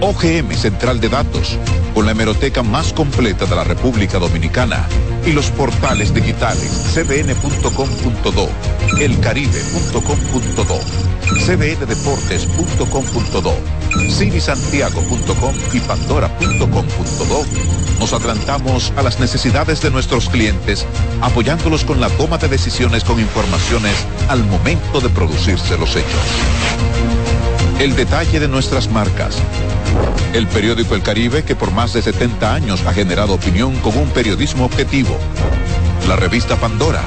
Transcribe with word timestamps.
OGM 0.00 0.50
Central 0.56 1.00
de 1.00 1.08
Datos, 1.08 1.56
con 1.94 2.04
la 2.04 2.10
hemeroteca 2.10 2.64
más 2.64 2.92
completa 2.92 3.46
de 3.46 3.54
la 3.54 3.62
República 3.62 4.18
Dominicana 4.18 4.88
y 5.24 5.30
los 5.30 5.52
portales 5.52 6.12
digitales 6.12 6.90
cbn.com.do, 6.92 8.48
elcaribe.com.do, 8.98 10.80
cbndeportes.com.do, 11.46 13.54
civisantiago.com 14.10 15.54
y 15.74 15.80
pandora.com.do, 15.80 17.44
nos 18.00 18.12
adelantamos 18.12 18.92
a 18.96 19.02
las 19.02 19.20
necesidades 19.20 19.80
de 19.80 19.92
nuestros 19.92 20.28
clientes, 20.28 20.84
apoyándolos 21.20 21.84
con 21.84 22.00
la 22.00 22.08
toma 22.08 22.36
de 22.38 22.48
decisiones 22.48 23.04
con 23.04 23.20
informaciones 23.20 23.94
al 24.28 24.42
momento 24.42 25.00
de 25.00 25.08
producirse 25.10 25.78
los 25.78 25.94
hechos. 25.94 27.29
El 27.80 27.96
detalle 27.96 28.38
de 28.38 28.46
nuestras 28.46 28.90
marcas. 28.90 29.38
El 30.34 30.46
periódico 30.46 30.94
El 30.94 31.02
Caribe 31.02 31.42
que 31.42 31.56
por 31.56 31.72
más 31.72 31.92
de 31.92 32.02
70 32.02 32.54
años 32.54 32.84
ha 32.86 32.92
generado 32.92 33.34
opinión 33.34 33.74
con 33.76 33.96
un 33.96 34.08
periodismo 34.10 34.66
objetivo. 34.66 35.18
La 36.06 36.14
revista 36.14 36.56
Pandora 36.56 37.02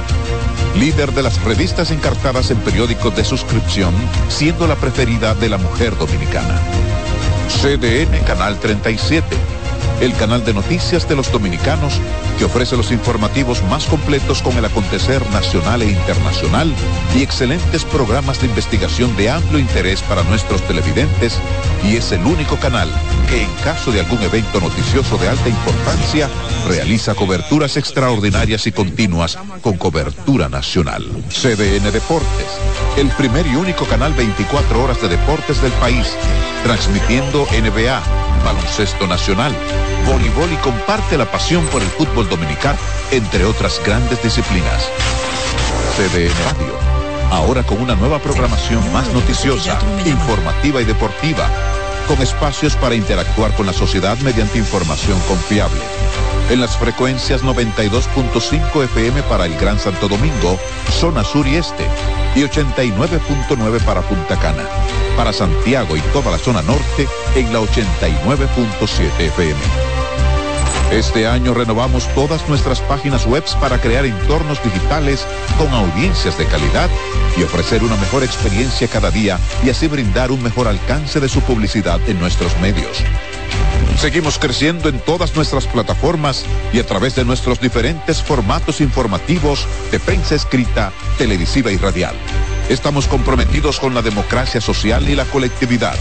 líder 0.78 1.12
de 1.12 1.22
las 1.22 1.42
revistas 1.44 1.90
encartadas 1.90 2.50
en 2.50 2.58
periódicos 2.58 3.14
de 3.16 3.24
suscripción, 3.24 3.94
siendo 4.28 4.66
la 4.66 4.74
preferida 4.76 5.34
de 5.34 5.48
la 5.48 5.58
mujer 5.58 5.96
dominicana. 5.96 6.60
CDN 7.48 8.24
Canal 8.26 8.58
37, 8.58 9.24
el 10.00 10.12
canal 10.14 10.44
de 10.44 10.54
noticias 10.54 11.08
de 11.08 11.16
los 11.16 11.30
dominicanos 11.30 12.00
que 12.38 12.44
ofrece 12.44 12.76
los 12.76 12.90
informativos 12.90 13.62
más 13.64 13.84
completos 13.86 14.42
con 14.42 14.56
el 14.56 14.64
acontecer 14.64 15.22
nacional 15.30 15.82
e 15.82 15.90
internacional 15.90 16.72
y 17.14 17.22
excelentes 17.22 17.84
programas 17.84 18.40
de 18.40 18.48
investigación 18.48 19.16
de 19.16 19.30
amplio 19.30 19.58
interés 19.58 20.02
para 20.02 20.22
nuestros 20.24 20.62
televidentes 20.62 21.38
y 21.84 21.96
es 21.96 22.12
el 22.12 22.24
único 22.24 22.56
canal 22.56 22.88
que 23.28 23.42
en 23.42 23.50
caso 23.62 23.92
de 23.92 24.00
algún 24.00 24.22
evento 24.22 24.60
noticioso 24.60 25.16
de 25.18 25.28
alta 25.28 25.48
importancia 25.48 26.28
realiza 26.68 27.14
coberturas 27.14 27.76
extraordinarias 27.76 28.66
y 28.66 28.72
continuas 28.72 29.38
con 29.60 29.76
cobertura 29.76 30.48
nacional. 30.48 31.04
CDN 31.28 31.90
Deportes, 31.92 32.46
el 32.96 33.08
primer 33.10 33.46
y 33.46 33.56
único 33.56 33.84
canal 33.84 34.12
24 34.14 34.82
horas 34.82 35.00
de 35.00 35.08
deportes 35.08 35.60
del 35.62 35.72
país, 35.72 36.06
transmitiendo 36.64 37.46
NBA, 37.46 38.02
baloncesto 38.44 39.06
nacional, 39.06 39.54
voleibol 40.06 40.52
y 40.52 40.56
comparte 40.56 41.16
la 41.16 41.24
pasión 41.30 41.64
por 41.66 41.82
el 41.82 41.88
fútbol 41.88 42.28
dominicano, 42.28 42.78
entre 43.10 43.44
otras 43.44 43.80
grandes 43.84 44.22
disciplinas. 44.22 44.88
CDN 45.96 46.32
Radio, 46.44 46.78
ahora 47.30 47.62
con 47.62 47.80
una 47.80 47.94
nueva 47.94 48.18
programación 48.18 48.92
más 48.92 49.12
noticiosa, 49.12 49.78
informativa 50.04 50.80
y 50.80 50.84
deportiva, 50.84 51.48
con 52.06 52.20
espacios 52.22 52.76
para 52.76 52.94
interactuar 52.94 53.54
con 53.54 53.66
la 53.66 53.72
sociedad 53.72 54.16
mediante 54.18 54.58
información 54.58 55.18
confiable. 55.28 55.80
En 56.50 56.60
las 56.60 56.76
frecuencias 56.76 57.42
92.5 57.42 58.84
FM 58.84 59.22
para 59.24 59.46
el 59.46 59.56
Gran 59.56 59.78
Santo 59.78 60.08
Domingo, 60.08 60.58
zona 60.90 61.24
sur 61.24 61.46
y 61.46 61.56
este, 61.56 61.86
y 62.34 62.42
89.9 62.42 63.82
para 63.84 64.02
Punta 64.02 64.38
Cana. 64.38 64.64
Para 65.16 65.32
Santiago 65.32 65.96
y 65.96 66.00
toda 66.12 66.30
la 66.30 66.38
zona 66.38 66.62
norte 66.62 67.08
en 67.34 67.52
la 67.52 67.60
89.7 67.60 69.20
FM. 69.20 70.03
Este 70.94 71.26
año 71.26 71.54
renovamos 71.54 72.06
todas 72.14 72.48
nuestras 72.48 72.80
páginas 72.80 73.26
web 73.26 73.42
para 73.60 73.80
crear 73.80 74.06
entornos 74.06 74.62
digitales 74.62 75.26
con 75.58 75.68
audiencias 75.74 76.38
de 76.38 76.46
calidad 76.46 76.88
y 77.36 77.42
ofrecer 77.42 77.82
una 77.82 77.96
mejor 77.96 78.22
experiencia 78.22 78.86
cada 78.86 79.10
día 79.10 79.40
y 79.64 79.70
así 79.70 79.88
brindar 79.88 80.30
un 80.30 80.40
mejor 80.40 80.68
alcance 80.68 81.18
de 81.18 81.28
su 81.28 81.40
publicidad 81.40 81.98
en 82.08 82.20
nuestros 82.20 82.56
medios. 82.60 83.02
Seguimos 83.98 84.38
creciendo 84.38 84.88
en 84.88 85.00
todas 85.00 85.34
nuestras 85.34 85.66
plataformas 85.66 86.44
y 86.72 86.78
a 86.78 86.86
través 86.86 87.16
de 87.16 87.24
nuestros 87.24 87.60
diferentes 87.60 88.22
formatos 88.22 88.80
informativos 88.80 89.66
de 89.90 89.98
prensa 89.98 90.36
escrita, 90.36 90.92
televisiva 91.18 91.72
y 91.72 91.76
radial. 91.76 92.14
Estamos 92.68 93.08
comprometidos 93.08 93.80
con 93.80 93.94
la 93.94 94.02
democracia 94.02 94.60
social 94.60 95.08
y 95.08 95.16
la 95.16 95.24
colectividad 95.24 95.96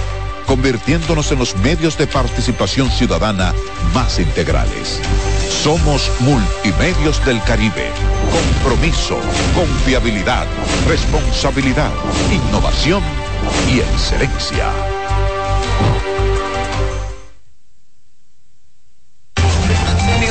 convirtiéndonos 0.46 1.32
en 1.32 1.40
los 1.40 1.56
medios 1.58 1.98
de 1.98 2.08
participación 2.08 2.90
ciudadana 2.90 3.54
más 3.94 4.20
integrales. 4.20 5.00
Somos 5.64 6.12
Multimedios 6.20 7.24
del 7.26 7.42
Caribe. 7.44 7.92
Compromiso, 8.32 9.18
confiabilidad, 9.56 10.46
responsabilidad, 10.88 11.92
innovación 12.32 13.04
y 13.74 13.80
excelencia. 13.80 14.72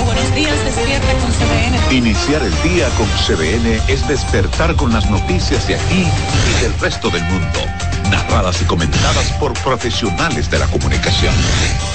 buenos 0.04 0.34
días, 0.34 0.64
despierta 0.64 1.12
con 1.14 1.30
CBN. 1.32 1.94
Iniciar 1.94 2.42
el 2.42 2.62
día 2.62 2.88
con 2.96 3.06
CBN 3.26 3.80
es 3.88 4.06
despertar 4.08 4.74
con 4.76 4.92
las 4.92 5.08
noticias 5.10 5.66
de 5.68 5.76
aquí 5.76 6.04
y 6.04 6.62
del 6.62 6.78
resto 6.80 7.10
del 7.10 7.22
mundo 7.24 7.81
narradas 8.10 8.60
y 8.62 8.64
comentadas 8.64 9.32
por 9.38 9.52
profesionales 9.62 10.50
de 10.50 10.58
la 10.58 10.66
comunicación. 10.66 11.34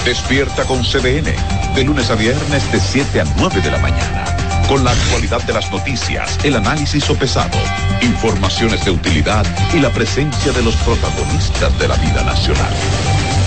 Despierta 0.05 0.63
con 0.65 0.83
CDN, 0.83 1.33
de 1.75 1.83
lunes 1.83 2.09
a 2.09 2.15
viernes 2.15 2.71
de 2.71 2.79
7 2.79 3.21
a 3.21 3.25
9 3.37 3.61
de 3.61 3.71
la 3.71 3.77
mañana. 3.79 4.25
Con 4.67 4.83
la 4.83 4.91
actualidad 4.91 5.41
de 5.43 5.53
las 5.53 5.71
noticias, 5.71 6.37
el 6.43 6.55
análisis 6.55 7.05
sopesado, 7.05 7.57
informaciones 8.01 8.83
de 8.83 8.91
utilidad 8.91 9.45
y 9.73 9.79
la 9.79 9.89
presencia 9.89 10.51
de 10.51 10.61
los 10.61 10.75
protagonistas 10.77 11.77
de 11.79 11.87
la 11.87 11.95
vida 11.95 12.23
nacional. 12.23 12.73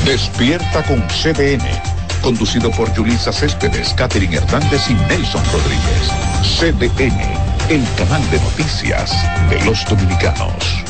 Despierta 0.04 0.82
con 0.84 1.06
CDN, 1.08 1.68
conducido 2.22 2.70
por 2.70 2.94
Julisa 2.96 3.32
Céspedes, 3.32 3.92
Catherine 3.94 4.36
Hernández 4.36 4.88
y 4.88 4.94
Nelson 4.94 5.42
Rodríguez. 5.52 6.10
CDN, 6.58 7.20
el 7.68 7.84
canal 7.96 8.30
de 8.30 8.40
noticias 8.40 9.12
de 9.50 9.62
los 9.64 9.84
dominicanos. 9.84 10.89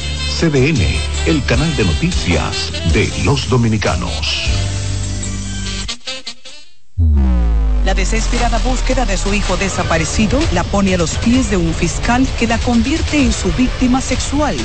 CDN, 0.41 0.81
el 1.27 1.45
canal 1.45 1.77
de 1.77 1.83
noticias 1.83 2.71
de 2.93 3.07
los 3.23 3.47
dominicanos. 3.47 4.49
La 7.85 7.93
desesperada 7.93 8.57
búsqueda 8.57 9.05
de 9.05 9.17
su 9.17 9.35
hijo 9.35 9.55
desaparecido 9.57 10.39
la 10.51 10.63
pone 10.63 10.95
a 10.95 10.97
los 10.97 11.11
pies 11.17 11.51
de 11.51 11.57
un 11.57 11.71
fiscal 11.75 12.27
que 12.39 12.47
la 12.47 12.57
convierte 12.57 13.21
en 13.21 13.31
su 13.31 13.51
víctima 13.51 14.01
sexual. 14.01 14.57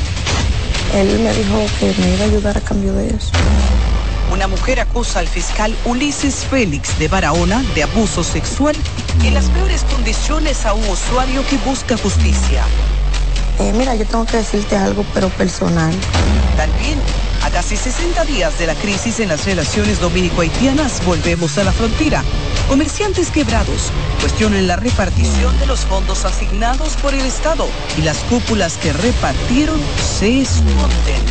Él 0.95 1.19
me 1.19 1.35
dijo 1.35 1.67
que 1.79 1.93
me 2.01 2.15
iba 2.15 2.25
a 2.25 2.29
ayudar 2.29 2.57
a 2.57 2.63
cambio 2.63 2.95
de 2.95 3.09
eso. 3.09 3.33
Una 4.33 4.49
mujer 4.49 4.81
acusa 4.81 5.19
al 5.19 5.29
fiscal 5.29 5.77
Ulises 5.85 6.47
Félix 6.49 6.99
de 6.99 7.09
Barahona 7.09 7.63
de 7.75 7.83
abuso 7.83 8.25
sexual 8.25 8.75
en 9.25 9.35
las 9.35 9.51
peores 9.51 9.83
condiciones 9.83 10.65
a 10.65 10.73
un 10.73 10.89
usuario 10.89 11.47
que 11.47 11.59
busca 11.59 11.99
justicia. 11.99 12.65
Eh, 13.59 13.72
mira, 13.72 13.94
yo 13.94 14.06
tengo 14.06 14.27
que 14.27 14.37
decirte 14.37 14.77
algo, 14.77 15.05
pero 15.15 15.28
personal. 15.31 15.94
También, 16.56 16.99
a 17.43 17.50
casi 17.50 17.77
60 17.77 18.25
días 18.25 18.59
de 18.59 18.67
la 18.67 18.75
crisis 18.75 19.19
en 19.21 19.31
las 19.31 19.47
relaciones 19.47 20.01
dominico-haitianas, 20.01 21.04
volvemos 21.07 21.57
a 21.57 21.65
la 21.65 21.72
frontera. 21.72 22.22
Comerciantes 22.69 23.31
quebrados 23.31 23.91
cuestionan 24.21 24.66
la 24.66 24.77
repartición 24.77 25.59
de 25.59 25.66
los 25.66 25.81
fondos 25.81 26.25
asignados 26.25 26.97
por 26.97 27.15
el 27.15 27.25
Estado 27.25 27.66
y 27.97 28.03
las 28.03 28.19
cúpulas 28.25 28.77
que 28.77 28.92
repartieron 28.92 29.81
se 30.19 30.41
esconden. 30.41 31.22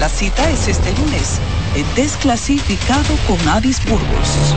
La 0.00 0.08
cita 0.08 0.50
es 0.50 0.66
este 0.66 0.92
lunes, 0.92 1.38
en 1.76 1.94
desclasificado 1.94 3.14
con 3.28 3.48
Avis 3.48 3.84
Burgos. 3.84 4.56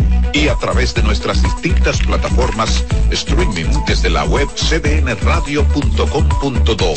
y 0.33 0.47
a 0.47 0.55
través 0.55 0.93
de 0.93 1.03
nuestras 1.03 1.41
distintas 1.41 1.99
plataformas 1.99 2.83
streaming 3.11 3.69
desde 3.87 4.09
la 4.09 4.23
web 4.25 4.47
cdnradio.com.do, 4.55 6.93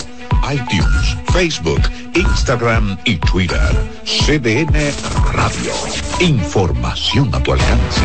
iTunes, 0.52 1.16
Facebook, 1.32 1.80
Instagram 2.14 2.98
y 3.04 3.16
Twitter. 3.16 3.60
CDN 4.04 4.92
Radio. 5.32 5.72
Información 6.20 7.34
a 7.34 7.42
tu 7.42 7.52
alcance. 7.52 8.02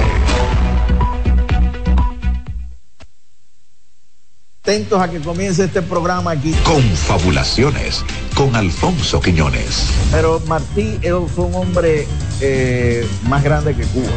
Atentos 4.63 5.01
a 5.01 5.09
que 5.09 5.19
comience 5.19 5.63
este 5.63 5.81
programa 5.81 6.31
aquí. 6.31 6.53
Confabulaciones 6.63 8.05
con 8.35 8.55
Alfonso 8.55 9.19
Quiñones. 9.19 9.87
Pero 10.11 10.39
Martí 10.47 10.99
fue 11.35 11.45
un 11.45 11.55
hombre 11.55 12.07
eh, 12.39 13.07
más 13.27 13.43
grande 13.43 13.75
que 13.75 13.83
Cuba. 13.85 14.11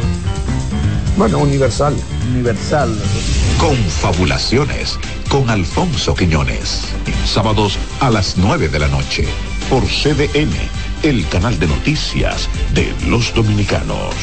Bueno, 1.15 1.37
universal. 1.37 1.95
Universal. 2.31 2.89
Confabulaciones 3.59 4.97
con 5.29 5.47
Alfonso 5.49 6.15
Quiñones. 6.15 6.87
Sábados 7.25 7.77
a 7.99 8.09
las 8.09 8.35
9 8.37 8.67
de 8.67 8.79
la 8.79 8.87
noche 8.87 9.25
por 9.69 9.83
CDN, 9.83 10.51
el 11.03 11.27
canal 11.29 11.59
de 11.59 11.67
noticias 11.67 12.49
de 12.73 12.91
los 13.07 13.33
dominicanos. 13.35 14.15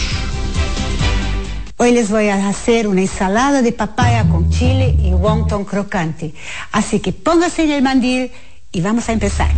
Hoy 1.76 1.92
les 1.92 2.10
voy 2.10 2.28
a 2.28 2.48
hacer 2.48 2.88
una 2.88 3.02
ensalada 3.02 3.62
de 3.62 3.72
papaya 3.72 4.28
con 4.28 4.50
chile 4.50 4.96
y 5.00 5.12
wonton 5.12 5.64
crocante. 5.64 6.34
Así 6.72 6.98
que 6.98 7.12
póngase 7.12 7.64
en 7.64 7.70
el 7.70 7.82
mandil 7.82 8.32
y 8.72 8.80
vamos 8.80 9.08
a 9.08 9.12
empezar. 9.12 9.50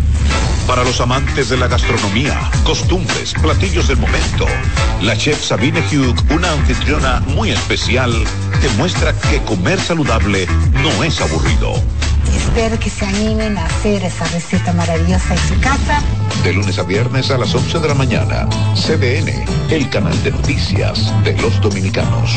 Para 0.67 0.85
los 0.85 1.01
amantes 1.01 1.49
de 1.49 1.57
la 1.57 1.67
gastronomía, 1.67 2.51
costumbres, 2.65 3.35
platillos 3.35 3.89
del 3.89 3.99
momento, 3.99 4.47
la 5.03 5.17
chef 5.17 5.43
Sabine 5.43 5.81
Hugh, 5.81 6.15
una 6.31 6.53
anfitriona 6.53 7.21
muy 7.29 7.51
especial, 7.51 8.13
demuestra 8.63 9.13
que 9.13 9.43
comer 9.43 9.81
saludable 9.81 10.47
no 10.83 11.03
es 11.03 11.21
aburrido. 11.21 11.75
Espero 12.37 12.79
que 12.79 12.91
se 12.91 13.05
animen 13.05 13.59
a 13.59 13.67
hacer 13.67 14.05
esa 14.05 14.25
receta 14.29 14.73
maravillosa 14.73 15.35
en 15.35 15.49
su 15.49 15.61
casa. 15.61 16.01
De 16.45 16.53
lunes 16.53 16.79
a 16.79 16.85
viernes 16.85 17.31
a 17.31 17.39
las 17.39 17.55
11 17.55 17.81
de 17.81 17.89
la 17.89 17.95
mañana, 17.95 18.49
CDN, 18.75 19.45
el 19.71 19.91
canal 19.91 20.23
de 20.23 20.31
noticias 20.31 21.13
de 21.25 21.37
los 21.39 21.61
dominicanos. 21.61 22.37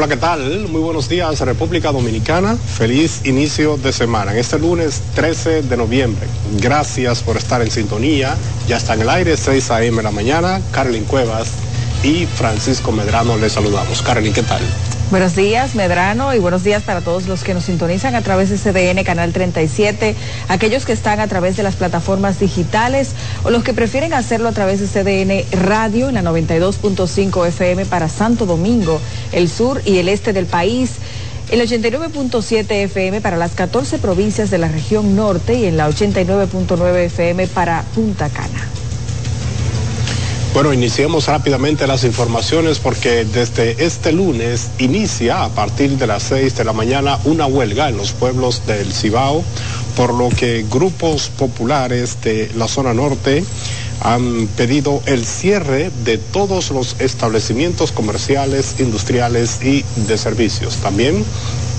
Hola, 0.00 0.08
¿qué 0.08 0.16
tal? 0.16 0.66
Muy 0.68 0.80
buenos 0.80 1.10
días, 1.10 1.40
República 1.40 1.92
Dominicana. 1.92 2.56
Feliz 2.56 3.20
inicio 3.26 3.76
de 3.76 3.92
semana. 3.92 4.32
En 4.32 4.38
este 4.38 4.58
lunes 4.58 5.02
13 5.14 5.60
de 5.60 5.76
noviembre. 5.76 6.26
Gracias 6.58 7.20
por 7.20 7.36
estar 7.36 7.60
en 7.60 7.70
sintonía. 7.70 8.34
Ya 8.66 8.78
está 8.78 8.94
en 8.94 9.02
el 9.02 9.10
aire, 9.10 9.36
6 9.36 9.70
a.m. 9.70 9.98
de 9.98 10.02
la 10.02 10.10
mañana. 10.10 10.62
Carlin 10.72 11.04
Cuevas 11.04 11.50
y 12.02 12.24
Francisco 12.24 12.92
Medrano 12.92 13.36
les 13.36 13.52
saludamos. 13.52 14.00
Carlin, 14.00 14.32
¿qué 14.32 14.42
tal? 14.42 14.62
Buenos 15.10 15.34
días, 15.34 15.74
Medrano, 15.74 16.32
y 16.34 16.38
buenos 16.38 16.62
días 16.62 16.84
para 16.84 17.00
todos 17.00 17.26
los 17.26 17.42
que 17.42 17.52
nos 17.52 17.64
sintonizan 17.64 18.14
a 18.14 18.22
través 18.22 18.48
de 18.48 18.58
CDN 18.58 19.02
Canal 19.02 19.32
37, 19.32 20.14
aquellos 20.46 20.86
que 20.86 20.92
están 20.92 21.18
a 21.18 21.26
través 21.26 21.56
de 21.56 21.64
las 21.64 21.74
plataformas 21.74 22.38
digitales 22.38 23.16
o 23.42 23.50
los 23.50 23.64
que 23.64 23.74
prefieren 23.74 24.14
hacerlo 24.14 24.48
a 24.48 24.52
través 24.52 24.78
de 24.78 24.86
CDN 24.86 25.64
Radio 25.66 26.08
en 26.08 26.14
la 26.14 26.22
92.5 26.22 27.48
FM 27.48 27.86
para 27.86 28.08
Santo 28.08 28.46
Domingo, 28.46 29.00
el 29.32 29.48
sur 29.48 29.82
y 29.84 29.98
el 29.98 30.08
este 30.08 30.32
del 30.32 30.46
país 30.46 30.92
el 31.50 31.60
89.7 31.60 32.70
FM 32.70 33.20
para 33.20 33.36
las 33.36 33.56
14 33.56 33.98
provincias 33.98 34.50
de 34.50 34.58
la 34.58 34.68
región 34.68 35.16
norte 35.16 35.54
y 35.54 35.64
en 35.64 35.76
la 35.76 35.88
89.9 35.88 36.96
FM 37.06 37.48
para 37.48 37.82
Punta 37.94 38.28
Cana. 38.28 38.79
Bueno, 40.52 40.72
iniciemos 40.72 41.28
rápidamente 41.28 41.86
las 41.86 42.02
informaciones 42.02 42.80
porque 42.80 43.24
desde 43.24 43.84
este 43.84 44.10
lunes 44.10 44.70
inicia 44.78 45.44
a 45.44 45.48
partir 45.50 45.96
de 45.96 46.08
las 46.08 46.24
6 46.24 46.56
de 46.56 46.64
la 46.64 46.72
mañana 46.72 47.20
una 47.24 47.46
huelga 47.46 47.88
en 47.88 47.96
los 47.96 48.10
pueblos 48.10 48.66
del 48.66 48.92
Cibao, 48.92 49.44
por 49.96 50.12
lo 50.12 50.28
que 50.28 50.66
grupos 50.68 51.28
populares 51.28 52.20
de 52.22 52.50
la 52.56 52.66
zona 52.66 52.92
norte 52.92 53.44
han 54.02 54.48
pedido 54.56 55.00
el 55.06 55.24
cierre 55.24 55.92
de 56.04 56.18
todos 56.18 56.72
los 56.72 56.96
establecimientos 56.98 57.92
comerciales, 57.92 58.80
industriales 58.80 59.62
y 59.62 59.84
de 60.08 60.18
servicios. 60.18 60.76
También 60.78 61.24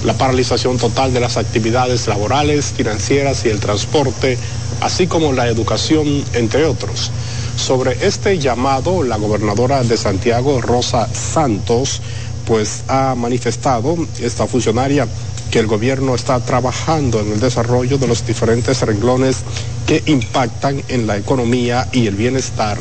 la 0.06 0.14
paralización 0.14 0.78
total 0.78 1.14
de 1.14 1.20
las 1.20 1.36
actividades 1.36 2.08
laborales, 2.08 2.74
financieras 2.76 3.44
y 3.44 3.50
el 3.50 3.60
transporte, 3.60 4.38
así 4.80 5.08
como 5.08 5.34
la 5.34 5.50
educación, 5.50 6.24
entre 6.34 6.64
otros. 6.66 7.12
Sobre 7.56 8.06
este 8.06 8.40
llamado, 8.40 9.04
la 9.04 9.18
gobernadora 9.18 9.84
de 9.84 9.98
Santiago, 9.98 10.62
Rosa 10.62 11.08
Santos, 11.14 12.02
pues 12.46 12.84
ha 12.88 13.16
manifestado 13.16 13.96
esta 14.20 14.48
funcionaria 14.48 15.08
que 15.52 15.60
el 15.60 15.68
gobierno 15.68 16.16
está 16.16 16.40
trabajando 16.40 17.20
en 17.20 17.34
el 17.34 17.40
desarrollo 17.40 17.98
de 17.98 18.08
los 18.08 18.26
diferentes 18.26 18.82
renglones 18.82 19.44
que 19.86 20.02
impactan 20.06 20.82
en 20.88 21.08
la 21.08 21.18
economía 21.18 21.88
y 21.92 22.08
el 22.08 22.16
bienestar 22.16 22.78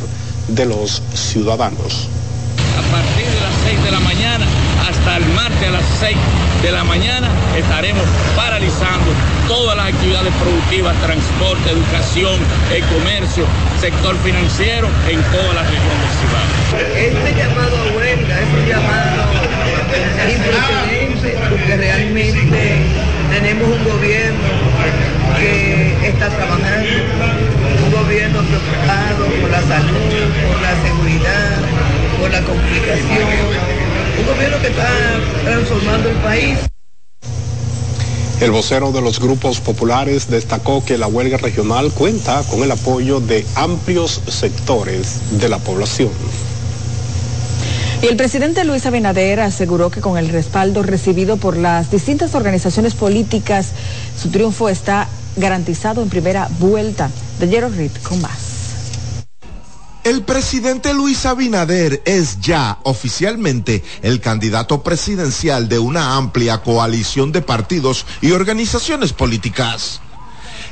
de 0.49 0.67
los 0.67 1.03
ciudadanos. 1.13 2.09
A 2.79 2.93
partir 2.93 3.27
de 3.27 3.41
las 3.41 3.55
6 3.65 3.85
de 3.85 3.91
la 3.91 4.01
mañana 4.01 4.47
hasta 4.89 5.17
el 5.17 5.27
martes 5.35 5.69
a 5.69 5.73
las 5.73 5.85
6 6.01 6.17
de 6.63 6.73
la 6.73 6.85
mañana 6.85 7.29
estaremos 7.57 8.05
todas 9.49 9.77
las 9.77 9.89
actividades 9.89 10.33
productivas, 10.35 10.97
transporte, 11.01 11.71
educación, 11.71 12.39
el 12.73 12.83
comercio, 12.85 13.45
sector 13.81 14.17
financiero 14.19 14.89
en 15.09 15.21
toda 15.33 15.55
la 15.55 15.63
región 15.63 15.97
del 16.01 16.13
Cibao. 16.21 16.49
Este 16.95 17.35
llamado 17.35 17.77
a 17.77 17.97
huelga 17.97 18.41
es 18.41 18.49
un 18.53 18.67
llamado 18.69 19.23
impresionante 20.29 21.39
porque 21.49 21.77
realmente 21.77 22.77
tenemos 23.33 23.69
un 23.69 23.85
gobierno 23.85 24.49
que 25.39 26.09
está 26.09 26.29
trabajando, 26.29 26.89
un 27.87 27.93
gobierno 27.93 28.41
preocupado 28.43 29.27
por 29.41 29.51
la 29.51 29.63
salud, 29.63 30.31
por 30.49 30.61
la 30.63 30.75
seguridad, 30.83 31.59
por 32.21 32.31
la 32.31 32.41
comunicación 32.43 33.71
un 34.21 34.27
gobierno 34.27 34.61
que 34.61 34.67
está 34.69 34.89
transformando 35.45 36.11
el 36.11 36.17
país. 36.17 36.59
El 38.41 38.53
vocero 38.53 38.91
de 38.91 39.03
los 39.03 39.21
grupos 39.21 39.61
populares 39.61 40.31
destacó 40.31 40.83
que 40.83 40.97
la 40.97 41.07
huelga 41.07 41.37
regional 41.37 41.93
cuenta 41.93 42.43
con 42.49 42.63
el 42.63 42.71
apoyo 42.71 43.21
de 43.21 43.45
amplios 43.55 44.23
sectores 44.29 45.21
de 45.33 45.51
la 45.51 45.59
población. 45.59 46.11
Y 48.03 48.07
el 48.07 48.17
presidente 48.17 48.65
Luis 48.65 48.87
Abinader 48.87 49.41
aseguró 49.41 49.91
que 49.91 50.01
con 50.01 50.17
el 50.17 50.31
respaldo 50.31 50.83
recibido 50.83 51.37
por 51.37 51.59
las 51.59 51.91
distintas 51.91 52.35
organizaciones 52.35 52.95
políticas, 52.95 53.73
su 54.19 54.31
triunfo 54.31 54.71
está 54.71 55.07
garantizado 55.37 56.03
en 56.03 56.09
primera 56.09 56.49
vuelta. 56.59 57.11
De 57.39 57.47
Jero 57.47 57.69
Reed 57.69 57.93
con 58.03 58.23
más. 58.23 58.50
El 60.03 60.23
presidente 60.23 60.95
Luis 60.95 61.27
Abinader 61.27 62.01
es 62.07 62.41
ya 62.41 62.79
oficialmente 62.85 63.85
el 64.01 64.21
candidato 64.21 64.83
presidencial 64.83 65.69
de 65.69 65.79
una 65.79 66.17
amplia 66.17 66.63
coalición 66.63 67.33
de 67.33 67.43
partidos 67.43 68.07
y 68.23 68.31
organizaciones 68.33 69.13
políticas. 69.13 70.01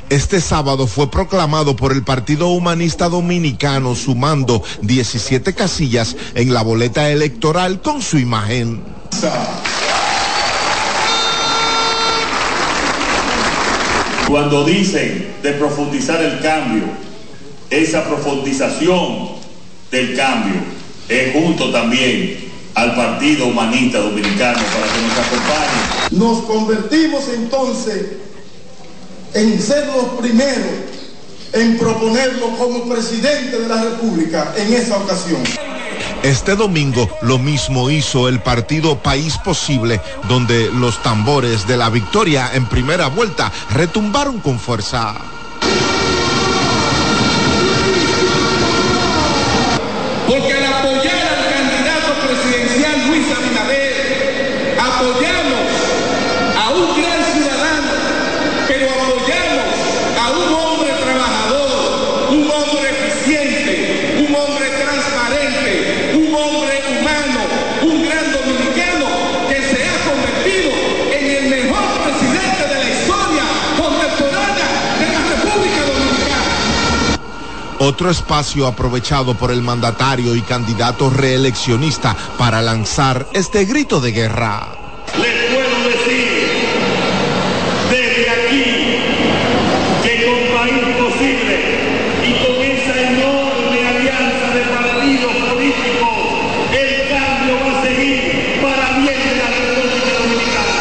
Este 0.09 0.41
sábado 0.41 0.87
fue 0.87 1.11
proclamado 1.11 1.75
por 1.75 1.91
el 1.91 2.03
Partido 2.03 2.47
Humanista 2.47 3.07
Dominicano 3.07 3.93
sumando 3.93 4.63
17 4.81 5.53
casillas 5.53 6.15
en 6.33 6.51
la 6.51 6.63
boleta 6.63 7.11
electoral 7.11 7.83
con 7.83 8.01
su 8.01 8.17
imagen. 8.17 8.81
Cuando 14.27 14.65
dicen 14.65 15.35
de 15.43 15.51
profundizar 15.53 16.19
el 16.23 16.39
cambio, 16.39 17.08
esa 17.69 18.03
profundización 18.05 19.29
del 19.91 20.15
cambio 20.15 20.61
es 21.07 21.33
junto 21.33 21.71
también 21.71 22.49
al 22.75 22.95
Partido 22.95 23.47
Humanista 23.47 23.99
Dominicano 23.99 24.59
para 24.59 24.93
que 24.93 25.01
nos 25.01 25.17
acompañe. 25.17 26.09
Nos 26.11 26.43
convertimos 26.45 27.23
entonces 27.33 28.05
en 29.33 29.61
ser 29.61 29.87
los 29.87 30.19
primeros 30.19 30.89
en 31.53 31.77
proponerlo 31.77 32.49
como 32.57 32.87
presidente 32.87 33.59
de 33.59 33.67
la 33.67 33.83
República 33.83 34.53
en 34.55 34.73
esa 34.73 34.97
ocasión. 34.97 35.41
Este 36.21 36.55
domingo 36.55 37.09
lo 37.21 37.39
mismo 37.39 37.89
hizo 37.89 38.27
el 38.27 38.41
partido 38.41 39.01
País 39.01 39.37
Posible, 39.37 40.01
donde 40.27 40.69
los 40.71 41.01
tambores 41.01 41.65
de 41.65 41.77
la 41.77 41.89
victoria 41.89 42.51
en 42.53 42.67
primera 42.67 43.07
vuelta 43.07 43.51
retumbaron 43.71 44.39
con 44.39 44.59
fuerza. 44.59 45.38
Otro 77.81 78.11
espacio 78.11 78.67
aprovechado 78.67 79.35
por 79.35 79.51
el 79.51 79.61
mandatario 79.61 80.35
y 80.35 80.41
candidato 80.41 81.09
reeleccionista 81.09 82.13
para 82.37 82.61
lanzar 82.61 83.27
este 83.31 83.63
grito 83.63 84.01
de 84.01 84.11
guerra. 84.11 84.67
Les 85.17 85.45
puedo 85.53 85.87
decir 85.87 86.27
desde 87.89 88.29
aquí 88.29 88.63
que 90.03 90.25
con 90.25 90.39
País 90.57 90.83
Posible 90.97 91.55
y 92.27 92.31
con 92.43 92.55
esa 92.61 92.95
enorme 93.13 93.79
alianza 93.87 94.47
de 94.53 94.61
partidos 94.75 95.33
políticos, 95.49 96.13
el 96.73 97.07
cambio 97.07 97.55
va 97.65 97.79
a 97.79 97.81
seguir 97.81 98.59
para 98.61 98.85
bien 98.99 99.19
de 99.23 99.35
la 99.37 99.47
República 99.55 100.11
Dominicana. 100.19 100.75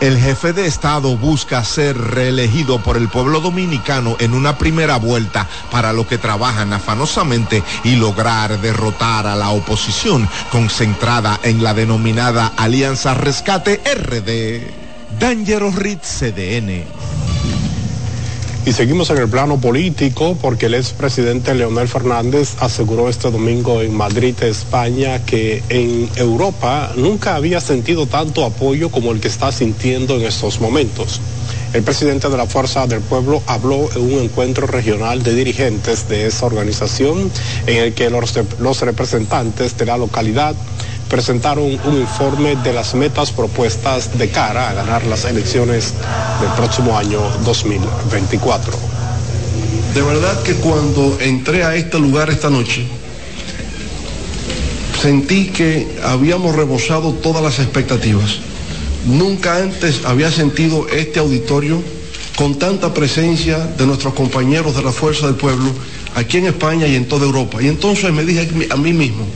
El 0.00 0.18
jefe 0.18 0.54
de 0.54 0.66
Estado 0.66 1.14
busca 1.18 1.62
ser 1.62 1.98
reelegido 1.98 2.82
por 2.82 2.96
el 2.96 3.10
pueblo 3.10 3.40
dominicano 3.40 4.16
en 4.18 4.32
una 4.32 4.56
primera 4.56 4.96
vuelta, 4.96 5.46
para 5.70 5.92
lo 5.92 6.06
que 6.06 6.16
trabajan 6.16 6.72
afanosamente 6.72 7.62
y 7.84 7.96
lograr 7.96 8.58
derrotar 8.62 9.26
a 9.26 9.36
la 9.36 9.50
oposición 9.50 10.26
concentrada 10.50 11.38
en 11.42 11.62
la 11.62 11.74
denominada 11.74 12.50
Alianza 12.56 13.12
Rescate 13.12 13.82
RD. 13.84 15.18
Dangerous 15.18 15.74
Reed 15.74 15.98
CDN. 15.98 17.09
Y 18.66 18.72
seguimos 18.72 19.08
en 19.08 19.16
el 19.16 19.28
plano 19.28 19.58
político 19.58 20.36
porque 20.40 20.66
el 20.66 20.74
expresidente 20.74 21.54
Leonel 21.54 21.88
Fernández 21.88 22.56
aseguró 22.60 23.08
este 23.08 23.30
domingo 23.30 23.80
en 23.80 23.96
Madrid, 23.96 24.34
España, 24.42 25.24
que 25.24 25.62
en 25.70 26.10
Europa 26.16 26.92
nunca 26.94 27.36
había 27.36 27.60
sentido 27.60 28.06
tanto 28.06 28.44
apoyo 28.44 28.90
como 28.90 29.12
el 29.12 29.20
que 29.20 29.28
está 29.28 29.50
sintiendo 29.50 30.16
en 30.16 30.26
estos 30.26 30.60
momentos. 30.60 31.22
El 31.72 31.84
presidente 31.84 32.28
de 32.28 32.36
la 32.36 32.46
Fuerza 32.46 32.86
del 32.86 33.00
Pueblo 33.00 33.42
habló 33.46 33.88
en 33.94 34.02
un 34.02 34.20
encuentro 34.24 34.66
regional 34.66 35.22
de 35.22 35.34
dirigentes 35.34 36.08
de 36.08 36.26
esa 36.26 36.44
organización 36.44 37.30
en 37.66 37.76
el 37.76 37.94
que 37.94 38.10
los, 38.10 38.38
los 38.58 38.80
representantes 38.82 39.78
de 39.78 39.86
la 39.86 39.96
localidad 39.96 40.54
presentaron 41.10 41.64
un 41.64 42.00
informe 42.00 42.54
de 42.56 42.72
las 42.72 42.94
metas 42.94 43.32
propuestas 43.32 44.16
de 44.16 44.30
cara 44.30 44.70
a 44.70 44.74
ganar 44.74 45.04
las 45.06 45.24
elecciones 45.24 45.92
del 46.40 46.50
próximo 46.52 46.96
año 46.96 47.20
2024. 47.44 48.72
De 49.92 50.02
verdad 50.02 50.40
que 50.44 50.54
cuando 50.54 51.18
entré 51.20 51.64
a 51.64 51.74
este 51.74 51.98
lugar 51.98 52.30
esta 52.30 52.48
noche, 52.48 52.86
sentí 55.02 55.48
que 55.48 55.98
habíamos 56.04 56.54
rebosado 56.54 57.12
todas 57.14 57.42
las 57.42 57.58
expectativas. 57.58 58.38
Nunca 59.04 59.56
antes 59.56 60.04
había 60.04 60.30
sentido 60.30 60.86
este 60.88 61.18
auditorio 61.18 61.82
con 62.36 62.56
tanta 62.56 62.94
presencia 62.94 63.58
de 63.58 63.84
nuestros 63.84 64.14
compañeros 64.14 64.76
de 64.76 64.82
la 64.82 64.92
Fuerza 64.92 65.26
del 65.26 65.34
Pueblo 65.34 65.72
aquí 66.14 66.38
en 66.38 66.46
España 66.46 66.86
y 66.86 66.94
en 66.94 67.08
toda 67.08 67.26
Europa. 67.26 67.60
Y 67.60 67.66
entonces 67.66 68.12
me 68.12 68.24
dije 68.24 68.48
a 68.70 68.76
mí 68.76 68.92
mismo, 68.92 69.26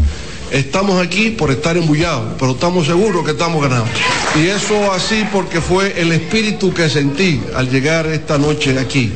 estamos 0.55 1.05
aquí 1.05 1.31
por 1.31 1.51
estar 1.51 1.77
embullados, 1.77 2.35
pero 2.39 2.53
estamos 2.53 2.87
seguros 2.87 3.25
que 3.25 3.33
estamos 3.33 3.61
ganando. 3.61 3.91
Y 4.37 4.47
eso 4.47 4.93
así 4.93 5.27
porque 5.33 5.61
fue 5.61 6.01
el 6.01 6.13
espíritu 6.13 6.73
que 6.73 6.89
sentí 6.89 7.41
al 7.57 7.69
llegar 7.69 8.07
esta 8.07 8.39
noche 8.39 8.79
aquí. 8.79 9.13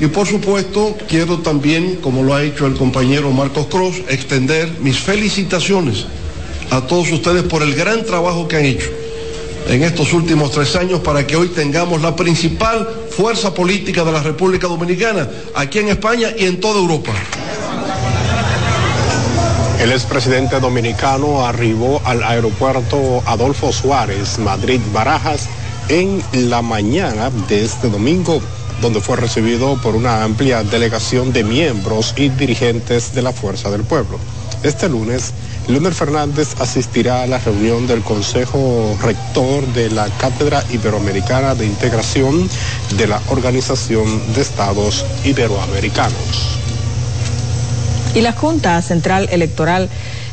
Y 0.00 0.06
por 0.06 0.26
supuesto, 0.26 0.96
quiero 1.06 1.40
también, 1.40 1.96
como 1.96 2.22
lo 2.22 2.34
ha 2.34 2.42
hecho 2.42 2.66
el 2.66 2.74
compañero 2.74 3.30
Marcos 3.32 3.66
Cross, 3.66 3.96
extender 4.08 4.70
mis 4.80 4.98
felicitaciones 4.98 6.06
a 6.70 6.80
todos 6.80 7.12
ustedes 7.12 7.42
por 7.42 7.62
el 7.62 7.74
gran 7.74 8.04
trabajo 8.04 8.48
que 8.48 8.56
han 8.56 8.64
hecho 8.64 8.88
en 9.68 9.82
estos 9.82 10.14
últimos 10.14 10.52
tres 10.52 10.74
años 10.76 11.00
para 11.00 11.26
que 11.26 11.36
hoy 11.36 11.48
tengamos 11.48 12.00
la 12.00 12.16
principal 12.16 12.88
fuerza 13.10 13.52
política 13.52 14.04
de 14.04 14.12
la 14.12 14.22
República 14.22 14.66
Dominicana 14.66 15.28
aquí 15.54 15.80
en 15.80 15.88
España 15.88 16.30
y 16.38 16.46
en 16.46 16.58
toda 16.60 16.80
Europa. 16.80 17.12
El 19.78 19.92
expresidente 19.92 20.58
dominicano 20.58 21.46
arribó 21.46 22.02
al 22.04 22.24
aeropuerto 22.24 23.22
Adolfo 23.26 23.72
Suárez, 23.72 24.38
Madrid 24.40 24.80
Barajas, 24.92 25.48
en 25.88 26.20
la 26.32 26.62
mañana 26.62 27.30
de 27.48 27.64
este 27.64 27.88
domingo, 27.88 28.42
donde 28.80 29.00
fue 29.00 29.16
recibido 29.16 29.80
por 29.80 29.94
una 29.94 30.24
amplia 30.24 30.64
delegación 30.64 31.32
de 31.32 31.44
miembros 31.44 32.12
y 32.16 32.28
dirigentes 32.28 33.14
de 33.14 33.22
la 33.22 33.32
Fuerza 33.32 33.70
del 33.70 33.84
Pueblo. 33.84 34.18
Este 34.64 34.88
lunes, 34.88 35.32
Leonel 35.68 35.94
Fernández 35.94 36.56
asistirá 36.60 37.22
a 37.22 37.28
la 37.28 37.38
reunión 37.38 37.86
del 37.86 38.02
Consejo 38.02 38.98
Rector 39.00 39.64
de 39.74 39.90
la 39.90 40.08
Cátedra 40.18 40.64
Iberoamericana 40.70 41.54
de 41.54 41.66
Integración 41.66 42.50
de 42.96 43.06
la 43.06 43.22
Organización 43.28 44.34
de 44.34 44.40
Estados 44.42 45.04
Iberoamericanos. 45.24 46.58
Y 48.14 48.20
la 48.20 48.32
Junta 48.32 48.80
Central 48.82 49.28
Electoral, 49.30 49.88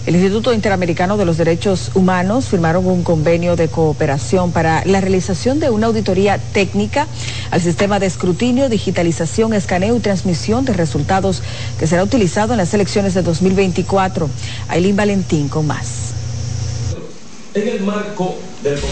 el 0.06 0.16
Instituto 0.16 0.54
Interamericano 0.54 1.18
de 1.18 1.26
los 1.26 1.38
Derechos 1.38 1.92
Humanos 1.94 2.46
firmaron 2.46 2.86
un 2.86 3.04
convenio 3.04 3.56
de 3.56 3.68
cooperación 3.68 4.52
para 4.52 4.84
la 4.86 5.02
realización 5.02 5.60
de 5.60 5.70
una 5.70 5.88
auditoría 5.88 6.38
técnica 6.38 7.08
al 7.52 7.62
sistema 7.62 8.00
de 8.00 8.06
escrutinio, 8.06 8.70
digitalización, 8.70 9.54
escaneo 9.54 9.96
y 9.96 10.00
transmisión 10.00 10.64
de 10.66 10.74
resultados 10.74 11.42
que 11.78 11.88
será 11.88 12.04
utilizado 12.04 12.54
en 12.54 12.58
las 12.58 12.74
elecciones 12.74 13.14
de 13.14 13.24
2024. 13.24 14.30
Ailín 14.68 14.96
Valentín 14.96 15.50
con 15.50 15.68
más. 15.68 16.14
En 17.54 17.68
el 17.68 17.82
marco 17.82 18.36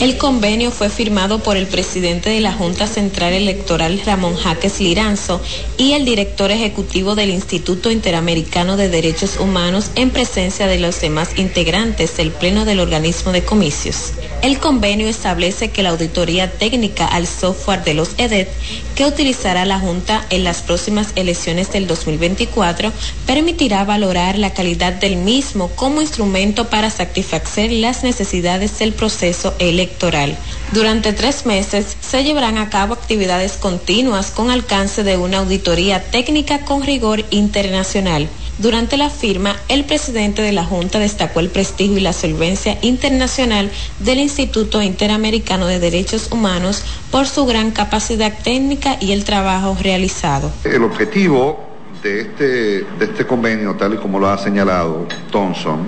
el 0.02 0.18
convenio 0.18 0.72
fue 0.72 0.90
firmado 0.90 1.40
por 1.40 1.58
el 1.58 1.68
presidente 1.68 2.30
de 2.30 2.42
la 2.42 2.54
Junta 2.54 2.88
Central 2.88 3.34
Electoral, 3.34 4.02
Ramón 4.06 4.36
Jaques 4.36 4.80
Liranzo, 4.80 5.42
y 5.78 5.94
el 5.94 6.06
director 6.06 6.52
ejecutivo 6.52 7.16
del 7.16 7.30
Instituto 7.30 7.90
Interamericano 7.90 8.78
de 8.78 8.90
Derechos 8.90 9.38
Humanos 9.40 9.92
en 9.96 10.12
presencia 10.12 10.68
de 10.68 10.80
los 10.80 11.02
demás 11.02 11.38
integrantes 11.38 12.18
del 12.18 12.32
Pleno 12.32 12.66
del 12.66 12.80
organismo 12.80 13.32
de 13.32 13.44
comicios. 13.44 14.14
El 14.44 14.60
convenio 14.60 15.08
establece 15.08 15.72
que 15.72 15.84
la 15.84 15.92
auditoría 15.92 16.52
técnica 16.52 17.08
al 17.08 17.28
software 17.28 17.86
de 17.86 17.94
los 17.94 18.10
EDET 18.18 18.50
que 18.94 19.06
utilizará 19.06 19.64
la 19.64 19.80
Junta 19.80 20.26
en 20.32 20.44
las 20.44 20.62
próximas 20.62 21.14
elecciones 21.16 21.72
del 21.72 21.88
2024 21.88 22.92
permitirá 23.26 23.86
valorar 23.86 24.38
la 24.38 24.54
calidad 24.54 24.92
del 24.92 25.16
mismo 25.16 25.70
como 25.78 26.02
instrumento 26.02 26.70
para 26.70 26.90
satisfacer 26.90 27.72
las 27.72 28.04
necesidades 28.04 28.78
del 28.80 28.92
proceso 28.92 29.56
electoral. 29.60 30.38
Durante 30.74 31.14
tres 31.14 31.46
meses 31.46 31.96
se 32.02 32.26
llevarán 32.26 32.58
a 32.58 32.70
cabo 32.70 32.96
actividades 32.96 33.54
continuas 33.54 34.32
con 34.32 34.52
alcance 34.52 35.04
de 35.04 35.16
una 35.16 35.38
auditoría 35.38 36.04
técnica 36.04 36.66
con 36.66 36.84
rigor 36.84 37.24
internacional. 37.30 38.28
Durante 38.64 38.96
la 38.96 39.10
firma, 39.10 39.58
el 39.68 39.84
presidente 39.84 40.42
de 40.42 40.54
la 40.54 40.64
Junta 40.64 40.98
destacó 40.98 41.42
el 41.42 41.50
prestigio 41.50 41.98
y 41.98 42.00
la 42.00 42.14
solvencia 42.14 42.78
internacional 42.82 43.70
del 44.00 44.20
Instituto 44.20 44.82
Interamericano 44.82 45.68
de 45.68 45.82
Derechos 45.82 46.32
Humanos 46.32 46.82
por 47.12 47.28
su 47.28 47.46
gran 47.46 47.72
capacidad 47.72 48.32
técnica 48.42 48.96
y 49.02 49.12
el 49.12 49.26
trabajo 49.26 49.76
realizado. 49.82 50.50
El 50.64 50.84
objetivo 50.84 51.60
de 52.04 52.22
este, 52.22 52.86
este 53.02 53.28
convenio, 53.28 53.76
tal 53.76 53.96
y 53.96 53.98
como 53.98 54.18
lo 54.18 54.30
ha 54.30 54.38
señalado 54.38 55.10
Thompson, 55.30 55.82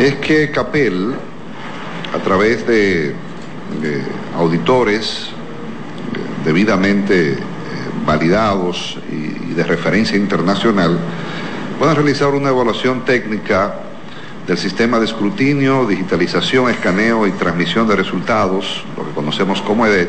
es 0.00 0.16
que 0.16 0.50
CAPEL, 0.50 1.14
a 2.12 2.18
través 2.18 2.66
de, 2.66 3.14
auditores 4.36 5.28
debidamente 6.44 7.34
eh, 7.34 7.36
validados 8.04 8.98
y 9.12 9.54
de 9.54 9.62
referencia 9.62 10.16
internacional, 10.16 10.98
puedan 11.78 11.94
realizar 11.94 12.28
una 12.30 12.48
evaluación 12.48 13.04
técnica 13.04 13.74
del 14.46 14.58
sistema 14.58 14.98
de 14.98 15.04
escrutinio, 15.04 15.86
digitalización, 15.86 16.70
escaneo 16.70 17.26
y 17.26 17.32
transmisión 17.32 17.86
de 17.86 17.94
resultados, 17.94 18.84
lo 18.96 19.06
que 19.06 19.12
conocemos 19.14 19.62
como 19.62 19.86
EDET, 19.86 20.08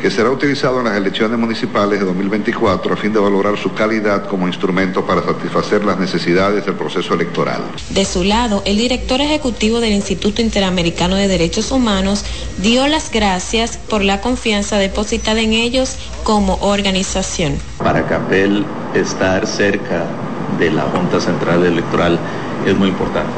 que 0.00 0.10
será 0.10 0.30
utilizado 0.30 0.78
en 0.78 0.86
las 0.86 0.96
elecciones 0.96 1.38
municipales 1.38 2.00
de 2.00 2.06
2024 2.06 2.94
a 2.94 2.96
fin 2.96 3.12
de 3.12 3.18
valorar 3.18 3.58
su 3.58 3.74
calidad 3.74 4.26
como 4.26 4.46
instrumento 4.46 5.04
para 5.04 5.22
satisfacer 5.22 5.84
las 5.84 5.98
necesidades 5.98 6.64
del 6.64 6.74
proceso 6.74 7.12
electoral. 7.12 7.60
De 7.90 8.06
su 8.06 8.24
lado, 8.24 8.62
el 8.64 8.78
director 8.78 9.20
ejecutivo 9.20 9.80
del 9.80 9.92
Instituto 9.92 10.40
Interamericano 10.40 11.16
de 11.16 11.28
Derechos 11.28 11.72
Humanos 11.72 12.24
dio 12.62 12.86
las 12.86 13.10
gracias 13.10 13.76
por 13.76 14.02
la 14.02 14.22
confianza 14.22 14.78
depositada 14.78 15.42
en 15.42 15.52
ellos 15.52 15.96
como 16.22 16.54
organización. 16.62 17.58
Para 17.76 18.06
CAPEL 18.06 18.64
estar 18.94 19.46
cerca 19.46 20.06
de 20.58 20.70
la 20.70 20.82
Junta 20.82 21.20
Central 21.20 21.64
Electoral 21.64 22.18
es 22.66 22.76
muy 22.76 22.88
importante. 22.88 23.32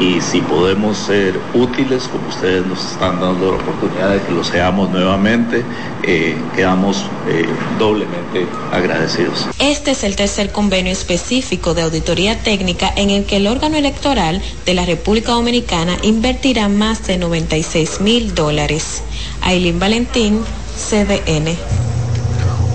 Y 0.00 0.18
si 0.22 0.40
podemos 0.40 0.96
ser 0.96 1.38
útiles, 1.52 2.08
como 2.08 2.26
ustedes 2.28 2.64
nos 2.64 2.92
están 2.92 3.20
dando 3.20 3.50
la 3.50 3.56
oportunidad 3.58 4.14
de 4.14 4.22
que 4.22 4.32
lo 4.32 4.42
seamos 4.42 4.88
nuevamente, 4.88 5.62
eh, 6.02 6.34
quedamos 6.56 7.04
eh, 7.28 7.44
doblemente 7.78 8.46
agradecidos. 8.72 9.46
Este 9.58 9.90
es 9.90 10.02
el 10.02 10.16
tercer 10.16 10.52
convenio 10.52 10.90
específico 10.90 11.74
de 11.74 11.82
auditoría 11.82 12.42
técnica 12.42 12.90
en 12.96 13.10
el 13.10 13.26
que 13.26 13.36
el 13.36 13.46
órgano 13.46 13.76
electoral 13.76 14.40
de 14.64 14.72
la 14.72 14.86
República 14.86 15.32
Dominicana 15.32 15.98
invertirá 16.02 16.70
más 16.70 17.06
de 17.06 17.18
96 17.18 18.00
mil 18.00 18.34
dólares. 18.34 19.02
Ailín 19.42 19.78
Valentín, 19.78 20.40
CDN. 20.76 21.58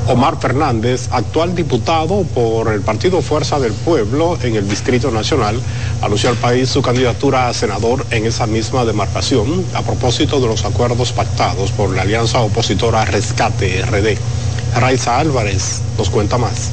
Omar 0.07 0.38
Fernández, 0.39 1.09
actual 1.12 1.55
diputado 1.55 2.24
por 2.35 2.71
el 2.71 2.81
Partido 2.81 3.21
Fuerza 3.21 3.59
del 3.59 3.74
Pueblo 3.74 4.38
en 4.43 4.55
el 4.55 4.69
Distrito 4.69 5.09
Nacional, 5.09 5.59
anunció 6.01 6.29
al 6.29 6.35
país 6.35 6.69
su 6.69 6.81
candidatura 6.81 7.47
a 7.47 7.53
senador 7.53 8.05
en 8.12 8.25
esa 8.25 8.45
misma 8.45 8.85
demarcación 8.85 9.65
a 9.74 9.81
propósito 9.81 10.39
de 10.39 10.47
los 10.47 10.63
acuerdos 10.63 11.12
pactados 11.12 11.71
por 11.71 11.95
la 11.95 12.03
alianza 12.03 12.39
opositora 12.41 13.03
Rescate 13.05 13.81
RD. 13.81 14.17
Raiza 14.79 15.19
Álvarez 15.19 15.81
nos 15.97 16.09
cuenta 16.09 16.38
más. 16.38 16.69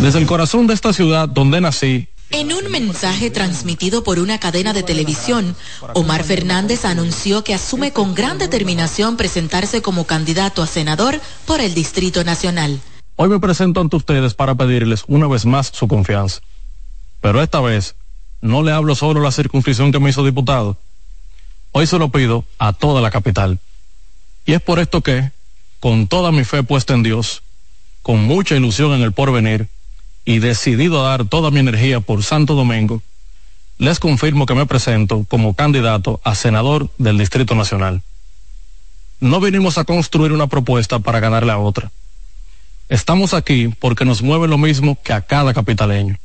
Desde 0.00 0.18
el 0.18 0.26
corazón 0.26 0.66
de 0.66 0.74
esta 0.74 0.92
ciudad 0.92 1.28
donde 1.28 1.60
nací, 1.60 2.08
en 2.30 2.52
un 2.52 2.70
mensaje 2.70 3.30
transmitido 3.30 4.04
por 4.04 4.18
una 4.18 4.38
cadena 4.38 4.72
de 4.72 4.82
televisión, 4.82 5.56
Omar 5.94 6.24
Fernández 6.24 6.84
anunció 6.84 7.42
que 7.42 7.54
asume 7.54 7.92
con 7.92 8.14
gran 8.14 8.38
determinación 8.38 9.16
presentarse 9.16 9.80
como 9.82 10.04
candidato 10.04 10.62
a 10.62 10.66
senador 10.66 11.20
por 11.46 11.60
el 11.60 11.74
Distrito 11.74 12.24
Nacional. 12.24 12.80
Hoy 13.16 13.28
me 13.28 13.40
presento 13.40 13.80
ante 13.80 13.96
ustedes 13.96 14.34
para 14.34 14.54
pedirles 14.54 15.04
una 15.08 15.26
vez 15.26 15.46
más 15.46 15.70
su 15.72 15.88
confianza. 15.88 16.40
Pero 17.20 17.42
esta 17.42 17.60
vez 17.60 17.96
no 18.40 18.62
le 18.62 18.72
hablo 18.72 18.94
solo 18.94 19.20
la 19.20 19.32
circunscripción 19.32 19.90
que 19.90 19.98
me 19.98 20.10
hizo 20.10 20.24
diputado. 20.24 20.76
Hoy 21.72 21.86
se 21.86 21.98
lo 21.98 22.10
pido 22.10 22.44
a 22.58 22.72
toda 22.72 23.00
la 23.00 23.10
capital. 23.10 23.58
Y 24.46 24.52
es 24.52 24.60
por 24.60 24.78
esto 24.78 25.00
que, 25.00 25.32
con 25.80 26.06
toda 26.06 26.30
mi 26.30 26.44
fe 26.44 26.62
puesta 26.62 26.94
en 26.94 27.02
Dios, 27.02 27.42
con 28.02 28.22
mucha 28.22 28.54
ilusión 28.54 28.92
en 28.92 29.02
el 29.02 29.12
porvenir, 29.12 29.68
y 30.28 30.40
decidido 30.40 31.00
a 31.00 31.08
dar 31.08 31.24
toda 31.24 31.50
mi 31.50 31.60
energía 31.60 32.00
por 32.00 32.22
Santo 32.22 32.54
Domingo, 32.54 33.00
les 33.78 33.98
confirmo 33.98 34.44
que 34.44 34.54
me 34.54 34.66
presento 34.66 35.24
como 35.26 35.54
candidato 35.54 36.20
a 36.22 36.34
senador 36.34 36.90
del 36.98 37.16
Distrito 37.16 37.54
Nacional. 37.54 38.02
No 39.20 39.40
vinimos 39.40 39.78
a 39.78 39.84
construir 39.84 40.32
una 40.32 40.46
propuesta 40.46 40.98
para 40.98 41.18
ganarle 41.18 41.52
a 41.52 41.56
otra. 41.56 41.90
Estamos 42.90 43.32
aquí 43.32 43.68
porque 43.80 44.04
nos 44.04 44.20
mueve 44.20 44.48
lo 44.48 44.58
mismo 44.58 44.98
que 45.02 45.14
a 45.14 45.22
cada 45.22 45.54
capitaleño. 45.54 46.18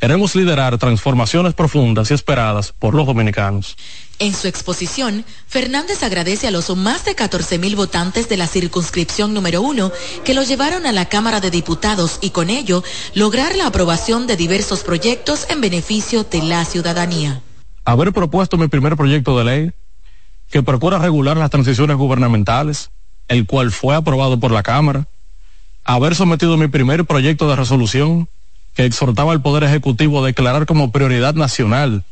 Queremos 0.00 0.34
liderar 0.34 0.76
transformaciones 0.78 1.54
profundas 1.54 2.10
y 2.10 2.14
esperadas 2.14 2.74
por 2.76 2.92
los 2.92 3.06
dominicanos. 3.06 3.76
En 4.22 4.34
su 4.34 4.46
exposición, 4.46 5.24
Fernández 5.48 6.04
agradece 6.04 6.46
a 6.46 6.52
los 6.52 6.70
más 6.76 7.04
de 7.04 7.16
14 7.16 7.58
mil 7.58 7.74
votantes 7.74 8.28
de 8.28 8.36
la 8.36 8.46
circunscripción 8.46 9.34
número 9.34 9.62
uno 9.62 9.90
que 10.24 10.32
lo 10.32 10.44
llevaron 10.44 10.86
a 10.86 10.92
la 10.92 11.06
Cámara 11.06 11.40
de 11.40 11.50
Diputados 11.50 12.20
y 12.20 12.30
con 12.30 12.48
ello 12.48 12.84
lograr 13.16 13.56
la 13.56 13.66
aprobación 13.66 14.28
de 14.28 14.36
diversos 14.36 14.84
proyectos 14.84 15.50
en 15.50 15.60
beneficio 15.60 16.22
de 16.22 16.40
la 16.40 16.64
ciudadanía. 16.64 17.42
Haber 17.84 18.12
propuesto 18.12 18.56
mi 18.56 18.68
primer 18.68 18.96
proyecto 18.96 19.36
de 19.36 19.44
ley 19.44 19.72
que 20.52 20.62
procura 20.62 21.00
regular 21.00 21.36
las 21.36 21.50
transiciones 21.50 21.96
gubernamentales, 21.96 22.92
el 23.26 23.44
cual 23.44 23.72
fue 23.72 23.96
aprobado 23.96 24.38
por 24.38 24.52
la 24.52 24.62
Cámara. 24.62 25.08
Haber 25.82 26.14
sometido 26.14 26.56
mi 26.56 26.68
primer 26.68 27.06
proyecto 27.06 27.50
de 27.50 27.56
resolución 27.56 28.28
que 28.76 28.84
exhortaba 28.84 29.32
al 29.32 29.42
Poder 29.42 29.64
Ejecutivo 29.64 30.22
a 30.22 30.26
declarar 30.26 30.64
como 30.64 30.92
prioridad 30.92 31.34
nacional 31.34 32.04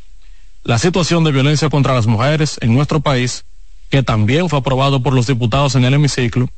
la 0.63 0.79
situación 0.79 1.25
de 1.25 1.33
violencia 1.33 1.71
contra 1.71 1.95
las 1.95 2.07
mujeres 2.07 2.59
en 2.61 2.75
nuestro 2.75 3.01
país, 3.01 3.45
que 3.89 4.03
también 4.03 4.49
fue 4.49 4.59
aprobado 4.59 5.03
por 5.03 5.15
los 5.15 5.27
diputados 5.27 5.75
en 5.75 5.85
el 5.85 5.95
hemiciclo, 5.95 6.49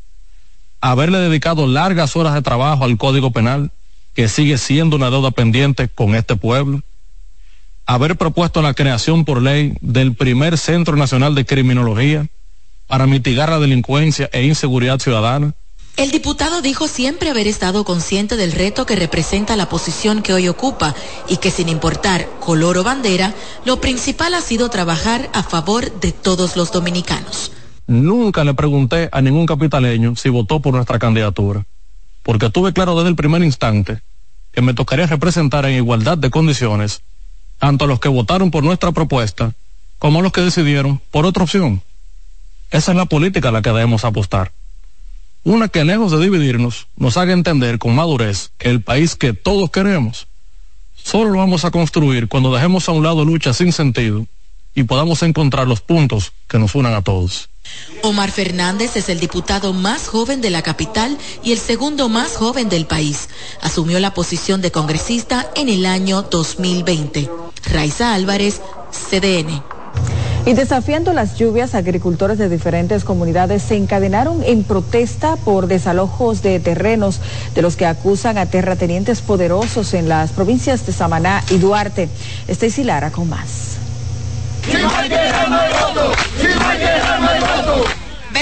haberle 0.81 1.19
dedicado 1.19 1.67
largas 1.67 2.17
horas 2.17 2.35
de 2.35 2.43
trabajo 2.43 2.85
al 2.85 2.99
Código 2.99 3.31
Penal, 3.31 3.71
que 4.15 4.29
sigue 4.29 4.59
siendo 4.59 4.97
una 4.97 5.11
deuda 5.11 5.31
pendiente 5.31 5.89
con 5.89 6.15
este 6.15 6.37
pueblo, 6.37 6.83
haber 7.87 8.17
propuesto 8.17 8.61
la 8.61 8.75
creación 8.75 9.25
por 9.25 9.41
ley 9.41 9.75
del 9.81 10.15
primer 10.15 10.59
Centro 10.59 10.97
Nacional 10.97 11.35
de 11.35 11.47
Criminología 11.47 12.27
para 12.87 13.07
mitigar 13.07 13.49
la 13.49 13.59
delincuencia 13.59 14.29
e 14.33 14.45
inseguridad 14.45 14.99
ciudadana, 14.99 15.55
el 15.97 16.11
diputado 16.11 16.63
dijo 16.63 16.89
siempre 16.89 17.31
haber 17.31 17.47
estado 17.47 17.85
consciente 17.85 18.37
del 18.37 18.53
reto 18.53 18.87
que 18.87 18.97
representa 18.97 19.57
la 19.57 19.69
posición 19.69 20.23
que 20.23 20.33
hoy 20.33 20.49
ocupa 20.49 20.95
y 21.29 21.37
que 21.37 21.51
sin 21.51 21.69
importar 21.69 22.29
color 22.41 22.79
o 22.79 22.85
bandera, 22.85 23.35
lo 23.65 23.81
principal 23.81 24.35
ha 24.35 24.41
sido 24.41 24.71
trabajar 24.71 25.29
a 25.35 25.43
favor 25.43 25.93
de 26.01 26.13
todos 26.13 26.57
los 26.57 26.73
dominicanos. 26.73 27.53
Nunca 27.87 28.43
le 28.45 28.55
pregunté 28.55 29.11
a 29.13 29.21
ningún 29.21 29.45
capitaleño 29.45 30.17
si 30.17 30.31
votó 30.31 30.61
por 30.61 30.73
nuestra 30.73 30.99
candidatura, 30.99 31.67
porque 32.23 32.49
tuve 32.49 32.73
claro 32.73 32.97
desde 32.97 33.11
el 33.11 33.17
primer 33.17 33.43
instante 33.43 34.01
que 34.53 34.63
me 34.63 34.75
tocaría 34.75 35.07
representar 35.07 35.67
en 35.67 35.77
igualdad 35.77 36.17
de 36.17 36.31
condiciones 36.31 37.03
tanto 37.59 37.85
a 37.85 37.89
los 37.89 38.01
que 38.01 38.09
votaron 38.09 38.51
por 38.51 38.65
nuestra 38.65 38.93
propuesta 38.93 39.53
como 39.99 40.19
a 40.19 40.23
los 40.23 40.33
que 40.33 40.41
decidieron 40.41 41.01
por 41.11 41.27
otra 41.27 41.45
opción. 41.45 41.83
Esa 42.71 42.93
es 42.93 42.97
la 42.97 43.05
política 43.05 43.51
a 43.51 43.53
la 43.53 43.63
que 43.63 43.71
debemos 43.71 44.05
apostar. 44.05 44.53
Una 45.45 45.69
que 45.69 45.85
lejos 45.85 46.13
de 46.13 46.21
dividirnos 46.21 46.87
nos 46.97 47.17
haga 47.17 47.33
entender 47.33 47.79
con 47.79 47.95
madurez 47.95 48.51
que 48.59 48.69
el 48.69 48.81
país 48.81 49.17
que 49.17 49.33
todos 49.33 49.71
queremos 49.71 50.29
solo 51.03 51.31
lo 51.31 51.39
vamos 51.39 51.65
a 51.65 51.71
construir 51.73 52.29
cuando 52.29 52.55
dejemos 52.55 52.89
a 52.89 52.93
un 52.93 53.03
lado 53.03 53.25
luchas 53.25 53.57
sin 53.57 53.73
sentido 53.73 54.27
y 54.75 54.85
podamos 54.85 55.23
encontrar 55.23 55.67
los 55.67 55.81
puntos 55.81 56.33
que 56.49 56.59
nos 56.59 56.75
unan 56.75 56.95
a 56.95 57.03
todos. 57.03 57.49
Omar 58.03 58.31
Fernández 58.31 58.97
es 58.97 59.09
el 59.09 59.21
diputado 59.21 59.73
más 59.73 60.09
joven 60.09 60.41
de 60.41 60.51
la 60.51 60.63
capital 60.63 61.19
y 61.43 61.53
el 61.53 61.59
segundo 61.59 62.09
más 62.09 62.37
joven 62.37 62.69
del 62.69 62.87
país. 62.87 63.29
Asumió 63.61 63.99
la 64.01 64.15
posición 64.15 64.63
de 64.63 64.71
congresista 64.71 65.51
en 65.57 65.69
el 65.69 65.87
año 65.87 66.23
2020. 66.23 67.29
Raiza 67.71 68.15
Álvarez, 68.15 68.61
CDN. 68.91 69.63
Y 70.45 70.55
desafiando 70.55 71.13
las 71.13 71.37
lluvias, 71.37 71.77
agricultores 71.77 72.37
de 72.37 72.49
diferentes 72.49 73.05
comunidades 73.05 73.63
se 73.63 73.77
encadenaron 73.77 74.43
en 74.43 74.65
protesta 74.65 75.37
por 75.37 75.69
desalojos 75.69 76.43
de 76.43 76.59
terrenos 76.59 77.21
de 77.55 77.63
los 77.63 77.77
que 77.77 77.87
acusan 77.87 78.39
a 78.39 78.47
terratenientes 78.47 79.21
poderosos 79.21 79.95
en 79.95 80.09
las 80.09 80.33
provincias 80.33 80.85
de 80.85 80.93
Samaná 80.93 81.45
y 81.51 81.59
Duarte. 81.59 82.09
Stacy 82.49 82.83
Lara 82.83 83.13
con 83.13 83.29
más. 83.29 83.77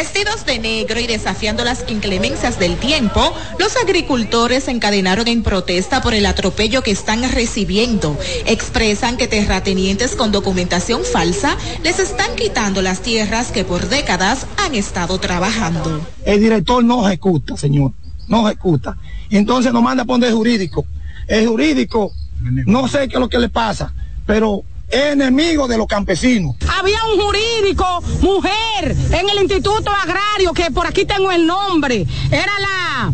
Vestidos 0.00 0.46
de 0.46 0.58
negro 0.58 0.98
y 0.98 1.06
desafiando 1.06 1.62
las 1.62 1.84
inclemencias 1.90 2.58
del 2.58 2.78
tiempo, 2.78 3.34
los 3.58 3.76
agricultores 3.76 4.64
se 4.64 4.70
encadenaron 4.70 5.28
en 5.28 5.42
protesta 5.42 6.00
por 6.00 6.14
el 6.14 6.24
atropello 6.24 6.82
que 6.82 6.90
están 6.90 7.22
recibiendo. 7.30 8.16
Expresan 8.46 9.18
que 9.18 9.28
terratenientes 9.28 10.16
con 10.16 10.32
documentación 10.32 11.02
falsa 11.04 11.54
les 11.84 11.98
están 11.98 12.34
quitando 12.34 12.80
las 12.80 13.02
tierras 13.02 13.52
que 13.52 13.62
por 13.62 13.90
décadas 13.90 14.46
han 14.64 14.74
estado 14.74 15.20
trabajando. 15.20 16.00
El 16.24 16.40
director 16.40 16.82
no 16.82 17.06
ejecuta, 17.06 17.58
señor, 17.58 17.92
no 18.26 18.48
ejecuta. 18.48 18.96
Entonces 19.28 19.70
nos 19.70 19.82
manda 19.82 20.04
a 20.04 20.06
poner 20.06 20.32
jurídico. 20.32 20.86
El 21.26 21.46
jurídico, 21.46 22.10
no 22.40 22.88
sé 22.88 23.06
qué 23.06 23.16
es 23.16 23.20
lo 23.20 23.28
que 23.28 23.38
le 23.38 23.50
pasa, 23.50 23.92
pero 24.24 24.64
enemigo 24.90 25.68
de 25.68 25.78
los 25.78 25.86
campesinos. 25.86 26.56
Había 26.78 26.98
un 27.12 27.20
jurídico, 27.20 28.02
mujer, 28.20 28.96
en 29.12 29.28
el 29.30 29.38
Instituto 29.40 29.90
Agrario, 29.90 30.52
que 30.52 30.70
por 30.70 30.86
aquí 30.86 31.04
tengo 31.04 31.30
el 31.30 31.46
nombre. 31.46 32.06
Era 32.30 32.52
la, 32.60 33.12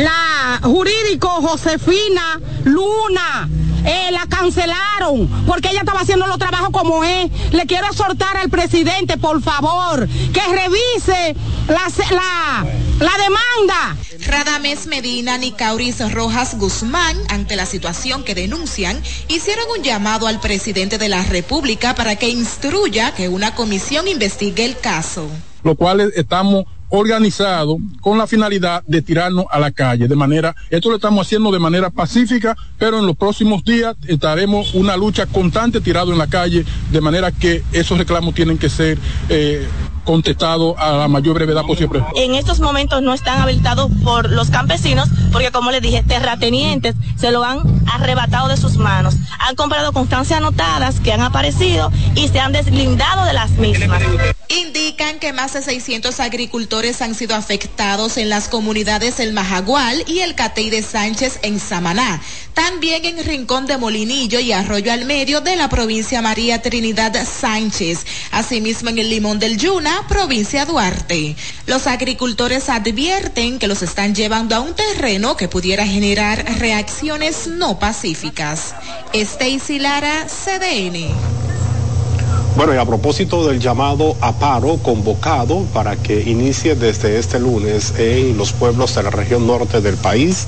la 0.00 0.60
jurídico 0.62 1.28
Josefina 1.28 2.40
Luna. 2.64 3.48
Eh, 3.84 4.10
la 4.10 4.26
cancelaron 4.26 5.28
porque 5.46 5.68
ella 5.70 5.80
estaba 5.80 6.00
haciendo 6.00 6.26
los 6.26 6.38
trabajos 6.38 6.70
como 6.70 7.04
es. 7.04 7.30
Le 7.52 7.66
quiero 7.66 7.86
exhortar 7.86 8.36
al 8.36 8.48
presidente, 8.50 9.16
por 9.18 9.42
favor, 9.42 10.08
que 10.08 10.40
revise 10.40 11.36
la, 11.68 11.82
la, 12.10 12.66
la 13.00 13.12
demanda. 13.22 13.96
Radames 14.26 14.86
Medina 14.86 15.36
ni 15.38 15.52
Cauris 15.52 16.12
Rojas 16.12 16.58
Guzmán, 16.58 17.16
ante 17.28 17.56
la 17.56 17.66
situación 17.66 18.24
que 18.24 18.34
denuncian, 18.34 19.00
hicieron 19.28 19.64
un 19.76 19.84
llamado 19.84 20.26
al 20.26 20.40
presidente 20.40 20.98
de 20.98 21.08
la 21.08 21.22
República 21.24 21.94
para 21.94 22.16
que 22.16 22.28
instruya 22.28 23.12
que 23.14 23.28
una 23.28 23.54
comisión 23.54 24.08
investigue 24.08 24.64
el 24.64 24.78
caso. 24.78 25.28
Lo 25.62 25.74
cual 25.76 26.12
estamos 26.14 26.64
organizado 26.88 27.78
con 28.00 28.18
la 28.18 28.26
finalidad 28.26 28.82
de 28.86 29.02
tirarnos 29.02 29.46
a 29.50 29.58
la 29.58 29.70
calle. 29.70 30.08
De 30.08 30.16
manera, 30.16 30.54
esto 30.70 30.90
lo 30.90 30.96
estamos 30.96 31.26
haciendo 31.26 31.50
de 31.50 31.58
manera 31.58 31.90
pacífica, 31.90 32.56
pero 32.78 32.98
en 32.98 33.06
los 33.06 33.16
próximos 33.16 33.64
días 33.64 33.96
estaremos 34.06 34.74
una 34.74 34.96
lucha 34.96 35.26
constante 35.26 35.80
tirado 35.80 36.12
en 36.12 36.18
la 36.18 36.26
calle, 36.26 36.64
de 36.90 37.00
manera 37.00 37.32
que 37.32 37.62
esos 37.72 37.98
reclamos 37.98 38.34
tienen 38.34 38.58
que 38.58 38.68
ser 38.68 38.98
eh, 39.28 39.66
contestado 40.04 40.78
a 40.78 40.92
la 40.92 41.08
mayor 41.08 41.34
brevedad 41.34 41.64
posible. 41.64 42.04
En 42.14 42.34
estos 42.34 42.60
momentos 42.60 43.02
no 43.02 43.14
están 43.14 43.40
habilitados 43.40 43.90
por 44.04 44.30
los 44.30 44.50
campesinos 44.50 45.08
porque 45.32 45.50
como 45.50 45.70
les 45.70 45.82
dije, 45.82 46.02
terratenientes 46.02 46.94
se 47.16 47.30
lo 47.30 47.42
han 47.42 47.60
arrebatado 47.92 48.48
de 48.48 48.56
sus 48.56 48.76
manos. 48.76 49.14
Han 49.40 49.56
comprado 49.56 49.92
constancias 49.92 50.38
anotadas 50.38 51.00
que 51.00 51.12
han 51.12 51.22
aparecido 51.22 51.90
y 52.14 52.28
se 52.28 52.40
han 52.40 52.52
deslindado 52.52 53.24
de 53.24 53.32
las 53.32 53.50
mismas. 53.52 54.02
Indican 54.48 55.18
que 55.18 55.32
más 55.32 55.54
de 55.54 55.62
600 55.62 56.20
agricultores 56.20 57.02
han 57.02 57.14
sido 57.14 57.34
afectados 57.34 58.16
en 58.16 58.28
las 58.28 58.48
comunidades 58.48 59.18
El 59.18 59.32
Majagual 59.32 60.04
y 60.06 60.20
el 60.20 60.34
Catey 60.34 60.70
de 60.70 60.82
Sánchez 60.82 61.40
en 61.42 61.58
Samaná. 61.58 62.20
También 62.52 63.04
en 63.04 63.24
Rincón 63.24 63.66
de 63.66 63.78
Molinillo 63.78 64.38
y 64.38 64.52
Arroyo 64.52 64.92
al 64.92 65.06
Medio 65.06 65.40
de 65.40 65.56
la 65.56 65.68
provincia 65.68 66.22
María 66.22 66.62
Trinidad 66.62 67.16
Sánchez. 67.26 68.06
Asimismo 68.30 68.90
en 68.90 68.98
el 68.98 69.10
Limón 69.10 69.38
del 69.38 69.58
Yuna, 69.58 69.93
provincia 70.08 70.66
Duarte. 70.66 71.36
Los 71.66 71.86
agricultores 71.86 72.68
advierten 72.68 73.58
que 73.58 73.68
los 73.68 73.82
están 73.82 74.14
llevando 74.14 74.54
a 74.54 74.60
un 74.60 74.74
terreno 74.74 75.36
que 75.36 75.48
pudiera 75.48 75.86
generar 75.86 76.44
reacciones 76.58 77.46
no 77.46 77.78
pacíficas. 77.78 78.74
Stacy 79.12 79.78
Lara, 79.78 80.26
CDN. 80.26 81.43
Bueno, 82.56 82.72
y 82.72 82.78
a 82.78 82.84
propósito 82.84 83.44
del 83.48 83.58
llamado 83.58 84.16
a 84.20 84.38
paro 84.38 84.76
convocado 84.76 85.64
para 85.72 85.96
que 85.96 86.20
inicie 86.20 86.76
desde 86.76 87.18
este 87.18 87.40
lunes 87.40 87.92
en 87.98 88.38
los 88.38 88.52
pueblos 88.52 88.94
de 88.94 89.02
la 89.02 89.10
región 89.10 89.44
norte 89.44 89.80
del 89.80 89.96
país, 89.96 90.46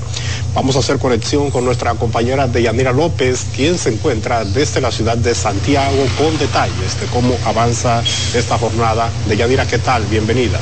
vamos 0.55 0.77
a 0.77 0.79
hacer 0.79 0.99
conexión 0.99 1.51
con 1.51 1.65
nuestra 1.65 1.95
compañera 1.95 2.47
Deyanira 2.47 2.93
López, 2.93 3.45
quien 3.53 3.77
se 3.77 3.89
encuentra 3.89 4.45
desde 4.45 4.79
la 4.79 4.89
ciudad 4.89 5.17
de 5.17 5.35
Santiago 5.35 6.05
con 6.17 6.37
detalles 6.37 6.97
de 7.01 7.07
cómo 7.07 7.35
avanza 7.45 8.01
esta 8.33 8.57
jornada. 8.57 9.09
Deyanira, 9.27 9.67
¿qué 9.67 9.77
tal? 9.77 10.05
Bienvenida. 10.05 10.59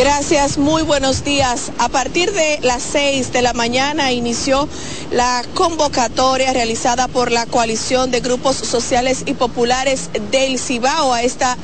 Gracias, 0.00 0.56
muy 0.56 0.82
buenos 0.82 1.24
días. 1.24 1.72
A 1.76 1.90
partir 1.90 2.32
de 2.32 2.58
las 2.62 2.82
6 2.82 3.34
de 3.34 3.42
la 3.42 3.52
mañana 3.52 4.12
inició 4.12 4.66
la 5.12 5.44
convocatoria 5.52 6.54
realizada 6.54 7.06
por 7.06 7.30
la 7.30 7.44
coalición 7.44 8.10
de 8.10 8.20
grupos 8.20 8.56
sociales 8.56 9.24
y 9.26 9.34
populares 9.34 10.08
del 10.30 10.58
Cibao 10.58 11.12
a 11.12 11.22
esta 11.22 11.58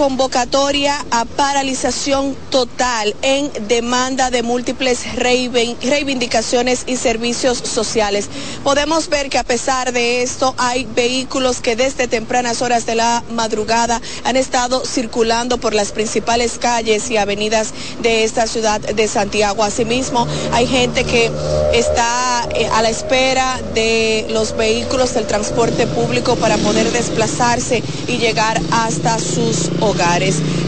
convocatoria 0.00 1.04
a 1.10 1.26
paralización 1.26 2.34
total 2.48 3.14
en 3.20 3.50
demanda 3.68 4.30
de 4.30 4.42
múltiples 4.42 5.14
reivindicaciones 5.14 6.84
y 6.86 6.96
servicios 6.96 7.58
sociales. 7.58 8.30
Podemos 8.64 9.10
ver 9.10 9.28
que 9.28 9.36
a 9.36 9.44
pesar 9.44 9.92
de 9.92 10.22
esto 10.22 10.54
hay 10.56 10.86
vehículos 10.86 11.60
que 11.60 11.76
desde 11.76 12.08
tempranas 12.08 12.62
horas 12.62 12.86
de 12.86 12.94
la 12.94 13.22
madrugada 13.34 14.00
han 14.24 14.36
estado 14.36 14.86
circulando 14.86 15.58
por 15.58 15.74
las 15.74 15.92
principales 15.92 16.56
calles 16.58 17.10
y 17.10 17.18
avenidas 17.18 17.74
de 18.00 18.24
esta 18.24 18.46
ciudad 18.46 18.80
de 18.80 19.06
Santiago. 19.06 19.64
Asimismo, 19.64 20.26
hay 20.52 20.66
gente 20.66 21.04
que 21.04 21.30
está 21.74 22.48
eh, 22.54 22.66
a 22.72 22.80
la 22.80 22.88
espera 22.88 23.60
de 23.74 24.26
los 24.30 24.56
vehículos 24.56 25.12
del 25.12 25.26
transporte 25.26 25.86
público 25.86 26.36
para 26.36 26.56
poder 26.56 26.90
desplazarse 26.90 27.82
y 28.08 28.16
llegar 28.16 28.58
hasta 28.70 29.18
sus 29.18 29.68
hogares 29.80 29.89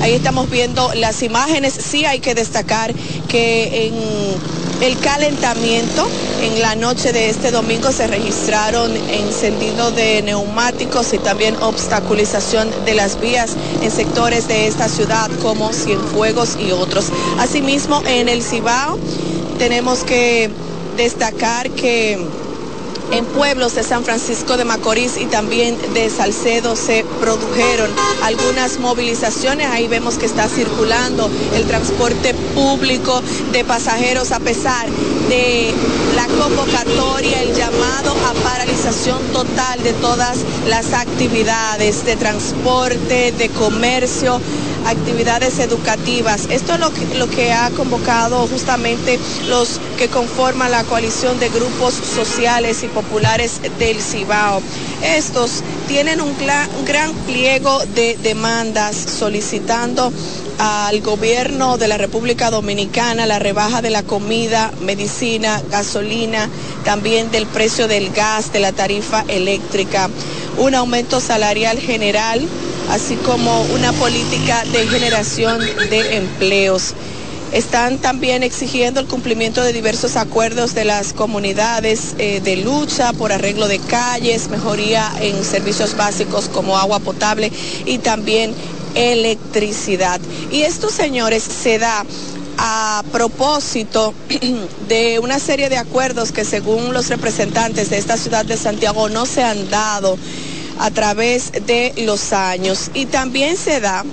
Ahí 0.00 0.14
estamos 0.14 0.50
viendo 0.50 0.92
las 0.94 1.22
imágenes. 1.22 1.74
Sí 1.74 2.04
hay 2.04 2.18
que 2.18 2.34
destacar 2.34 2.92
que 3.28 3.86
en 3.86 3.94
el 4.82 4.98
calentamiento 4.98 6.08
en 6.42 6.60
la 6.60 6.74
noche 6.74 7.12
de 7.12 7.30
este 7.30 7.52
domingo 7.52 7.92
se 7.92 8.08
registraron 8.08 8.90
encendido 8.96 9.92
de 9.92 10.22
neumáticos 10.22 11.12
y 11.12 11.18
también 11.18 11.54
obstaculización 11.62 12.68
de 12.84 12.94
las 12.94 13.20
vías 13.20 13.56
en 13.80 13.92
sectores 13.92 14.48
de 14.48 14.66
esta 14.66 14.88
ciudad 14.88 15.30
como 15.40 15.72
Cienfuegos 15.72 16.56
y 16.58 16.72
otros. 16.72 17.06
Asimismo, 17.38 18.02
en 18.04 18.28
el 18.28 18.42
Cibao 18.42 18.98
tenemos 19.56 20.02
que 20.02 20.50
destacar 20.96 21.70
que 21.70 22.18
en 23.10 23.24
pueblos 23.26 23.74
de 23.74 23.82
San 23.82 24.04
Francisco 24.04 24.56
de 24.56 24.64
Macorís 24.64 25.16
y 25.18 25.26
también 25.26 25.76
de 25.94 26.08
Salcedo 26.08 26.76
se 26.76 27.04
produjeron 27.20 27.90
algunas 28.22 28.78
movilizaciones. 28.78 29.68
Ahí 29.68 29.88
vemos 29.88 30.16
que 30.16 30.26
está 30.26 30.48
circulando 30.48 31.30
el 31.54 31.64
transporte 31.66 32.34
público 32.54 33.22
de 33.52 33.64
pasajeros 33.64 34.32
a 34.32 34.40
pesar 34.40 34.88
de 35.28 35.72
la 36.14 36.26
convocatoria, 36.26 37.42
el 37.42 37.54
llamado 37.54 38.14
a 38.26 38.34
paralización 38.44 39.20
total 39.32 39.82
de 39.82 39.92
todas 39.94 40.38
las 40.68 40.92
actividades 40.92 42.04
de 42.04 42.16
transporte, 42.16 43.32
de 43.32 43.48
comercio 43.50 44.40
actividades 44.86 45.58
educativas. 45.58 46.48
Esto 46.50 46.74
es 46.74 46.80
lo 46.80 46.92
que, 46.92 47.18
lo 47.18 47.28
que 47.28 47.52
ha 47.52 47.70
convocado 47.70 48.46
justamente 48.46 49.18
los 49.48 49.80
que 50.02 50.08
conforman 50.08 50.72
la 50.72 50.82
coalición 50.82 51.38
de 51.38 51.48
grupos 51.48 51.94
sociales 51.94 52.82
y 52.82 52.88
populares 52.88 53.60
del 53.78 54.02
Cibao. 54.02 54.60
Estos 55.00 55.62
tienen 55.86 56.20
un, 56.20 56.30
un 56.30 56.84
gran 56.84 57.14
pliego 57.24 57.78
de 57.94 58.18
demandas 58.20 58.96
solicitando 58.96 60.12
al 60.58 61.02
gobierno 61.02 61.78
de 61.78 61.86
la 61.86 61.98
República 61.98 62.50
Dominicana 62.50 63.26
la 63.26 63.38
rebaja 63.38 63.80
de 63.80 63.90
la 63.90 64.02
comida, 64.02 64.72
medicina, 64.80 65.62
gasolina, 65.70 66.48
también 66.84 67.30
del 67.30 67.46
precio 67.46 67.86
del 67.86 68.10
gas, 68.10 68.52
de 68.52 68.58
la 68.58 68.72
tarifa 68.72 69.24
eléctrica, 69.28 70.10
un 70.58 70.74
aumento 70.74 71.20
salarial 71.20 71.78
general 71.78 72.40
así 72.90 73.14
como 73.14 73.62
una 73.66 73.92
política 73.92 74.64
de 74.72 74.84
generación 74.88 75.60
de 75.60 76.16
empleos. 76.16 76.94
Están 77.52 77.98
también 77.98 78.42
exigiendo 78.42 78.98
el 78.98 79.06
cumplimiento 79.06 79.62
de 79.62 79.74
diversos 79.74 80.16
acuerdos 80.16 80.74
de 80.74 80.86
las 80.86 81.12
comunidades 81.12 82.14
eh, 82.16 82.40
de 82.40 82.56
lucha 82.56 83.12
por 83.12 83.30
arreglo 83.30 83.68
de 83.68 83.78
calles, 83.78 84.48
mejoría 84.48 85.12
en 85.20 85.44
servicios 85.44 85.94
básicos 85.94 86.48
como 86.48 86.78
agua 86.78 86.98
potable 87.00 87.52
y 87.84 87.98
también 87.98 88.54
electricidad. 88.94 90.18
Y 90.50 90.62
esto, 90.62 90.88
señores, 90.88 91.42
se 91.42 91.78
da 91.78 92.06
a 92.56 93.04
propósito 93.12 94.14
de 94.88 95.18
una 95.18 95.38
serie 95.38 95.68
de 95.68 95.76
acuerdos 95.76 96.32
que 96.32 96.46
según 96.46 96.94
los 96.94 97.10
representantes 97.10 97.90
de 97.90 97.98
esta 97.98 98.16
ciudad 98.16 98.46
de 98.46 98.56
Santiago 98.56 99.10
no 99.10 99.26
se 99.26 99.42
han 99.42 99.68
dado 99.68 100.16
a 100.78 100.90
través 100.90 101.52
de 101.66 101.92
los 102.06 102.32
años. 102.32 102.90
Y 102.94 103.04
también 103.04 103.58
se 103.58 103.80
da 103.80 104.04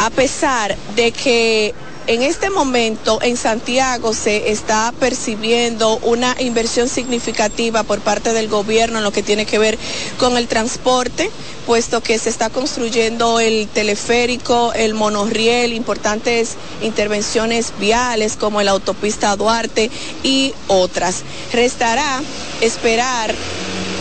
a 0.00 0.10
pesar 0.10 0.76
de 0.96 1.12
que 1.12 1.74
en 2.06 2.22
este 2.22 2.50
momento 2.50 3.18
en 3.22 3.36
Santiago 3.36 4.14
se 4.14 4.50
está 4.50 4.92
percibiendo 4.98 5.98
una 5.98 6.36
inversión 6.38 6.88
significativa 6.88 7.82
por 7.82 8.00
parte 8.00 8.32
del 8.32 8.48
gobierno 8.48 8.98
en 8.98 9.04
lo 9.04 9.12
que 9.12 9.22
tiene 9.22 9.46
que 9.46 9.58
ver 9.58 9.78
con 10.18 10.36
el 10.36 10.46
transporte 10.46 11.30
puesto 11.66 12.00
que 12.00 12.18
se 12.18 12.30
está 12.30 12.48
construyendo 12.48 13.40
el 13.40 13.66
teleférico, 13.68 14.72
el 14.72 14.94
monorriel, 14.94 15.72
importantes 15.72 16.54
intervenciones 16.80 17.72
viales 17.80 18.36
como 18.36 18.62
la 18.62 18.70
autopista 18.70 19.34
Duarte 19.34 19.90
y 20.22 20.54
otras. 20.68 21.22
Restará 21.52 22.22
esperar 22.60 23.34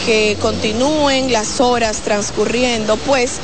que 0.05 0.37
continúen 0.39 1.33
las 1.33 1.59
horas 1.59 2.01
transcurriendo, 2.01 2.97
pues 2.97 3.37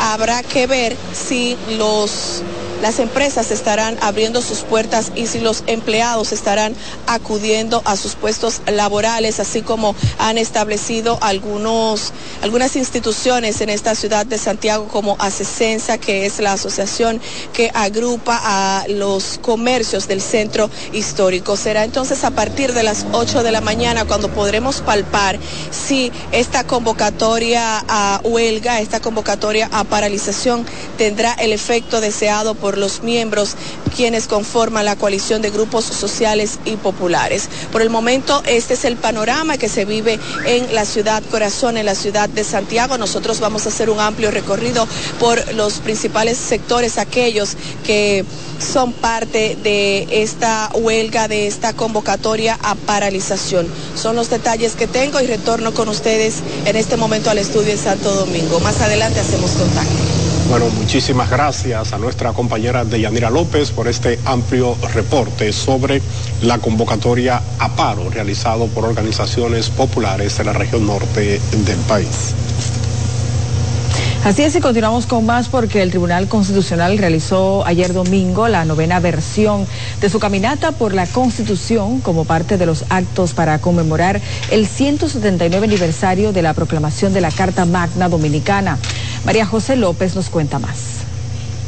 habrá 0.00 0.42
que 0.42 0.66
ver 0.66 0.96
si 1.12 1.56
los 1.76 2.42
las 2.82 2.98
empresas 2.98 3.50
estarán 3.50 3.98
abriendo 4.00 4.42
sus 4.42 4.60
puertas 4.60 5.12
y 5.14 5.26
si 5.26 5.40
los 5.40 5.64
empleados 5.66 6.32
estarán 6.32 6.74
acudiendo 7.06 7.82
a 7.84 7.96
sus 7.96 8.14
puestos 8.14 8.60
laborales, 8.66 9.40
así 9.40 9.62
como 9.62 9.94
han 10.18 10.38
establecido 10.38 11.18
algunos, 11.20 12.12
algunas 12.42 12.76
instituciones 12.76 13.60
en 13.60 13.70
esta 13.70 13.94
ciudad 13.94 14.26
de 14.26 14.38
Santiago 14.38 14.88
como 14.88 15.16
ASESENSA, 15.18 15.98
que 15.98 16.26
es 16.26 16.38
la 16.38 16.52
asociación 16.52 17.20
que 17.52 17.70
agrupa 17.74 18.40
a 18.42 18.84
los 18.88 19.38
comercios 19.42 20.06
del 20.08 20.20
centro 20.20 20.70
histórico. 20.92 21.56
Será 21.56 21.84
entonces 21.84 22.24
a 22.24 22.30
partir 22.30 22.72
de 22.74 22.82
las 22.82 23.06
8 23.12 23.42
de 23.42 23.52
la 23.52 23.60
mañana 23.60 24.04
cuando 24.04 24.28
podremos 24.28 24.80
palpar 24.80 25.38
si 25.70 26.12
esta 26.32 26.64
convocatoria 26.64 27.84
a 27.88 28.20
huelga, 28.24 28.80
esta 28.80 29.00
convocatoria 29.00 29.68
a 29.72 29.84
paralización 29.84 30.64
tendrá 30.96 31.32
el 31.34 31.52
efecto 31.52 32.00
deseado 32.00 32.54
los 32.76 33.02
miembros 33.02 33.54
quienes 33.96 34.26
conforman 34.26 34.84
la 34.84 34.96
coalición 34.96 35.42
de 35.42 35.50
grupos 35.50 35.84
sociales 35.84 36.58
y 36.64 36.76
populares. 36.76 37.48
Por 37.72 37.82
el 37.82 37.90
momento, 37.90 38.42
este 38.46 38.74
es 38.74 38.84
el 38.84 38.96
panorama 38.96 39.56
que 39.56 39.68
se 39.68 39.84
vive 39.84 40.18
en 40.44 40.74
la 40.74 40.84
ciudad 40.84 41.22
corazón, 41.30 41.76
en 41.76 41.86
la 41.86 41.94
ciudad 41.94 42.28
de 42.28 42.44
Santiago. 42.44 42.98
Nosotros 42.98 43.40
vamos 43.40 43.66
a 43.66 43.68
hacer 43.70 43.90
un 43.90 44.00
amplio 44.00 44.30
recorrido 44.30 44.86
por 45.18 45.54
los 45.54 45.74
principales 45.74 46.36
sectores, 46.36 46.98
aquellos 46.98 47.56
que 47.84 48.24
son 48.58 48.92
parte 48.92 49.56
de 49.62 50.06
esta 50.22 50.70
huelga, 50.74 51.28
de 51.28 51.46
esta 51.46 51.72
convocatoria 51.72 52.58
a 52.62 52.74
paralización. 52.74 53.66
Son 53.96 54.16
los 54.16 54.30
detalles 54.30 54.74
que 54.74 54.86
tengo 54.86 55.20
y 55.20 55.26
retorno 55.26 55.72
con 55.72 55.88
ustedes 55.88 56.36
en 56.64 56.76
este 56.76 56.96
momento 56.96 57.30
al 57.30 57.38
estudio 57.38 57.72
en 57.72 57.78
Santo 57.78 58.14
Domingo. 58.14 58.60
Más 58.60 58.80
adelante 58.80 59.20
hacemos 59.20 59.52
contacto. 59.52 60.27
Bueno, 60.48 60.70
muchísimas 60.70 61.28
gracias 61.28 61.92
a 61.92 61.98
nuestra 61.98 62.32
compañera 62.32 62.82
Deyanira 62.82 63.28
López 63.28 63.70
por 63.70 63.86
este 63.86 64.18
amplio 64.24 64.78
reporte 64.94 65.52
sobre 65.52 66.00
la 66.40 66.58
convocatoria 66.58 67.42
a 67.58 67.68
paro 67.76 68.08
realizado 68.08 68.66
por 68.68 68.86
organizaciones 68.86 69.68
populares 69.68 70.38
de 70.38 70.44
la 70.44 70.54
región 70.54 70.86
norte 70.86 71.38
del 71.66 71.78
país. 71.80 72.34
Así 74.24 74.42
es, 74.42 74.56
y 74.56 74.60
continuamos 74.60 75.06
con 75.06 75.24
más 75.24 75.48
porque 75.48 75.80
el 75.80 75.90
Tribunal 75.90 76.28
Constitucional 76.28 76.98
realizó 76.98 77.64
ayer 77.64 77.92
domingo 77.92 78.48
la 78.48 78.64
novena 78.64 79.00
versión 79.00 79.66
de 80.00 80.10
su 80.10 80.18
caminata 80.18 80.72
por 80.72 80.92
la 80.92 81.06
Constitución 81.06 82.00
como 82.00 82.24
parte 82.24 82.58
de 82.58 82.66
los 82.66 82.84
actos 82.88 83.32
para 83.32 83.58
conmemorar 83.60 84.20
el 84.50 84.66
179 84.66 85.66
aniversario 85.66 86.32
de 86.32 86.42
la 86.42 86.52
proclamación 86.52 87.14
de 87.14 87.20
la 87.20 87.30
Carta 87.30 87.64
Magna 87.64 88.08
Dominicana. 88.08 88.78
María 89.24 89.46
José 89.46 89.76
López 89.76 90.14
nos 90.14 90.30
cuenta 90.30 90.58
más. 90.58 90.98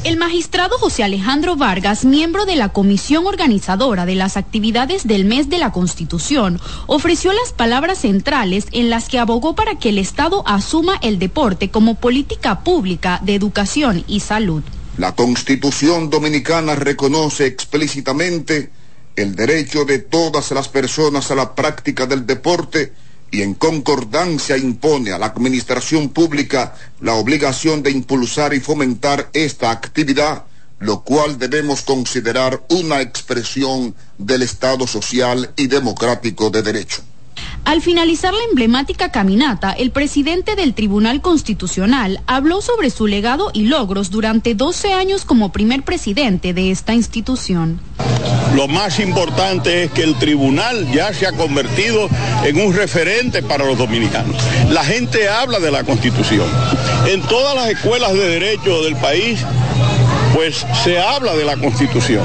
El 0.03 0.17
magistrado 0.17 0.79
José 0.79 1.03
Alejandro 1.03 1.57
Vargas, 1.57 2.07
miembro 2.07 2.47
de 2.47 2.57
la 2.57 2.71
comisión 2.71 3.27
organizadora 3.27 4.07
de 4.07 4.15
las 4.15 4.39
actividades 4.39 5.07
del 5.07 5.27
mes 5.27 5.51
de 5.51 5.59
la 5.59 5.73
Constitución, 5.73 6.59
ofreció 6.87 7.35
las 7.35 7.53
palabras 7.53 7.99
centrales 7.99 8.65
en 8.73 8.89
las 8.89 9.11
que 9.11 9.19
abogó 9.19 9.55
para 9.55 9.79
que 9.79 9.91
el 9.91 9.99
Estado 9.99 10.43
asuma 10.47 10.97
el 11.03 11.19
deporte 11.19 11.71
como 11.71 11.97
política 11.97 12.61
pública 12.61 13.21
de 13.23 13.35
educación 13.35 14.03
y 14.07 14.21
salud. 14.21 14.63
La 14.97 15.15
Constitución 15.15 16.09
dominicana 16.09 16.77
reconoce 16.77 17.45
explícitamente 17.45 18.71
el 19.17 19.37
derecho 19.37 19.85
de 19.85 19.99
todas 19.99 20.51
las 20.53 20.69
personas 20.69 21.31
a 21.31 21.35
la 21.35 21.55
práctica 21.55 22.07
del 22.07 22.27
deporte 22.27 22.95
y 23.31 23.43
en 23.43 23.55
concordancia 23.55 24.57
impone 24.57 25.13
a 25.13 25.19
la 25.19 25.27
administración 25.27 26.09
pública 26.09 26.75
la 27.01 27.15
obligación 27.15 27.83
de 27.83 27.91
impulsar 27.91 28.55
y 28.55 28.61
fomentar 28.61 29.31
esta 29.33 29.71
actividad, 29.71 30.45
lo 30.79 31.03
cual 31.03 31.39
debemos 31.39 31.83
considerar 31.83 32.63
una 32.69 33.01
expresión 33.01 33.95
del 34.19 34.43
Estado 34.43 34.87
social 34.87 35.53
y 35.57 35.67
democrático 35.67 36.51
de 36.51 36.63
derecho. 36.63 37.03
Al 37.65 37.83
finalizar 37.83 38.33
la 38.33 38.43
emblemática 38.49 39.11
caminata, 39.13 39.73
el 39.73 39.91
presidente 39.91 40.57
del 40.57 40.75
Tribunal 40.75 41.21
Constitucional 41.21 42.21
habló 42.27 42.63
sobre 42.63 42.91
su 42.91 43.07
legado 43.07 43.51
y 43.53 43.65
logros 43.67 44.11
durante 44.11 44.55
12 44.55 44.93
años 44.93 45.25
como 45.25 45.53
primer 45.53 45.83
presidente 45.83 46.53
de 46.53 46.71
esta 46.71 46.95
institución. 46.95 47.81
Lo 48.55 48.67
más 48.67 48.99
importante 48.99 49.85
es 49.85 49.93
que 49.93 50.03
el 50.03 50.17
tribunal 50.17 50.91
ya 50.93 51.15
se 51.15 51.27
ha 51.27 51.33
convertido 51.33 52.09
en 52.45 52.61
un 52.61 52.75
referente 52.75 53.43
para 53.43 53.65
los 53.65 53.79
dominicanos. 53.79 54.37
La 54.71 54.83
gente 54.83 55.29
habla 55.29 55.61
de 55.61 55.71
la 55.71 55.85
Constitución. 55.85 56.49
En 57.07 57.23
todas 57.23 57.55
las 57.55 57.71
escuelas 57.71 58.13
de 58.13 58.27
derecho 58.27 58.83
del 58.83 58.97
país, 58.97 59.41
pues 60.35 60.67
se 60.83 60.99
habla 60.99 61.37
de 61.37 61.45
la 61.45 61.57
Constitución. 61.57 62.25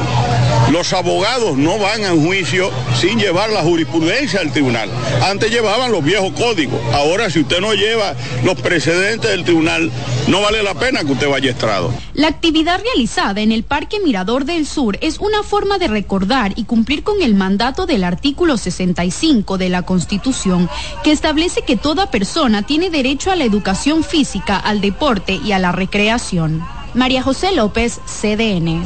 Los 0.75 0.91
abogados 0.91 1.55
no 1.55 1.79
van 1.79 2.03
a 2.03 2.11
un 2.11 2.25
juicio 2.25 2.69
sin 2.99 3.17
llevar 3.17 3.49
la 3.49 3.61
jurisprudencia 3.61 4.41
al 4.41 4.51
tribunal. 4.51 4.89
Antes 5.23 5.49
llevaban 5.49 5.89
los 5.89 6.03
viejos 6.03 6.33
códigos. 6.33 6.77
Ahora, 6.93 7.29
si 7.29 7.39
usted 7.39 7.61
no 7.61 7.73
lleva 7.73 8.13
los 8.43 8.59
precedentes 8.59 9.31
del 9.31 9.45
tribunal, 9.45 9.89
no 10.27 10.41
vale 10.41 10.61
la 10.63 10.73
pena 10.73 11.05
que 11.05 11.13
usted 11.13 11.29
vaya 11.29 11.51
estrado. 11.51 11.93
La 12.13 12.27
actividad 12.27 12.81
realizada 12.81 13.39
en 13.39 13.53
el 13.53 13.63
Parque 13.63 14.01
Mirador 14.01 14.43
del 14.43 14.67
Sur 14.67 14.97
es 14.99 15.19
una 15.19 15.43
forma 15.43 15.77
de 15.77 15.87
recordar 15.87 16.51
y 16.57 16.65
cumplir 16.65 17.03
con 17.03 17.21
el 17.21 17.35
mandato 17.35 17.85
del 17.85 18.03
artículo 18.03 18.57
65 18.57 19.57
de 19.57 19.69
la 19.69 19.83
Constitución, 19.83 20.69
que 21.05 21.13
establece 21.13 21.61
que 21.61 21.77
toda 21.77 22.11
persona 22.11 22.63
tiene 22.63 22.89
derecho 22.89 23.31
a 23.31 23.37
la 23.37 23.45
educación 23.45 24.03
física, 24.03 24.57
al 24.57 24.81
deporte 24.81 25.39
y 25.41 25.53
a 25.53 25.59
la 25.59 25.71
recreación. 25.71 26.61
María 26.93 27.23
José 27.23 27.53
López, 27.53 28.01
CDN. 28.07 28.83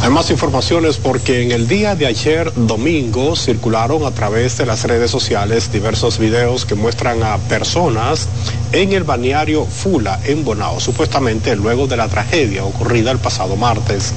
Hay 0.00 0.10
más 0.10 0.30
informaciones 0.30 0.96
porque 0.96 1.42
en 1.42 1.50
el 1.50 1.66
día 1.66 1.96
de 1.96 2.06
ayer 2.06 2.52
domingo 2.54 3.34
circularon 3.34 4.04
a 4.06 4.12
través 4.12 4.56
de 4.56 4.64
las 4.64 4.84
redes 4.84 5.10
sociales 5.10 5.72
diversos 5.72 6.18
videos 6.18 6.64
que 6.64 6.76
muestran 6.76 7.22
a 7.24 7.36
personas 7.36 8.28
en 8.70 8.92
el 8.92 9.02
balneario 9.02 9.66
Fula 9.66 10.20
en 10.24 10.44
Bonao, 10.44 10.78
supuestamente 10.78 11.56
luego 11.56 11.88
de 11.88 11.96
la 11.96 12.08
tragedia 12.08 12.64
ocurrida 12.64 13.10
el 13.10 13.18
pasado 13.18 13.56
martes. 13.56 14.14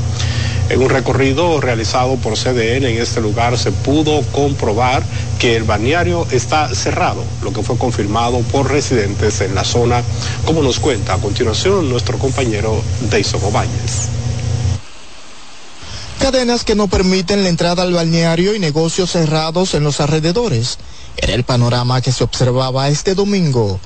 En 0.70 0.82
un 0.82 0.90
recorrido 0.90 1.60
realizado 1.60 2.16
por 2.16 2.38
CDN 2.38 2.86
en 2.86 3.02
este 3.02 3.20
lugar 3.20 3.58
se 3.58 3.72
pudo 3.72 4.22
comprobar 4.32 5.04
que 5.40 5.58
el 5.58 5.64
balneario 5.64 6.28
está 6.32 6.74
cerrado, 6.74 7.24
lo 7.44 7.52
que 7.52 7.64
fue 7.64 7.78
confirmado 7.78 8.40
por 8.52 8.72
residentes 8.72 9.42
en 9.42 9.56
la 9.56 9.64
zona, 9.64 10.04
como 10.46 10.62
nos 10.62 10.80
cuenta 10.80 11.16
a 11.16 11.18
continuación 11.18 11.90
nuestro 11.90 12.20
compañero 12.20 12.82
Deison 13.10 13.44
Obáñez 13.44 14.21
cadenas 16.22 16.64
que 16.64 16.76
no 16.76 16.88
permiten 16.88 17.42
la 17.42 17.50
entrada 17.50 17.82
al 17.82 17.94
balneario 17.94 18.54
y 18.54 18.60
negocios 18.60 19.12
cerrados 19.12 19.74
en 19.74 19.84
los 19.84 20.00
alrededores. 20.00 20.78
Era 21.18 21.34
el 21.34 21.44
panorama 21.44 22.00
que 22.00 22.12
se 22.12 22.24
observaba 22.24 22.90
este 22.90 23.16
domingo. 23.16 23.80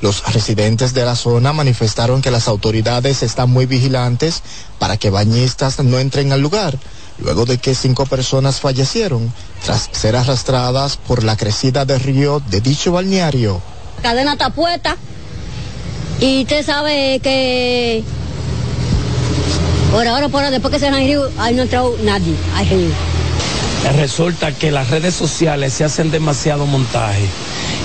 Los 0.00 0.24
residentes 0.32 0.94
de 0.94 1.04
la 1.04 1.14
zona 1.14 1.52
manifestaron 1.52 2.22
que 2.22 2.30
las 2.30 2.48
autoridades 2.48 3.22
están 3.22 3.50
muy 3.50 3.66
vigilantes 3.66 4.42
para 4.78 4.96
que 4.96 5.10
bañistas 5.10 5.80
no 5.80 5.98
entren 5.98 6.32
al 6.32 6.40
lugar, 6.40 6.78
luego 7.18 7.44
de 7.44 7.58
que 7.58 7.74
cinco 7.74 8.06
personas 8.06 8.58
fallecieron 8.58 9.32
tras 9.62 9.90
ser 9.92 10.16
arrastradas 10.16 10.96
por 10.96 11.22
la 11.22 11.36
crecida 11.36 11.84
del 11.84 12.00
río 12.00 12.40
de 12.48 12.62
dicho 12.62 12.92
balneario. 12.92 13.60
cadena 14.00 14.32
está 14.32 14.48
puesta 14.48 14.96
y 16.20 16.42
usted 16.42 16.64
sabe 16.64 17.20
que 17.22 18.02
por 19.92 20.08
ahora, 20.08 20.28
por 20.28 20.38
ahora, 20.40 20.50
después 20.50 20.72
que 20.72 20.80
se 20.80 20.88
han 20.88 21.00
ido, 21.02 21.30
ahí 21.38 21.54
no 21.54 21.60
ha 21.60 21.64
entrado 21.64 21.94
nadie. 22.02 22.34
Resulta 23.96 24.52
que 24.52 24.70
las 24.70 24.88
redes 24.88 25.14
sociales 25.14 25.74
se 25.74 25.84
hacen 25.84 26.10
demasiado 26.10 26.64
montaje. 26.66 27.26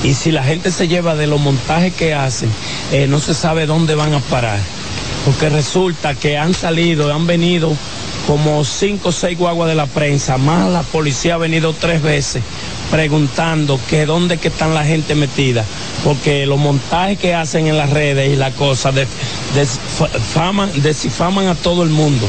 Y 0.04 0.14
si 0.14 0.32
la 0.32 0.44
gente 0.44 0.72
se 0.72 0.88
lleva 0.88 1.16
de 1.16 1.28
los 1.28 1.40
montajes 1.42 1.94
que 1.94 2.14
hacen, 2.14 2.50
eh, 2.94 3.08
no 3.08 3.20
se 3.20 3.34
sabe 3.34 3.66
dónde 3.66 3.94
van 3.94 4.14
a 4.14 4.20
parar. 4.20 4.60
Porque 5.26 5.50
resulta 5.50 6.16
que 6.16 6.38
han 6.38 6.54
salido, 6.54 7.14
han 7.14 7.28
venido 7.28 7.74
como 8.28 8.64
cinco 8.66 9.10
o 9.10 9.12
seis 9.14 9.38
guaguas 9.38 9.70
de 9.70 9.76
la 9.76 9.86
prensa, 9.86 10.38
más 10.38 10.70
la 10.70 10.84
policía 10.84 11.36
ha 11.36 11.38
venido 11.38 11.74
tres 11.74 12.04
veces 12.04 12.44
preguntando 12.92 13.80
que 13.90 14.06
dónde 14.06 14.38
que 14.38 14.50
están 14.50 14.74
la 14.74 14.84
gente 14.84 15.16
metida, 15.16 15.64
porque 16.04 16.46
los 16.46 16.60
montajes 16.60 17.18
que 17.18 17.34
hacen 17.34 17.68
en 17.68 17.78
las 17.78 17.90
redes 17.90 18.34
y 18.34 18.36
la 18.36 18.52
cosa 18.52 18.92
desfaman, 19.54 21.48
a 21.48 21.56
todo 21.56 21.84
el 21.84 21.90
mundo. 21.90 22.28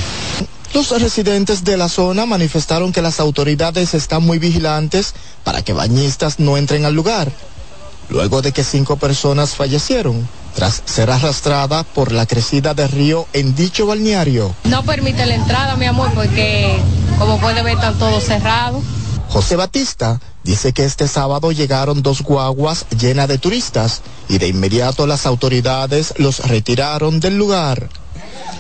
Los 0.72 0.90
residentes 1.00 1.64
de 1.64 1.76
la 1.76 1.88
zona 1.88 2.26
manifestaron 2.26 2.92
que 2.92 3.02
las 3.02 3.18
autoridades 3.18 3.94
están 3.94 4.22
muy 4.22 4.38
vigilantes 4.38 5.14
para 5.42 5.62
que 5.62 5.72
bañistas 5.72 6.38
no 6.38 6.56
entren 6.56 6.84
al 6.84 6.94
lugar. 6.94 7.32
luego 8.10 8.40
de 8.40 8.52
que 8.52 8.64
cinco 8.64 8.96
personas 8.96 9.54
fallecieron 9.54 10.26
tras 10.58 10.82
ser 10.86 11.08
arrastrada 11.08 11.84
por 11.84 12.10
la 12.10 12.26
crecida 12.26 12.74
del 12.74 12.88
río 12.88 13.28
en 13.32 13.54
dicho 13.54 13.86
balneario. 13.86 14.52
No 14.64 14.82
permite 14.82 15.24
la 15.24 15.36
entrada, 15.36 15.76
mi 15.76 15.84
amor, 15.84 16.10
porque 16.16 16.76
como 17.16 17.38
puede 17.38 17.62
ver 17.62 17.74
están 17.74 17.96
todos 17.96 18.24
cerrados. 18.24 18.82
José 19.28 19.54
Batista 19.54 20.18
dice 20.42 20.72
que 20.72 20.84
este 20.84 21.06
sábado 21.06 21.52
llegaron 21.52 22.02
dos 22.02 22.22
guaguas 22.22 22.86
llenas 22.98 23.28
de 23.28 23.38
turistas 23.38 24.02
y 24.28 24.38
de 24.38 24.48
inmediato 24.48 25.06
las 25.06 25.26
autoridades 25.26 26.14
los 26.16 26.40
retiraron 26.40 27.20
del 27.20 27.38
lugar. 27.38 27.88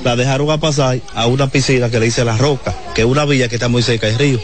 La 0.04 0.14
dejaron 0.14 0.52
a 0.52 0.58
pasar 0.58 1.00
a 1.16 1.26
una 1.26 1.48
piscina 1.48 1.90
que 1.90 1.98
le 1.98 2.06
dice 2.06 2.24
La 2.24 2.36
Roca, 2.36 2.76
que 2.94 3.00
es 3.00 3.08
una 3.08 3.24
villa 3.24 3.48
que 3.48 3.56
está 3.56 3.66
muy 3.66 3.82
cerca 3.82 4.06
del 4.06 4.20
río. 4.20 4.40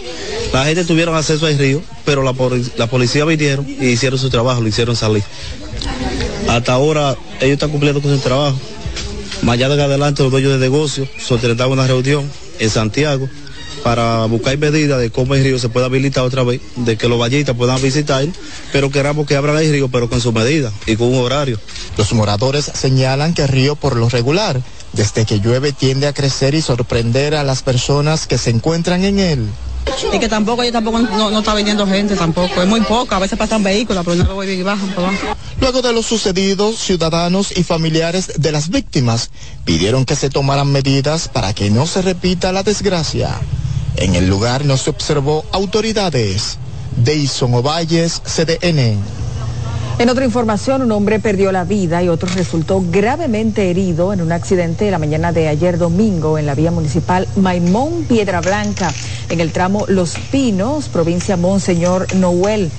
La 0.52 0.64
gente 0.64 0.84
tuvieron 0.84 1.14
acceso 1.14 1.46
al 1.46 1.56
río, 1.56 1.82
pero 2.04 2.24
la, 2.24 2.34
la 2.76 2.88
policía 2.88 3.24
vinieron 3.24 3.64
y 3.68 3.90
hicieron 3.90 4.18
su 4.18 4.28
trabajo, 4.28 4.60
lo 4.60 4.66
hicieron 4.66 4.96
salir. 4.96 5.22
Hasta 6.54 6.72
ahora 6.72 7.16
ellos 7.40 7.54
están 7.54 7.70
cumpliendo 7.70 8.00
con 8.00 8.14
su 8.14 8.22
trabajo. 8.22 8.56
Mañana 9.42 9.74
en 9.74 9.80
adelante 9.80 10.22
los 10.22 10.30
dueños 10.30 10.52
de 10.52 10.58
negocio 10.58 11.08
solicitaron 11.18 11.72
una 11.72 11.84
reunión 11.84 12.30
en 12.60 12.70
Santiago 12.70 13.28
para 13.82 14.24
buscar 14.26 14.56
medidas 14.56 15.00
de 15.00 15.10
cómo 15.10 15.34
el 15.34 15.42
río 15.42 15.58
se 15.58 15.68
pueda 15.68 15.86
habilitar 15.86 16.22
otra 16.22 16.44
vez, 16.44 16.60
de 16.76 16.96
que 16.96 17.08
los 17.08 17.18
vallistas 17.18 17.56
puedan 17.56 17.82
visitar, 17.82 18.24
pero 18.72 18.88
queramos 18.92 19.26
que 19.26 19.34
abran 19.34 19.58
el 19.58 19.72
río, 19.72 19.88
pero 19.88 20.08
con 20.08 20.20
su 20.20 20.32
medida 20.32 20.72
y 20.86 20.94
con 20.94 21.08
un 21.08 21.24
horario. 21.24 21.58
Los 21.98 22.12
moradores 22.12 22.70
señalan 22.72 23.34
que 23.34 23.42
el 23.42 23.48
río 23.48 23.74
por 23.74 23.96
lo 23.96 24.08
regular, 24.08 24.62
desde 24.92 25.24
que 25.24 25.40
llueve, 25.40 25.72
tiende 25.72 26.06
a 26.06 26.14
crecer 26.14 26.54
y 26.54 26.62
sorprender 26.62 27.34
a 27.34 27.42
las 27.42 27.64
personas 27.64 28.28
que 28.28 28.38
se 28.38 28.50
encuentran 28.50 29.02
en 29.04 29.18
él. 29.18 29.48
Y 30.12 30.18
que 30.18 30.28
tampoco, 30.28 30.64
yo 30.64 30.72
tampoco 30.72 30.98
no, 31.00 31.38
está 31.38 31.54
viniendo 31.54 31.86
gente 31.86 32.16
tampoco, 32.16 32.62
es 32.62 32.68
muy 32.68 32.80
poca, 32.82 33.16
a 33.16 33.18
veces 33.18 33.38
pasan 33.38 33.62
vehículos, 33.62 34.04
pero 34.04 34.16
no 34.16 34.24
lo 34.24 34.34
voy 34.34 34.48
y 34.48 34.62
bajan 34.62 34.88
por 34.90 35.04
abajo. 35.04 35.36
Luego 35.60 35.82
de 35.82 35.92
lo 35.92 36.02
sucedido, 36.02 36.72
ciudadanos 36.72 37.56
y 37.56 37.62
familiares 37.62 38.32
de 38.36 38.52
las 38.52 38.68
víctimas 38.68 39.30
pidieron 39.64 40.04
que 40.04 40.16
se 40.16 40.30
tomaran 40.30 40.70
medidas 40.70 41.28
para 41.28 41.52
que 41.52 41.70
no 41.70 41.86
se 41.86 42.02
repita 42.02 42.52
la 42.52 42.62
desgracia. 42.62 43.30
En 43.96 44.14
el 44.14 44.28
lugar 44.28 44.64
no 44.64 44.76
se 44.76 44.90
observó 44.90 45.44
autoridades. 45.52 46.58
Deison 46.96 47.54
Ovalles, 47.54 48.20
CDN. 48.24 49.23
En 49.96 50.08
otra 50.08 50.24
información, 50.24 50.82
un 50.82 50.90
hombre 50.90 51.20
perdió 51.20 51.52
la 51.52 51.64
vida 51.64 52.02
y 52.02 52.08
otro 52.08 52.28
resultó 52.34 52.82
gravemente 52.90 53.70
herido 53.70 54.12
en 54.12 54.20
un 54.20 54.32
accidente 54.32 54.90
la 54.90 54.98
mañana 54.98 55.30
de 55.30 55.46
ayer 55.46 55.78
domingo 55.78 56.36
en 56.36 56.46
la 56.46 56.56
vía 56.56 56.72
municipal 56.72 57.28
Maimón 57.36 58.04
Piedra 58.04 58.40
Blanca, 58.40 58.92
en 59.28 59.40
el 59.40 59.52
tramo 59.52 59.84
Los 59.86 60.16
Pinos, 60.32 60.88
provincia 60.88 61.36
Monseñor 61.36 62.12
Noel. 62.16 62.72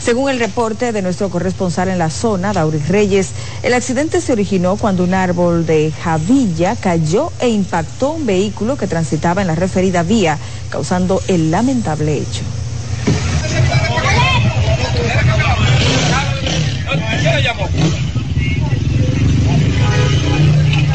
Según 0.00 0.30
el 0.30 0.38
reporte 0.38 0.92
de 0.92 1.02
nuestro 1.02 1.28
corresponsal 1.28 1.88
en 1.88 1.98
la 1.98 2.08
zona, 2.08 2.52
Dauris 2.52 2.88
Reyes, 2.88 3.30
el 3.62 3.74
accidente 3.74 4.20
se 4.20 4.32
originó 4.32 4.76
cuando 4.76 5.04
un 5.04 5.12
árbol 5.12 5.66
de 5.66 5.92
Javilla 6.02 6.76
cayó 6.76 7.32
e 7.40 7.48
impactó 7.48 8.12
un 8.12 8.26
vehículo 8.26 8.76
que 8.76 8.86
transitaba 8.86 9.42
en 9.42 9.48
la 9.48 9.56
referida 9.56 10.02
vía, 10.04 10.38
causando 10.70 11.20
el 11.28 11.50
lamentable 11.50 12.16
hecho. 12.16 12.42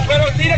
Pero 0.07 0.25
dile 0.37 0.54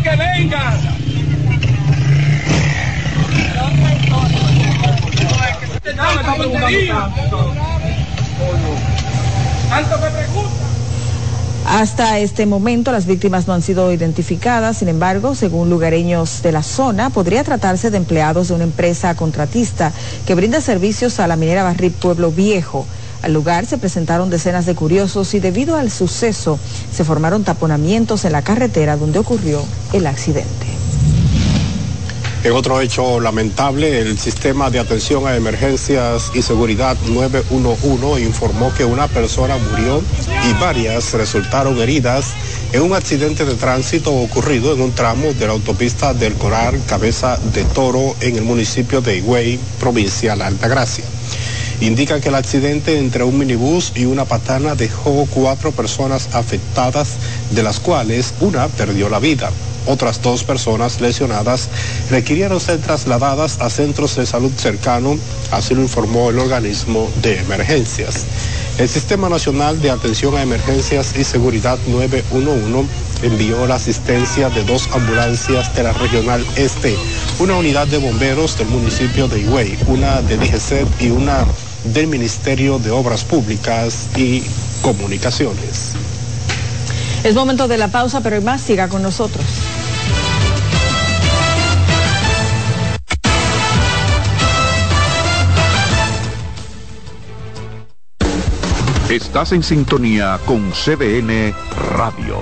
Hasta 11.66 12.18
este 12.18 12.46
momento 12.46 12.92
las 12.92 13.04
víctimas 13.04 13.46
no 13.46 13.52
han 13.52 13.60
sido 13.60 13.92
identificadas, 13.92 14.78
sin 14.78 14.88
embargo, 14.88 15.34
según 15.34 15.68
lugareños 15.68 16.42
de 16.42 16.52
la 16.52 16.62
zona, 16.62 17.10
podría 17.10 17.44
tratarse 17.44 17.90
de 17.90 17.98
empleados 17.98 18.48
de 18.48 18.54
una 18.54 18.64
empresa 18.64 19.14
contratista 19.14 19.92
que 20.26 20.34
brinda 20.34 20.62
servicios 20.62 21.20
a 21.20 21.26
la 21.26 21.36
minera 21.36 21.64
Barril 21.64 21.92
Pueblo 21.92 22.30
Viejo. 22.30 22.86
Al 23.22 23.32
lugar 23.32 23.66
se 23.66 23.78
presentaron 23.78 24.30
decenas 24.30 24.66
de 24.66 24.74
curiosos 24.74 25.34
y 25.34 25.40
debido 25.40 25.76
al 25.76 25.90
suceso 25.90 26.58
se 26.92 27.04
formaron 27.04 27.44
taponamientos 27.44 28.24
en 28.24 28.32
la 28.32 28.42
carretera 28.42 28.96
donde 28.96 29.18
ocurrió 29.18 29.64
el 29.92 30.06
accidente. 30.06 30.78
En 32.44 32.52
otro 32.52 32.80
hecho 32.80 33.18
lamentable, 33.18 34.00
el 34.00 34.16
sistema 34.16 34.70
de 34.70 34.78
atención 34.78 35.26
a 35.26 35.34
emergencias 35.34 36.30
y 36.34 36.42
seguridad 36.42 36.96
911 37.08 38.22
informó 38.22 38.72
que 38.72 38.84
una 38.84 39.08
persona 39.08 39.56
murió 39.56 40.00
y 40.48 40.52
varias 40.60 41.12
resultaron 41.14 41.80
heridas 41.80 42.26
en 42.72 42.82
un 42.82 42.94
accidente 42.94 43.44
de 43.44 43.54
tránsito 43.54 44.12
ocurrido 44.12 44.72
en 44.72 44.82
un 44.82 44.92
tramo 44.92 45.32
de 45.32 45.46
la 45.48 45.52
autopista 45.54 46.14
del 46.14 46.34
Coral 46.34 46.80
Cabeza 46.88 47.38
de 47.52 47.64
Toro 47.64 48.14
en 48.20 48.36
el 48.36 48.44
municipio 48.44 49.00
de 49.00 49.16
Higüey, 49.16 49.58
provincia 49.80 50.36
de 50.36 50.44
Altagracia. 50.44 51.04
Indica 51.80 52.20
que 52.20 52.28
el 52.28 52.34
accidente 52.34 52.98
entre 52.98 53.22
un 53.22 53.38
minibús 53.38 53.92
y 53.94 54.04
una 54.04 54.24
patana 54.24 54.74
dejó 54.74 55.26
cuatro 55.30 55.70
personas 55.70 56.28
afectadas, 56.32 57.10
de 57.52 57.62
las 57.62 57.78
cuales 57.78 58.34
una 58.40 58.66
perdió 58.66 59.08
la 59.08 59.20
vida. 59.20 59.50
Otras 59.86 60.20
dos 60.20 60.42
personas 60.42 61.00
lesionadas 61.00 61.68
requirieron 62.10 62.60
ser 62.60 62.78
trasladadas 62.80 63.60
a 63.60 63.70
centros 63.70 64.16
de 64.16 64.26
salud 64.26 64.50
cercano, 64.56 65.16
así 65.52 65.74
lo 65.74 65.80
informó 65.80 66.30
el 66.30 66.40
organismo 66.40 67.08
de 67.22 67.38
emergencias. 67.38 68.26
El 68.76 68.88
Sistema 68.88 69.28
Nacional 69.28 69.80
de 69.80 69.90
Atención 69.90 70.36
a 70.36 70.42
Emergencias 70.42 71.14
y 71.16 71.24
Seguridad 71.24 71.78
911 71.86 72.88
envió 73.22 73.66
la 73.66 73.76
asistencia 73.76 74.50
de 74.50 74.62
dos 74.64 74.88
ambulancias 74.92 75.74
de 75.74 75.82
la 75.84 75.92
Regional 75.92 76.44
Este, 76.56 76.96
una 77.38 77.56
unidad 77.56 77.86
de 77.86 77.98
bomberos 77.98 78.58
del 78.58 78.68
municipio 78.68 79.26
de 79.26 79.40
Higüey, 79.40 79.78
una 79.86 80.22
de 80.22 80.36
DGCET 80.36 80.86
y 81.00 81.10
una 81.10 81.46
del 81.84 82.06
Ministerio 82.06 82.78
de 82.78 82.90
Obras 82.90 83.24
Públicas 83.24 84.08
y 84.16 84.42
Comunicaciones. 84.82 85.92
Es 87.24 87.34
momento 87.34 87.68
de 87.68 87.78
la 87.78 87.88
pausa, 87.88 88.20
pero 88.20 88.36
hay 88.36 88.42
más, 88.42 88.60
siga 88.60 88.88
con 88.88 89.02
nosotros. 89.02 89.44
Estás 99.10 99.52
en 99.52 99.62
sintonía 99.62 100.38
con 100.44 100.70
CDN 100.70 101.54
Radio. 101.96 102.36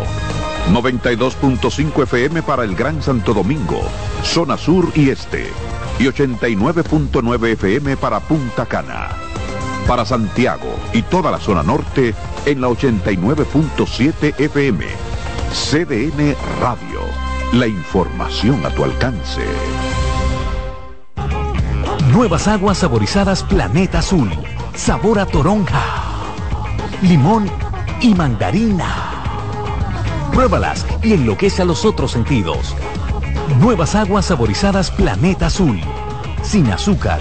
92.5 0.72 2.03
FM 2.03 2.42
para 2.42 2.64
el 2.64 2.75
Gran 2.75 3.01
Santo 3.01 3.33
Domingo, 3.33 3.81
zona 4.25 4.59
sur 4.59 4.90
y 4.96 5.11
este. 5.11 5.46
Y 6.01 6.07
89.9 6.07 7.53
FM 7.53 7.96
para 7.96 8.18
Punta 8.18 8.66
Cana. 8.66 9.25
Para 9.87 10.05
Santiago 10.05 10.75
y 10.92 11.03
toda 11.03 11.31
la 11.31 11.38
zona 11.38 11.62
norte 11.62 12.14
en 12.44 12.61
la 12.61 12.68
89.7 12.68 14.35
FM. 14.38 14.85
CDN 15.53 16.35
Radio. 16.61 17.01
La 17.53 17.66
información 17.66 18.64
a 18.66 18.70
tu 18.70 18.85
alcance. 18.85 19.42
Nuevas 22.12 22.49
aguas 22.49 22.79
saborizadas 22.79 23.42
Planeta 23.44 24.01
Azul. 24.01 24.31
Sabor 24.75 25.18
a 25.18 25.27
toronja 25.27 26.07
limón 27.03 27.46
y 28.01 28.14
mandarina. 28.14 28.87
Pruébalas 30.33 30.87
y 31.03 31.12
enloquece 31.12 31.62
a 31.62 31.64
los 31.64 31.85
otros 31.85 32.12
sentidos. 32.12 32.75
Nuevas 33.61 33.94
aguas 33.94 34.27
saborizadas 34.27 34.90
Planeta 34.90 35.46
Azul. 35.46 35.81
Sin 36.42 36.70
azúcar. 36.70 37.20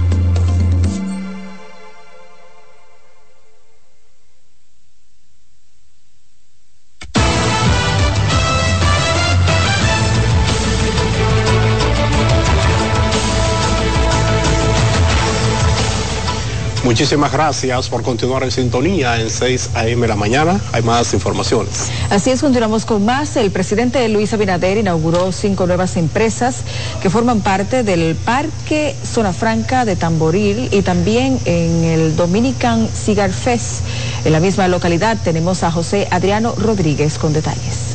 Muchísimas 17.01 17.31
gracias 17.31 17.89
por 17.89 18.03
continuar 18.03 18.43
en 18.43 18.51
sintonía 18.51 19.19
en 19.19 19.31
6 19.31 19.71
a.m. 19.73 20.07
la 20.07 20.15
mañana. 20.15 20.61
Hay 20.71 20.83
más 20.83 21.15
informaciones. 21.15 21.89
Así 22.11 22.29
es, 22.29 22.41
continuamos 22.41 22.85
con 22.85 23.03
más. 23.03 23.35
El 23.37 23.49
presidente 23.49 24.07
Luis 24.07 24.31
Abinader 24.33 24.77
inauguró 24.77 25.31
cinco 25.31 25.65
nuevas 25.65 25.97
empresas 25.97 26.57
que 27.01 27.09
forman 27.09 27.41
parte 27.41 27.81
del 27.81 28.15
Parque 28.15 28.95
Zona 29.03 29.33
Franca 29.33 29.83
de 29.83 29.95
Tamboril 29.95 30.69
y 30.71 30.83
también 30.83 31.39
en 31.45 31.85
el 31.85 32.15
Dominican 32.15 32.87
Cigar 32.87 33.31
Fest. 33.31 33.81
En 34.23 34.31
la 34.31 34.39
misma 34.39 34.67
localidad 34.67 35.17
tenemos 35.23 35.63
a 35.63 35.71
José 35.71 36.07
Adriano 36.11 36.53
Rodríguez 36.55 37.17
con 37.17 37.33
detalles. 37.33 37.90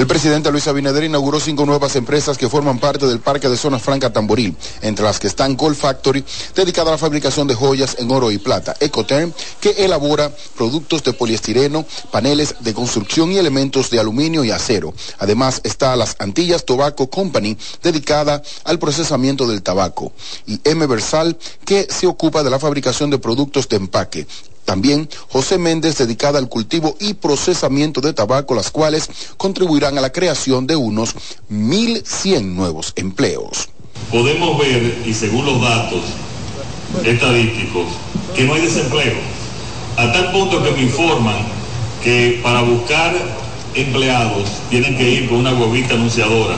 El 0.00 0.06
presidente 0.06 0.50
Luis 0.50 0.66
Abinader 0.66 1.04
inauguró 1.04 1.38
cinco 1.38 1.66
nuevas 1.66 1.94
empresas 1.94 2.38
que 2.38 2.48
forman 2.48 2.78
parte 2.78 3.06
del 3.06 3.20
Parque 3.20 3.50
de 3.50 3.58
Zona 3.58 3.78
Franca 3.78 4.10
Tamboril, 4.10 4.56
entre 4.80 5.04
las 5.04 5.18
que 5.18 5.26
están 5.26 5.58
Gold 5.58 5.76
Factory, 5.76 6.24
dedicada 6.54 6.88
a 6.88 6.92
la 6.92 6.98
fabricación 6.98 7.46
de 7.46 7.54
joyas 7.54 7.96
en 7.98 8.10
oro 8.10 8.30
y 8.30 8.38
plata, 8.38 8.74
Ecoterm, 8.80 9.30
que 9.60 9.84
elabora 9.84 10.34
productos 10.56 11.04
de 11.04 11.12
poliestireno, 11.12 11.84
paneles 12.10 12.54
de 12.60 12.72
construcción 12.72 13.30
y 13.30 13.36
elementos 13.36 13.90
de 13.90 14.00
aluminio 14.00 14.42
y 14.42 14.50
acero. 14.50 14.94
Además 15.18 15.60
está 15.64 15.94
Las 15.96 16.16
Antillas 16.18 16.64
Tobacco 16.64 17.10
Company, 17.10 17.58
dedicada 17.82 18.42
al 18.64 18.78
procesamiento 18.78 19.46
del 19.46 19.62
tabaco, 19.62 20.12
y 20.46 20.62
M. 20.64 20.86
Versal, 20.86 21.36
que 21.66 21.86
se 21.90 22.06
ocupa 22.06 22.42
de 22.42 22.48
la 22.48 22.58
fabricación 22.58 23.10
de 23.10 23.18
productos 23.18 23.68
de 23.68 23.76
empaque. 23.76 24.26
También 24.64 25.08
José 25.28 25.58
Méndez 25.58 25.98
dedicada 25.98 26.38
al 26.38 26.48
cultivo 26.48 26.96
y 27.00 27.14
procesamiento 27.14 28.00
de 28.00 28.12
tabaco, 28.12 28.54
las 28.54 28.70
cuales 28.70 29.08
contribuirán 29.36 29.98
a 29.98 30.00
la 30.00 30.12
creación 30.12 30.66
de 30.66 30.76
unos 30.76 31.14
1.100 31.50 32.42
nuevos 32.42 32.92
empleos. 32.96 33.68
Podemos 34.10 34.58
ver, 34.58 35.02
y 35.06 35.12
según 35.12 35.46
los 35.46 35.60
datos 35.60 36.00
estadísticos, 37.04 37.86
que 38.34 38.44
no 38.44 38.54
hay 38.54 38.62
desempleo. 38.62 39.14
A 39.96 40.12
tal 40.12 40.32
punto 40.32 40.62
que 40.62 40.70
me 40.70 40.82
informan 40.82 41.38
que 42.02 42.40
para 42.42 42.62
buscar 42.62 43.14
empleados 43.74 44.48
tienen 44.70 44.96
que 44.96 45.10
ir 45.10 45.28
con 45.28 45.38
una 45.38 45.52
huevita 45.52 45.94
anunciadora 45.94 46.56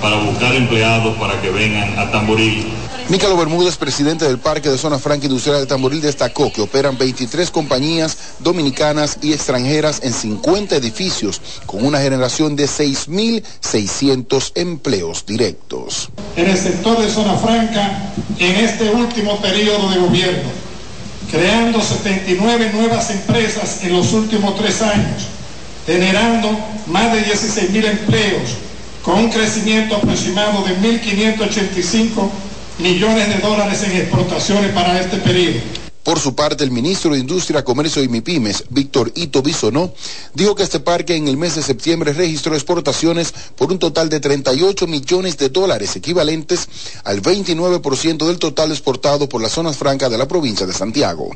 para 0.00 0.16
buscar 0.16 0.54
empleados 0.54 1.16
para 1.18 1.40
que 1.40 1.50
vengan 1.50 1.98
a 1.98 2.10
Tamboril 2.10 2.66
Mícalo 3.10 3.36
Bermúdez, 3.36 3.76
presidente 3.76 4.24
del 4.24 4.38
Parque 4.38 4.68
de 4.68 4.78
Zona 4.78 4.96
Franca 4.96 5.26
Industrial 5.26 5.58
de 5.58 5.66
Tamboril, 5.66 6.00
destacó 6.00 6.52
que 6.52 6.60
operan 6.60 6.96
23 6.96 7.50
compañías 7.50 8.16
dominicanas 8.38 9.18
y 9.20 9.32
extranjeras 9.32 9.98
en 10.04 10.12
50 10.12 10.76
edificios, 10.76 11.40
con 11.66 11.84
una 11.84 11.98
generación 11.98 12.54
de 12.54 12.66
6.600 12.66 14.52
empleos 14.54 15.26
directos. 15.26 16.08
En 16.36 16.50
el 16.50 16.56
sector 16.56 17.00
de 17.00 17.10
Zona 17.10 17.34
Franca, 17.34 18.12
en 18.38 18.54
este 18.54 18.88
último 18.90 19.40
periodo 19.40 19.90
de 19.90 19.98
gobierno, 19.98 20.48
creando 21.32 21.80
79 21.82 22.70
nuevas 22.74 23.10
empresas 23.10 23.82
en 23.82 23.92
los 23.92 24.12
últimos 24.12 24.54
tres 24.54 24.82
años, 24.82 25.24
generando 25.84 26.56
más 26.86 27.12
de 27.12 27.24
16.000 27.24 27.86
empleos, 27.86 28.50
con 29.02 29.18
un 29.18 29.30
crecimiento 29.30 29.96
aproximado 29.96 30.62
de 30.62 30.76
1.585 30.76 32.30
millones 32.80 33.28
de 33.28 33.38
dólares 33.38 33.82
en 33.82 33.92
exportaciones 33.92 34.72
para 34.72 35.00
este 35.00 35.18
periodo. 35.18 35.60
Por 36.02 36.18
su 36.18 36.34
parte, 36.34 36.64
el 36.64 36.70
ministro 36.70 37.12
de 37.12 37.18
Industria, 37.18 37.62
Comercio 37.62 38.02
y 38.02 38.08
MIPIMES, 38.08 38.64
Víctor 38.70 39.12
Ito 39.14 39.42
Bisonó, 39.42 39.92
dijo 40.32 40.54
que 40.54 40.62
este 40.62 40.80
parque 40.80 41.14
en 41.14 41.28
el 41.28 41.36
mes 41.36 41.56
de 41.56 41.62
septiembre 41.62 42.14
registró 42.14 42.54
exportaciones 42.54 43.34
por 43.54 43.70
un 43.70 43.78
total 43.78 44.08
de 44.08 44.18
38 44.18 44.86
millones 44.86 45.36
de 45.36 45.50
dólares, 45.50 45.94
equivalentes 45.96 46.68
al 47.04 47.20
29% 47.20 48.26
del 48.26 48.38
total 48.38 48.70
exportado 48.70 49.28
por 49.28 49.42
las 49.42 49.52
zonas 49.52 49.76
francas 49.76 50.10
de 50.10 50.16
la 50.16 50.26
provincia 50.26 50.66
de 50.66 50.72
Santiago. 50.72 51.30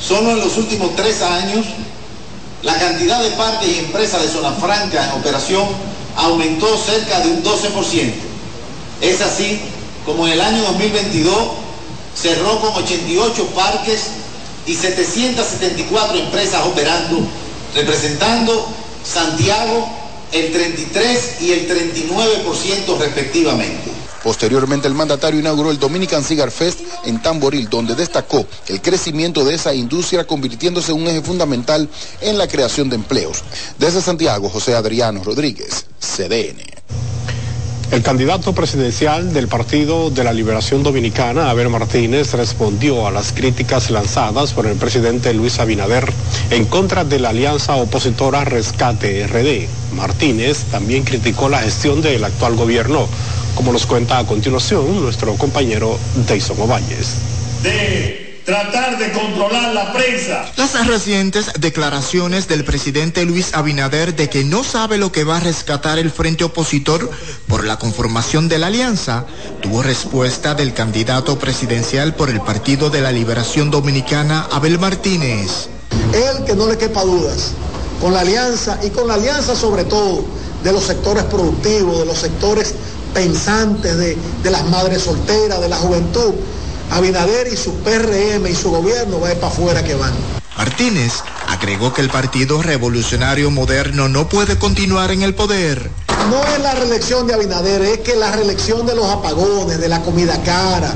Solo 0.00 0.30
en 0.30 0.38
los 0.38 0.56
últimos 0.56 0.94
tres 0.94 1.20
años, 1.22 1.66
la 2.62 2.78
cantidad 2.78 3.20
de 3.22 3.30
parques 3.30 3.68
y 3.68 3.78
empresas 3.80 4.22
de 4.22 4.28
zona 4.28 4.52
franca 4.52 5.04
en 5.04 5.20
operación 5.20 5.66
aumentó 6.14 6.68
cerca 6.78 7.20
de 7.20 7.30
un 7.32 7.42
12%. 7.42 8.12
Es 9.00 9.20
así 9.20 9.60
como 10.06 10.26
en 10.26 10.34
el 10.34 10.40
año 10.40 10.62
2022 10.62 11.34
cerró 12.14 12.60
con 12.60 12.82
88 12.82 13.46
parques 13.48 14.06
y 14.66 14.74
774 14.74 16.18
empresas 16.18 16.64
operando, 16.64 17.18
representando 17.74 18.66
Santiago 19.04 19.86
el 20.32 20.52
33 20.52 21.42
y 21.42 21.52
el 21.52 21.68
39% 21.68 22.98
respectivamente. 22.98 23.90
Posteriormente, 24.22 24.88
el 24.88 24.94
mandatario 24.94 25.38
inauguró 25.38 25.70
el 25.70 25.78
Dominican 25.78 26.24
Cigar 26.24 26.50
Fest 26.50 26.80
en 27.04 27.22
Tamboril, 27.22 27.68
donde 27.68 27.94
destacó 27.94 28.44
el 28.66 28.82
crecimiento 28.82 29.44
de 29.44 29.54
esa 29.54 29.72
industria 29.72 30.26
convirtiéndose 30.26 30.90
en 30.90 31.00
un 31.00 31.06
eje 31.06 31.22
fundamental 31.22 31.88
en 32.20 32.36
la 32.36 32.48
creación 32.48 32.90
de 32.90 32.96
empleos. 32.96 33.44
Desde 33.78 34.02
Santiago, 34.02 34.48
José 34.48 34.74
Adriano 34.74 35.22
Rodríguez, 35.22 35.86
CDN. 36.00 36.60
El 37.92 38.02
candidato 38.02 38.52
presidencial 38.52 39.32
del 39.32 39.46
Partido 39.46 40.10
de 40.10 40.24
la 40.24 40.32
Liberación 40.32 40.82
Dominicana, 40.82 41.50
Abel 41.50 41.68
Martínez, 41.68 42.34
respondió 42.34 43.06
a 43.06 43.12
las 43.12 43.32
críticas 43.32 43.90
lanzadas 43.90 44.52
por 44.52 44.66
el 44.66 44.76
presidente 44.76 45.32
Luis 45.32 45.60
Abinader 45.60 46.12
en 46.50 46.64
contra 46.64 47.04
de 47.04 47.20
la 47.20 47.28
alianza 47.28 47.76
opositora 47.76 48.44
Rescate 48.44 49.26
RD. 49.28 49.68
Martínez 49.94 50.64
también 50.64 51.04
criticó 51.04 51.48
la 51.48 51.60
gestión 51.60 52.02
del 52.02 52.24
actual 52.24 52.56
gobierno, 52.56 53.06
como 53.54 53.72
nos 53.72 53.86
cuenta 53.86 54.18
a 54.18 54.26
continuación 54.26 55.00
nuestro 55.00 55.34
compañero 55.34 55.96
Deison 56.26 56.60
Ovalles. 56.60 57.18
Tratar 58.46 58.96
de 58.96 59.10
controlar 59.10 59.74
la 59.74 59.92
prensa. 59.92 60.46
Las 60.56 60.86
recientes 60.86 61.50
declaraciones 61.58 62.46
del 62.46 62.64
presidente 62.64 63.24
Luis 63.24 63.52
Abinader 63.52 64.14
de 64.14 64.30
que 64.30 64.44
no 64.44 64.62
sabe 64.62 64.98
lo 64.98 65.10
que 65.10 65.24
va 65.24 65.38
a 65.38 65.40
rescatar 65.40 65.98
el 65.98 66.12
frente 66.12 66.44
opositor 66.44 67.10
por 67.48 67.64
la 67.64 67.76
conformación 67.76 68.48
de 68.48 68.58
la 68.58 68.68
alianza 68.68 69.26
tuvo 69.60 69.82
respuesta 69.82 70.54
del 70.54 70.74
candidato 70.74 71.40
presidencial 71.40 72.14
por 72.14 72.30
el 72.30 72.40
Partido 72.40 72.88
de 72.88 73.00
la 73.00 73.10
Liberación 73.10 73.72
Dominicana, 73.72 74.46
Abel 74.52 74.78
Martínez. 74.78 75.68
Él 76.12 76.44
que 76.46 76.54
no 76.54 76.68
le 76.68 76.78
quepa 76.78 77.02
dudas, 77.02 77.50
con 78.00 78.14
la 78.14 78.20
alianza 78.20 78.78
y 78.84 78.90
con 78.90 79.08
la 79.08 79.14
alianza 79.14 79.56
sobre 79.56 79.84
todo 79.84 80.24
de 80.62 80.72
los 80.72 80.84
sectores 80.84 81.24
productivos, 81.24 81.98
de 81.98 82.06
los 82.06 82.18
sectores 82.18 82.76
pensantes, 83.12 83.98
de, 83.98 84.16
de 84.44 84.50
las 84.50 84.64
madres 84.68 85.02
solteras, 85.02 85.60
de 85.60 85.68
la 85.68 85.76
juventud, 85.76 86.32
Abinader 86.90 87.48
y 87.52 87.56
su 87.56 87.74
PRM 87.80 88.46
y 88.46 88.54
su 88.54 88.70
gobierno 88.70 89.20
va 89.20 89.28
para 89.34 89.48
afuera 89.48 89.84
que 89.84 89.94
van. 89.94 90.12
Martínez 90.56 91.12
agregó 91.48 91.92
que 91.92 92.00
el 92.00 92.08
Partido 92.08 92.62
Revolucionario 92.62 93.50
Moderno 93.50 94.08
no 94.08 94.28
puede 94.28 94.58
continuar 94.58 95.10
en 95.10 95.22
el 95.22 95.34
poder. 95.34 95.90
No 96.30 96.42
es 96.54 96.60
la 96.60 96.74
reelección 96.74 97.26
de 97.26 97.34
Abinader, 97.34 97.82
es 97.82 97.98
que 98.00 98.16
la 98.16 98.32
reelección 98.32 98.86
de 98.86 98.94
los 98.94 99.06
apagones, 99.06 99.78
de 99.78 99.88
la 99.88 100.02
comida 100.02 100.42
cara, 100.42 100.92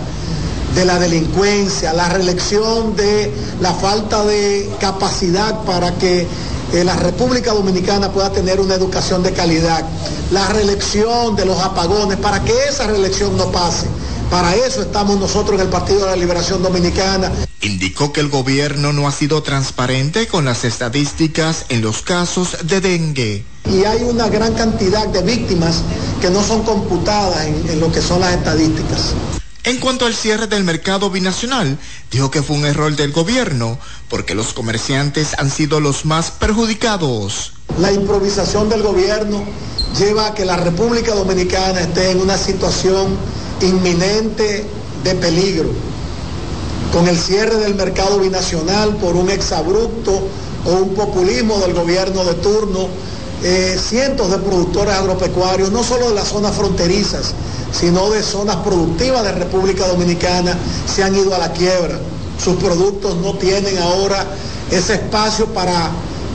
de 0.75 0.85
la 0.85 0.99
delincuencia, 0.99 1.93
la 1.93 2.09
reelección 2.09 2.97
de 2.97 3.33
la 3.61 3.73
falta 3.75 4.25
de 4.25 4.71
capacidad 4.81 5.63
para 5.65 5.93
que 5.99 6.27
eh, 6.73 6.85
la 6.85 6.97
República 6.97 7.53
Dominicana 7.53 8.11
pueda 8.13 8.31
tener 8.31 8.61
una 8.61 8.75
educación 8.75 9.23
de 9.23 9.33
calidad, 9.33 9.85
la 10.31 10.49
reelección 10.49 11.37
de 11.37 11.45
los 11.45 11.59
apagones, 11.61 12.19
para 12.19 12.43
que 12.45 12.55
esa 12.69 12.87
reelección 12.87 13.37
no 13.37 13.51
pase 13.53 13.87
Para 14.31 14.55
eso 14.55 14.83
estamos 14.83 15.19
nosotros 15.19 15.59
en 15.59 15.67
el 15.67 15.73
Partido 15.73 16.05
de 16.05 16.13
la 16.13 16.17
Liberación 16.17 16.63
Dominicana. 16.63 17.33
Indicó 17.63 18.13
que 18.13 18.21
el 18.21 18.29
gobierno 18.29 18.93
no 18.93 19.09
ha 19.09 19.13
sido 19.13 19.43
transparente 19.43 20.29
con 20.29 20.45
las 20.45 20.65
estadísticas 20.65 21.67
en 21.69 21.83
los 21.83 22.03
casos 22.03 22.59
de 22.63 22.81
dengue. 22.81 23.45
Y 23.69 23.85
hay 23.85 24.05
una 24.05 24.29
gran 24.29 24.55
cantidad 24.55 25.09
de 25.09 25.23
víctimas 25.23 25.83
que 26.21 26.31
no 26.31 26.45
son 26.45 26.63
computadas 26.63 27.45
en, 27.45 27.71
en 27.71 27.81
lo 27.81 27.91
que 27.91 28.01
son 28.01 28.21
las 28.21 28.35
estadísticas. 28.35 29.15
En 29.65 29.79
cuanto 29.79 30.07
al 30.07 30.15
cierre 30.15 30.47
del 30.47 30.63
mercado 30.63 31.11
binacional, 31.11 31.77
dijo 32.13 32.31
que 32.31 32.43
fue 32.43 32.57
un 32.57 32.65
error 32.65 32.95
del 32.95 33.11
gobierno 33.11 33.79
porque 34.09 34.37
los 34.37 34.53
comerciantes 34.53 35.35
han 35.39 35.51
sido 35.51 35.81
los 35.81 36.05
más 36.05 36.31
perjudicados. 36.31 37.53
La 37.81 37.93
improvisación 37.93 38.69
del 38.69 38.83
gobierno 38.83 39.45
lleva 39.99 40.29
a 40.29 40.35
que 40.35 40.45
la 40.45 40.57
República 40.57 41.15
Dominicana 41.15 41.81
esté 41.81 42.13
en 42.13 42.21
una 42.21 42.39
situación 42.39 43.19
inminente 43.67 44.65
de 45.05 45.15
peligro. 45.15 45.71
Con 46.93 47.07
el 47.09 47.17
cierre 47.17 47.57
del 47.57 47.75
mercado 47.75 48.19
binacional 48.19 48.97
por 48.97 49.17
un 49.17 49.31
exabrupto 49.31 50.21
o 50.65 50.71
un 50.71 50.95
populismo 50.95 51.59
del 51.59 51.75
gobierno 51.75 52.25
de 52.25 52.35
turno, 52.35 52.89
eh, 53.43 53.79
cientos 53.81 54.31
de 54.31 54.39
productores 54.39 54.95
agropecuarios, 54.95 55.71
no 55.71 55.83
solo 55.83 56.11
de 56.11 56.15
las 56.17 56.29
zonas 56.29 56.55
fronterizas, 56.55 57.33
sino 57.73 58.11
de 58.11 58.23
zonas 58.23 58.57
productivas 58.57 59.23
de 59.25 59.33
República 59.33 59.87
Dominicana, 59.87 60.57
se 60.93 61.03
han 61.03 61.15
ido 61.15 61.35
a 61.35 61.39
la 61.39 61.53
quiebra. 61.53 61.99
Sus 62.43 62.57
productos 62.57 63.17
no 63.17 63.35
tienen 63.35 63.79
ahora 63.79 64.27
ese 64.71 64.95
espacio 64.95 65.47
para, 65.47 65.91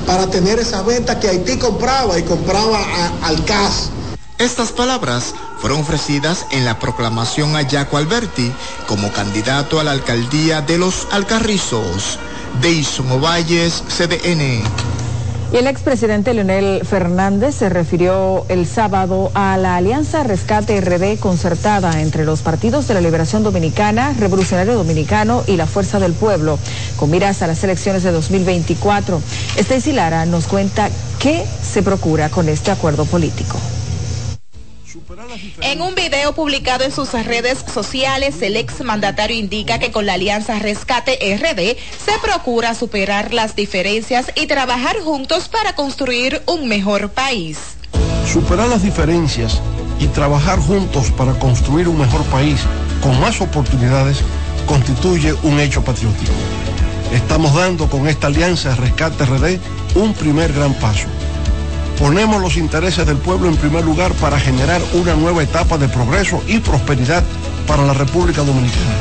para 0.08 0.28
tener 0.28 0.60
esas 0.60 0.86
ventas 0.86 1.18
que 1.18 1.28
Haití 1.28 1.58
compraba 1.58 2.18
y 2.18 2.24
compraba 2.24 2.80
a, 2.80 3.28
al 3.28 3.44
CAS. 3.46 3.90
Estas 4.38 4.72
palabras 4.72 5.34
fueron 5.58 5.82
ofrecidas 5.82 6.46
en 6.52 6.66
la 6.66 6.80
proclamación 6.80 7.56
a 7.56 7.68
Jaco 7.68 7.98
Alberti 7.98 8.52
como 8.88 9.12
candidato 9.12 9.80
a 9.80 9.84
la 9.84 9.92
alcaldía 9.92 10.62
de 10.62 10.78
los 10.78 11.08
Alcarrizos. 11.12 12.20
Deison 12.62 13.12
Ovalles, 13.12 13.84
CDN. 13.88 14.64
Y 15.54 15.58
el 15.58 15.68
expresidente 15.68 16.34
Leonel 16.34 16.82
Fernández 16.86 17.56
se 17.56 17.70
refirió 17.70 18.46
el 18.50 18.66
sábado 18.66 19.32
a 19.36 19.56
la 19.58 19.76
Alianza 19.76 20.24
Rescate 20.24 20.82
RD 20.82 21.20
concertada 21.20 22.02
entre 22.02 22.26
los 22.26 22.42
partidos 22.42 22.88
de 22.88 22.96
la 22.96 23.02
Liberación 23.02 23.44
Dominicana, 23.44 24.14
Revolucionario 24.20 24.74
Dominicano 24.74 25.44
y 25.48 25.56
la 25.56 25.68
Fuerza 25.68 26.00
del 26.00 26.14
Pueblo, 26.14 26.60
con 26.98 27.12
miras 27.12 27.42
a 27.42 27.48
las 27.48 27.64
elecciones 27.64 28.04
de 28.04 28.12
2024. 28.12 29.22
Stacy 29.56 29.94
Lara 29.94 30.26
nos 30.26 30.48
cuenta 30.48 30.90
qué 31.20 31.46
se 31.62 31.84
procura 31.84 32.30
con 32.30 32.50
este 32.50 32.72
acuerdo 32.72 33.06
político. 33.06 33.58
En 35.62 35.82
un 35.82 35.96
video 35.96 36.34
publicado 36.34 36.84
en 36.84 36.92
sus 36.92 37.12
redes 37.14 37.64
sociales, 37.74 38.42
el 38.42 38.58
exmandatario 38.58 39.38
indica 39.38 39.80
que 39.80 39.92
con 39.92 40.06
la 40.06 40.14
Alianza 40.14 40.60
Rescate 40.60 41.18
RD 41.38 41.78
se 42.04 42.20
procura 42.22 42.74
superar 42.76 43.34
las 43.34 43.56
diferencias 43.56 44.32
y 44.36 44.48
trabajar 44.48 45.00
juntos 45.00 45.48
para 45.48 45.74
construir 45.74 46.42
un 46.48 46.68
mejor 46.68 47.12
país. 47.12 47.60
Superar 48.32 48.68
las 48.68 48.84
diferencias 48.84 49.62
y 50.00 50.08
trabajar 50.08 50.60
juntos 50.60 51.12
para 51.12 51.34
construir 51.40 51.88
un 51.88 52.00
mejor 52.00 52.24
país 52.26 52.60
con 53.02 53.18
más 53.20 53.40
oportunidades 53.40 54.18
constituye 54.66 55.34
un 55.44 55.60
hecho 55.60 55.84
patriótico. 55.84 56.34
Estamos 57.14 57.54
dando 57.54 57.90
con 57.90 58.08
esta 58.08 58.28
alianza 58.28 58.76
Rescate 58.76 59.26
RD 59.26 59.60
un 59.96 60.14
primer 60.14 60.52
gran 60.52 60.74
paso 60.74 61.08
Ponemos 62.00 62.42
los 62.42 62.58
intereses 62.58 63.06
del 63.06 63.18
pueblo 63.18 63.48
en 63.48 63.56
primer 63.56 63.84
lugar 63.86 64.14
para 64.16 64.40
generar 64.40 64.82
una 64.94 65.16
nueva 65.16 65.44
etapa 65.44 65.78
de 65.78 65.88
progreso 65.88 66.44
y 66.46 66.60
prosperidad 66.60 67.24
para 67.68 67.84
la 67.84 67.94
República 67.94 68.44
Dominicana. 68.44 68.96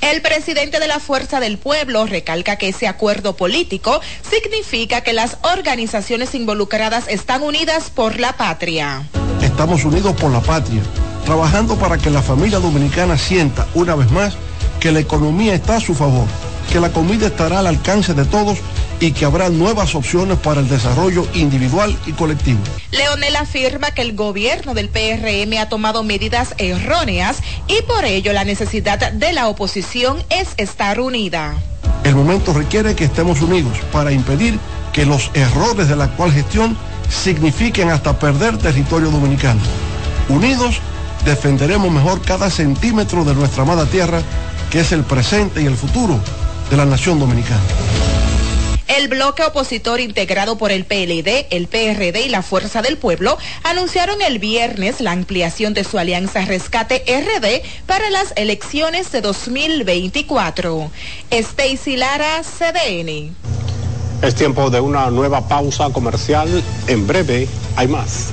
El 0.00 0.22
presidente 0.22 0.80
de 0.80 0.88
la 0.88 0.98
Fuerza 0.98 1.40
del 1.40 1.58
Pueblo 1.58 2.06
recalca 2.06 2.56
que 2.56 2.68
ese 2.68 2.88
acuerdo 2.88 3.36
político 3.36 4.00
significa 4.28 5.02
que 5.02 5.12
las 5.12 5.38
organizaciones 5.42 6.34
involucradas 6.34 7.04
están 7.08 7.42
unidas 7.42 7.90
por 7.90 8.18
la 8.18 8.32
patria. 8.32 9.02
Estamos 9.42 9.84
unidos 9.84 10.14
por 10.16 10.30
la 10.30 10.40
patria, 10.40 10.82
trabajando 11.24 11.76
para 11.76 11.96
que 11.96 12.10
la 12.10 12.22
familia 12.22 12.58
dominicana 12.58 13.16
sienta 13.16 13.66
una 13.74 13.94
vez 13.94 14.10
más 14.10 14.34
que 14.78 14.92
la 14.92 15.00
economía 15.00 15.54
está 15.54 15.76
a 15.76 15.80
su 15.80 15.94
favor, 15.94 16.26
que 16.72 16.80
la 16.80 16.90
comida 16.92 17.26
estará 17.26 17.60
al 17.60 17.66
alcance 17.66 18.14
de 18.14 18.24
todos 18.24 18.58
y 19.00 19.12
que 19.12 19.24
habrá 19.24 19.48
nuevas 19.48 19.94
opciones 19.94 20.38
para 20.38 20.60
el 20.60 20.68
desarrollo 20.68 21.26
individual 21.34 21.96
y 22.06 22.12
colectivo. 22.12 22.60
Leonel 22.90 23.34
afirma 23.36 23.90
que 23.90 24.02
el 24.02 24.14
gobierno 24.14 24.74
del 24.74 24.90
PRM 24.90 25.58
ha 25.58 25.68
tomado 25.68 26.04
medidas 26.04 26.54
erróneas 26.58 27.38
y 27.66 27.82
por 27.82 28.04
ello 28.04 28.32
la 28.32 28.44
necesidad 28.44 29.12
de 29.12 29.32
la 29.32 29.48
oposición 29.48 30.22
es 30.28 30.48
estar 30.58 31.00
unida. 31.00 31.54
El 32.04 32.14
momento 32.14 32.52
requiere 32.52 32.94
que 32.94 33.04
estemos 33.04 33.40
unidos 33.40 33.72
para 33.92 34.12
impedir 34.12 34.58
que 34.92 35.06
los 35.06 35.30
errores 35.34 35.88
de 35.88 35.96
la 35.96 36.04
actual 36.04 36.32
gestión 36.32 36.76
signifiquen 37.08 37.90
hasta 37.90 38.18
perder 38.18 38.58
territorio 38.58 39.10
dominicano. 39.10 39.60
Unidos 40.28 40.80
defenderemos 41.24 41.90
mejor 41.90 42.22
cada 42.22 42.50
centímetro 42.50 43.24
de 43.24 43.34
nuestra 43.34 43.62
amada 43.62 43.86
tierra, 43.86 44.22
que 44.70 44.80
es 44.80 44.92
el 44.92 45.04
presente 45.04 45.62
y 45.62 45.66
el 45.66 45.76
futuro 45.76 46.18
de 46.70 46.76
la 46.76 46.84
nación 46.84 47.18
dominicana. 47.18 47.60
El 48.98 49.06
bloque 49.06 49.44
opositor 49.44 50.00
integrado 50.00 50.58
por 50.58 50.72
el 50.72 50.84
PLD, 50.84 51.46
el 51.50 51.68
PRD 51.68 52.22
y 52.26 52.28
la 52.28 52.42
Fuerza 52.42 52.82
del 52.82 52.98
Pueblo 52.98 53.38
anunciaron 53.62 54.20
el 54.20 54.40
viernes 54.40 55.00
la 55.00 55.12
ampliación 55.12 55.74
de 55.74 55.84
su 55.84 55.96
alianza 55.96 56.44
Rescate 56.44 57.04
RD 57.06 57.86
para 57.86 58.10
las 58.10 58.32
elecciones 58.34 59.12
de 59.12 59.20
2024. 59.20 60.90
Stacy 61.30 61.96
Lara, 61.96 62.42
CDN. 62.42 63.32
Es 64.22 64.34
tiempo 64.34 64.70
de 64.70 64.80
una 64.80 65.08
nueva 65.08 65.46
pausa 65.46 65.90
comercial. 65.90 66.60
En 66.88 67.06
breve 67.06 67.46
hay 67.76 67.86
más. 67.86 68.32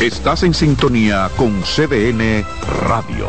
Estás 0.00 0.42
en 0.42 0.54
sintonía 0.54 1.30
con 1.36 1.60
CDN 1.60 2.46
Radio. 2.88 3.28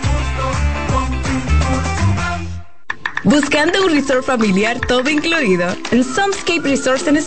Buscando 3.23 3.85
un 3.85 3.91
resort 3.91 4.23
familiar 4.23 4.79
todo 4.79 5.07
incluido. 5.09 5.67
En 5.91 6.03
Somescape 6.03 6.61
Resorts 6.63 7.07
and 7.07 7.19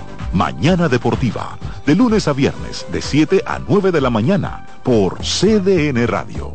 Mañana 0.33 0.87
Deportiva, 0.87 1.57
de 1.85 1.93
lunes 1.93 2.27
a 2.29 2.33
viernes, 2.33 2.85
de 2.91 3.01
7 3.01 3.43
a 3.45 3.59
9 3.59 3.91
de 3.91 3.99
la 3.99 4.09
mañana, 4.09 4.65
por 4.81 5.19
CDN 5.19 6.07
Radio. 6.07 6.53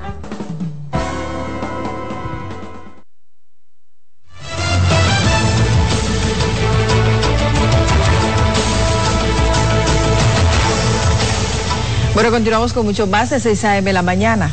Bueno, 12.15 12.31
continuamos 12.31 12.73
con 12.73 12.87
mucho 12.87 13.07
más 13.07 13.29
de 13.29 13.41
6 13.41 13.65
a.m. 13.67 13.93
la 13.93 14.01
mañana. 14.01 14.51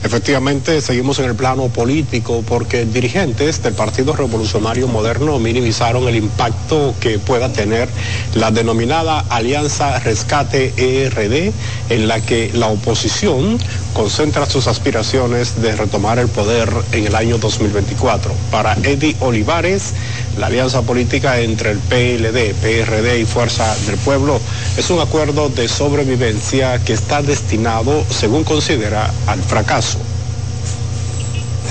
Efectivamente, 0.00 0.80
seguimos 0.80 1.18
en 1.18 1.24
el 1.24 1.34
plano 1.34 1.70
político 1.70 2.44
porque 2.44 2.86
dirigentes 2.86 3.60
del 3.62 3.74
Partido 3.74 4.14
Revolucionario 4.14 4.86
Moderno 4.86 5.38
minimizaron 5.40 6.06
el 6.06 6.14
impacto 6.14 6.96
que 7.00 7.18
pueda 7.18 7.52
tener 7.52 7.92
la 8.34 8.52
denominada 8.52 9.18
Alianza 9.18 9.98
Rescate 9.98 10.74
ERD, 10.76 11.52
en 11.88 12.06
la 12.06 12.20
que 12.20 12.50
la 12.54 12.68
oposición 12.68 13.58
concentra 13.98 14.46
sus 14.46 14.68
aspiraciones 14.68 15.60
de 15.60 15.74
retomar 15.74 16.20
el 16.20 16.28
poder 16.28 16.70
en 16.92 17.08
el 17.08 17.16
año 17.16 17.36
2024. 17.36 18.32
Para 18.52 18.74
Eddie 18.74 19.16
Olivares, 19.18 19.92
la 20.38 20.46
alianza 20.46 20.82
política 20.82 21.40
entre 21.40 21.72
el 21.72 21.78
PLD, 21.78 22.54
PRD 22.62 23.18
y 23.18 23.24
Fuerza 23.24 23.74
del 23.86 23.96
Pueblo 23.96 24.40
es 24.76 24.88
un 24.90 25.00
acuerdo 25.00 25.48
de 25.48 25.66
sobrevivencia 25.66 26.78
que 26.78 26.92
está 26.92 27.22
destinado, 27.22 28.04
según 28.08 28.44
considera, 28.44 29.10
al 29.26 29.42
fracaso. 29.42 29.98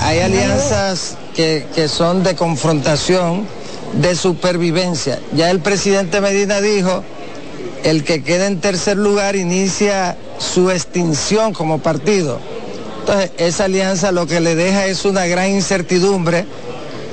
Hay 0.02 0.20
alianzas 0.20 1.16
que, 1.34 1.66
que 1.74 1.88
son 1.88 2.24
de 2.24 2.36
confrontación, 2.36 3.48
de 3.94 4.18
supervivencia. 4.18 5.22
Ya 5.34 5.50
el 5.50 5.62
presidente 5.62 6.20
Medina 6.20 6.60
dijo, 6.60 7.06
el 7.86 8.04
que 8.04 8.22
queda 8.22 8.48
en 8.48 8.60
tercer 8.60 8.98
lugar 8.98 9.38
inicia 9.38 10.18
su 10.40 10.70
extinción 10.70 11.54
como 11.54 11.80
partido. 11.80 12.40
Entonces, 13.00 13.32
esa 13.38 13.66
alianza 13.66 14.12
lo 14.12 14.28
que 14.28 14.40
le 14.40 14.56
deja 14.56 14.86
es 14.86 15.06
una 15.06 15.26
gran 15.28 15.50
incertidumbre 15.50 16.46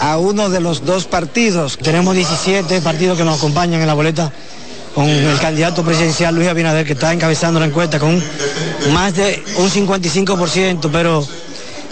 a 0.01 0.19
uno 0.19 0.51
de 0.51 0.61
los 0.61 0.85
dos 0.85 1.05
partidos. 1.05 1.79
Tenemos 1.79 2.15
17 2.15 2.81
partidos 2.81 3.17
que 3.17 3.25
nos 3.25 3.39
acompañan 3.39 3.81
en 3.81 3.87
la 3.87 3.95
boleta 3.95 4.33
con 4.95 5.09
el 5.09 5.39
candidato 5.39 5.85
presidencial 5.85 6.35
Luis 6.35 6.49
Abinader 6.49 6.87
que 6.87 6.93
está 6.93 7.13
encabezando 7.13 7.59
la 7.59 7.67
encuesta 7.67 7.99
con 7.99 8.23
más 8.93 9.15
de 9.15 9.43
un 9.57 9.71
55%, 9.71 10.91
pero 10.93 11.27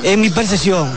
en 0.02 0.20
mi 0.20 0.30
percepción, 0.30 0.92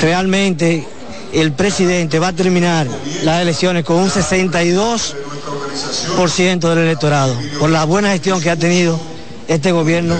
realmente 0.00 0.86
el 1.32 1.52
presidente 1.52 2.18
va 2.18 2.28
a 2.28 2.32
terminar 2.32 2.86
las 3.22 3.42
elecciones 3.42 3.84
con 3.84 3.96
un 3.96 4.08
62% 4.08 6.68
del 6.68 6.78
electorado, 6.78 7.36
por 7.58 7.70
la 7.70 7.84
buena 7.84 8.10
gestión 8.10 8.40
que 8.40 8.50
ha 8.50 8.56
tenido 8.56 8.98
este 9.50 9.72
gobierno 9.72 10.16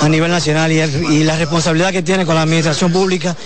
a 0.00 0.08
nivel 0.08 0.30
nacional 0.32 0.72
y, 0.72 0.80
el- 0.80 1.04
y 1.12 1.22
la 1.24 1.36
responsabilidad 1.36 1.92
que 1.92 2.02
tiene 2.02 2.26
con 2.26 2.34
la 2.34 2.42
administración 2.42 2.90
pública. 2.92 3.36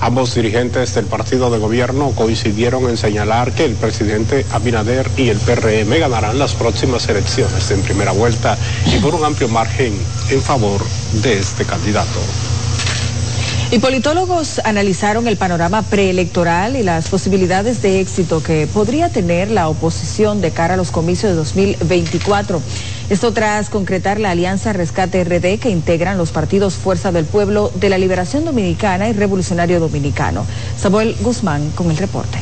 Ambos 0.00 0.34
dirigentes 0.34 0.94
del 0.94 1.06
partido 1.06 1.50
de 1.50 1.56
gobierno 1.58 2.10
coincidieron 2.14 2.90
en 2.90 2.98
señalar 2.98 3.52
que 3.52 3.64
el 3.64 3.72
presidente 3.72 4.44
Abinader 4.52 5.08
y 5.16 5.30
el 5.30 5.38
PRM 5.38 5.98
ganarán 5.98 6.38
las 6.38 6.52
próximas 6.52 7.08
elecciones 7.08 7.70
en 7.70 7.80
primera 7.80 8.12
vuelta 8.12 8.58
y 8.94 8.98
por 8.98 9.14
un 9.14 9.24
amplio 9.24 9.48
margen 9.48 9.94
en 10.28 10.42
favor 10.42 10.82
de 11.22 11.38
este 11.38 11.64
candidato. 11.64 12.20
Y 13.72 13.78
politólogos 13.80 14.60
analizaron 14.64 15.26
el 15.26 15.38
panorama 15.38 15.82
preelectoral 15.82 16.76
y 16.76 16.82
las 16.84 17.08
posibilidades 17.08 17.80
de 17.82 18.00
éxito 18.00 18.40
que 18.42 18.68
podría 18.72 19.08
tener 19.08 19.50
la 19.50 19.68
oposición 19.68 20.40
de 20.42 20.50
cara 20.52 20.74
a 20.74 20.76
los 20.76 20.90
comicios 20.92 21.30
de 21.32 21.36
2024. 21.36 22.60
Esto 23.08 23.32
tras 23.32 23.70
concretar 23.70 24.18
la 24.18 24.32
alianza 24.32 24.72
Rescate 24.72 25.22
RD 25.22 25.60
que 25.60 25.70
integran 25.70 26.18
los 26.18 26.32
partidos 26.32 26.74
Fuerza 26.74 27.12
del 27.12 27.24
Pueblo 27.24 27.70
de 27.76 27.88
la 27.88 27.98
Liberación 27.98 28.44
Dominicana 28.44 29.08
y 29.08 29.12
Revolucionario 29.12 29.78
Dominicano. 29.78 30.44
Samuel 30.76 31.14
Guzmán 31.20 31.70
con 31.76 31.88
el 31.92 31.98
reporte. 31.98 32.38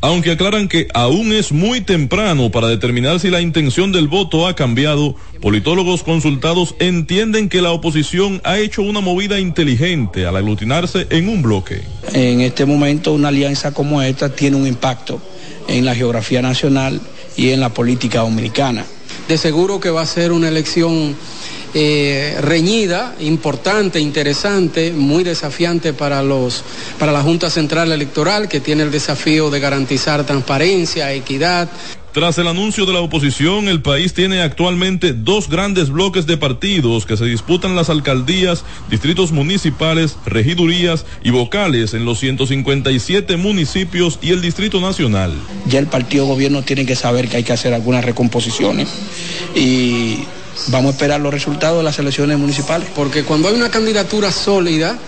Aunque 0.00 0.30
aclaran 0.30 0.66
que 0.66 0.88
aún 0.94 1.30
es 1.30 1.52
muy 1.52 1.82
temprano 1.82 2.50
para 2.50 2.68
determinar 2.68 3.20
si 3.20 3.28
la 3.28 3.42
intención 3.42 3.92
del 3.92 4.08
voto 4.08 4.46
ha 4.46 4.56
cambiado, 4.56 5.14
politólogos 5.42 6.02
consultados 6.02 6.74
entienden 6.78 7.50
que 7.50 7.60
la 7.60 7.72
oposición 7.72 8.40
ha 8.44 8.58
hecho 8.58 8.80
una 8.80 9.00
movida 9.00 9.38
inteligente 9.38 10.24
al 10.24 10.38
aglutinarse 10.38 11.06
en 11.10 11.28
un 11.28 11.42
bloque. 11.42 11.82
En 12.14 12.40
este 12.40 12.64
momento 12.64 13.12
una 13.12 13.28
alianza 13.28 13.72
como 13.72 14.00
esta 14.00 14.34
tiene 14.34 14.56
un 14.56 14.66
impacto 14.66 15.20
en 15.68 15.84
la 15.84 15.94
geografía 15.94 16.40
nacional 16.40 17.02
y 17.36 17.50
en 17.50 17.60
la 17.60 17.68
política 17.68 18.20
dominicana. 18.20 18.84
De 19.28 19.38
seguro 19.38 19.80
que 19.80 19.90
va 19.90 20.02
a 20.02 20.06
ser 20.06 20.32
una 20.32 20.48
elección 20.48 21.14
eh, 21.72 22.36
reñida, 22.40 23.14
importante, 23.20 24.00
interesante, 24.00 24.90
muy 24.90 25.22
desafiante 25.22 25.92
para 25.92 26.20
los 26.20 26.64
para 26.98 27.12
la 27.12 27.22
Junta 27.22 27.48
Central 27.48 27.92
Electoral, 27.92 28.48
que 28.48 28.58
tiene 28.58 28.82
el 28.82 28.90
desafío 28.90 29.50
de 29.50 29.60
garantizar 29.60 30.26
transparencia, 30.26 31.12
equidad. 31.12 31.68
Tras 32.12 32.38
el 32.38 32.48
anuncio 32.48 32.86
de 32.86 32.92
la 32.92 33.00
oposición, 33.00 33.68
el 33.68 33.82
país 33.82 34.14
tiene 34.14 34.42
actualmente 34.42 35.12
dos 35.12 35.48
grandes 35.48 35.90
bloques 35.90 36.26
de 36.26 36.36
partidos 36.36 37.06
que 37.06 37.16
se 37.16 37.24
disputan 37.24 37.76
las 37.76 37.88
alcaldías, 37.88 38.64
distritos 38.90 39.30
municipales, 39.30 40.16
regidurías 40.26 41.06
y 41.22 41.30
vocales 41.30 41.94
en 41.94 42.04
los 42.04 42.18
157 42.18 43.36
municipios 43.36 44.18
y 44.22 44.30
el 44.30 44.42
Distrito 44.42 44.80
Nacional. 44.80 45.32
Ya 45.68 45.78
el 45.78 45.86
partido 45.86 46.26
gobierno 46.26 46.62
tiene 46.62 46.84
que 46.84 46.96
saber 46.96 47.28
que 47.28 47.36
hay 47.36 47.44
que 47.44 47.52
hacer 47.52 47.74
algunas 47.74 48.04
recomposiciones 48.04 48.88
y 49.54 50.24
vamos 50.66 50.88
a 50.88 50.94
esperar 50.94 51.20
los 51.20 51.32
resultados 51.32 51.78
de 51.78 51.84
las 51.84 52.00
elecciones 52.00 52.36
municipales. 52.38 52.88
Porque 52.92 53.22
cuando 53.22 53.46
hay 53.46 53.54
una 53.54 53.70
candidatura 53.70 54.32
sólida 54.32 54.98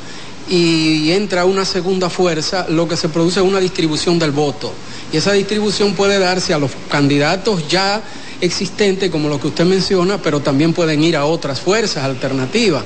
y 0.48 1.10
entra 1.10 1.46
una 1.46 1.64
segunda 1.64 2.10
fuerza, 2.10 2.66
lo 2.68 2.86
que 2.86 2.96
se 2.96 3.08
produce 3.08 3.40
es 3.40 3.46
una 3.46 3.58
distribución 3.58 4.20
del 4.20 4.30
voto. 4.30 4.72
Y 5.12 5.18
esa 5.18 5.32
distribución 5.32 5.94
puede 5.94 6.18
darse 6.18 6.54
a 6.54 6.58
los 6.58 6.70
candidatos 6.88 7.68
ya 7.68 8.02
existentes, 8.40 9.10
como 9.10 9.28
lo 9.28 9.38
que 9.38 9.48
usted 9.48 9.64
menciona, 9.64 10.18
pero 10.18 10.40
también 10.40 10.72
pueden 10.72 11.04
ir 11.04 11.16
a 11.16 11.26
otras 11.26 11.60
fuerzas 11.60 12.04
alternativas. 12.04 12.82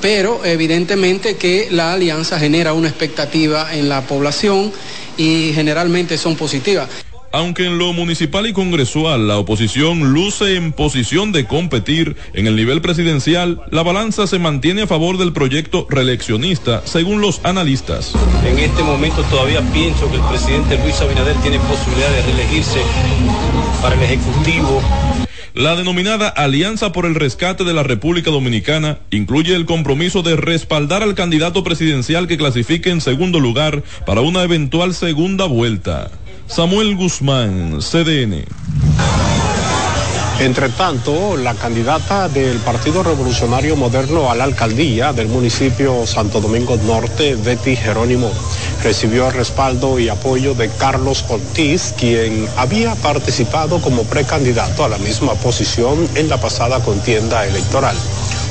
Pero 0.00 0.44
evidentemente 0.44 1.36
que 1.36 1.68
la 1.70 1.94
alianza 1.94 2.38
genera 2.38 2.74
una 2.74 2.88
expectativa 2.88 3.74
en 3.74 3.88
la 3.88 4.02
población 4.02 4.70
y 5.16 5.52
generalmente 5.54 6.18
son 6.18 6.36
positivas. 6.36 6.88
Aunque 7.34 7.66
en 7.66 7.78
lo 7.78 7.92
municipal 7.92 8.46
y 8.46 8.52
congresual 8.52 9.26
la 9.26 9.38
oposición 9.38 10.12
luce 10.12 10.54
en 10.54 10.70
posición 10.70 11.32
de 11.32 11.48
competir, 11.48 12.14
en 12.32 12.46
el 12.46 12.54
nivel 12.54 12.80
presidencial 12.80 13.60
la 13.72 13.82
balanza 13.82 14.28
se 14.28 14.38
mantiene 14.38 14.82
a 14.82 14.86
favor 14.86 15.18
del 15.18 15.32
proyecto 15.32 15.84
reeleccionista, 15.90 16.82
según 16.84 17.20
los 17.20 17.40
analistas. 17.44 18.12
En 18.46 18.56
este 18.60 18.84
momento 18.84 19.24
todavía 19.24 19.62
pienso 19.72 20.08
que 20.12 20.18
el 20.18 20.22
presidente 20.22 20.78
Luis 20.78 20.94
Abinader 21.00 21.34
tiene 21.38 21.58
posibilidad 21.58 22.08
de 22.08 22.22
reelegirse 22.22 22.78
para 23.82 23.96
el 23.96 24.02
Ejecutivo. 24.04 24.80
La 25.54 25.74
denominada 25.74 26.28
Alianza 26.28 26.92
por 26.92 27.04
el 27.04 27.16
Rescate 27.16 27.64
de 27.64 27.72
la 27.72 27.82
República 27.82 28.30
Dominicana 28.30 29.00
incluye 29.10 29.56
el 29.56 29.66
compromiso 29.66 30.22
de 30.22 30.36
respaldar 30.36 31.02
al 31.02 31.16
candidato 31.16 31.64
presidencial 31.64 32.28
que 32.28 32.36
clasifique 32.36 32.90
en 32.90 33.00
segundo 33.00 33.40
lugar 33.40 33.82
para 34.06 34.20
una 34.20 34.44
eventual 34.44 34.94
segunda 34.94 35.46
vuelta. 35.46 36.12
Samuel 36.46 36.94
Guzmán, 36.96 37.80
CDN. 37.80 38.44
Entre 40.40 40.68
tanto, 40.70 41.36
la 41.36 41.54
candidata 41.54 42.28
del 42.28 42.58
Partido 42.58 43.02
Revolucionario 43.02 43.76
Moderno 43.76 44.30
a 44.30 44.34
la 44.34 44.44
alcaldía 44.44 45.12
del 45.12 45.28
municipio 45.28 46.06
Santo 46.06 46.40
Domingo 46.40 46.76
Norte, 46.76 47.36
Betty 47.36 47.76
Jerónimo, 47.76 48.30
recibió 48.82 49.28
el 49.28 49.34
respaldo 49.34 49.98
y 49.98 50.08
apoyo 50.08 50.54
de 50.54 50.68
Carlos 50.70 51.24
Ortiz, 51.28 51.94
quien 51.96 52.48
había 52.56 52.94
participado 52.96 53.80
como 53.80 54.02
precandidato 54.02 54.84
a 54.84 54.88
la 54.88 54.98
misma 54.98 55.34
posición 55.34 56.08
en 56.14 56.28
la 56.28 56.38
pasada 56.38 56.80
contienda 56.80 57.46
electoral. 57.46 57.96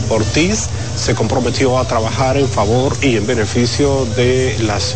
Ortiz 0.10 0.70
se 0.96 1.16
comprometió 1.16 1.78
a 1.78 1.88
trabajar 1.88 2.38
en 2.38 2.48
favor 2.48 2.96
y 3.02 3.18
en 3.18 3.28
beneficio 3.28 4.06
de 4.16 4.56
las 4.62 4.96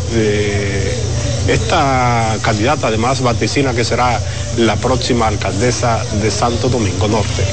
esta 1.47 2.37
candidata 2.41 2.87
además 2.87 3.21
vaticina 3.21 3.73
que 3.73 3.83
será 3.83 4.19
la 4.57 4.75
próxima 4.75 5.27
alcaldesa 5.27 6.03
de 6.21 6.29
Santo 6.29 6.69
Domingo 6.69 7.07
Norte. 7.07 7.43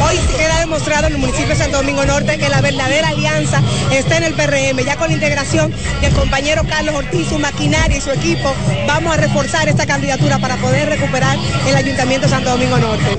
Hoy 0.00 0.16
queda 0.36 0.60
demostrado 0.60 1.08
en 1.08 1.14
el 1.14 1.18
municipio 1.18 1.48
de 1.48 1.56
Santo 1.56 1.78
Domingo 1.78 2.04
Norte 2.04 2.38
que 2.38 2.48
la 2.48 2.60
verdadera 2.60 3.08
alianza 3.08 3.62
está 3.90 4.18
en 4.18 4.24
el 4.24 4.34
PRM. 4.34 4.78
Ya 4.84 4.96
con 4.96 5.08
la 5.08 5.14
integración 5.14 5.74
del 6.00 6.12
compañero 6.12 6.62
Carlos 6.68 6.94
Ortiz, 6.94 7.28
su 7.28 7.38
maquinaria 7.38 7.96
y 7.96 8.00
su 8.00 8.10
equipo, 8.10 8.54
vamos 8.86 9.14
a 9.14 9.16
reforzar 9.16 9.68
esta 9.68 9.86
candidatura 9.86 10.38
para 10.38 10.56
poder 10.56 10.88
recuperar 10.88 11.36
el 11.66 11.74
Ayuntamiento 11.74 12.26
de 12.26 12.32
Santo 12.32 12.50
Domingo 12.50 12.78
Norte. 12.78 13.18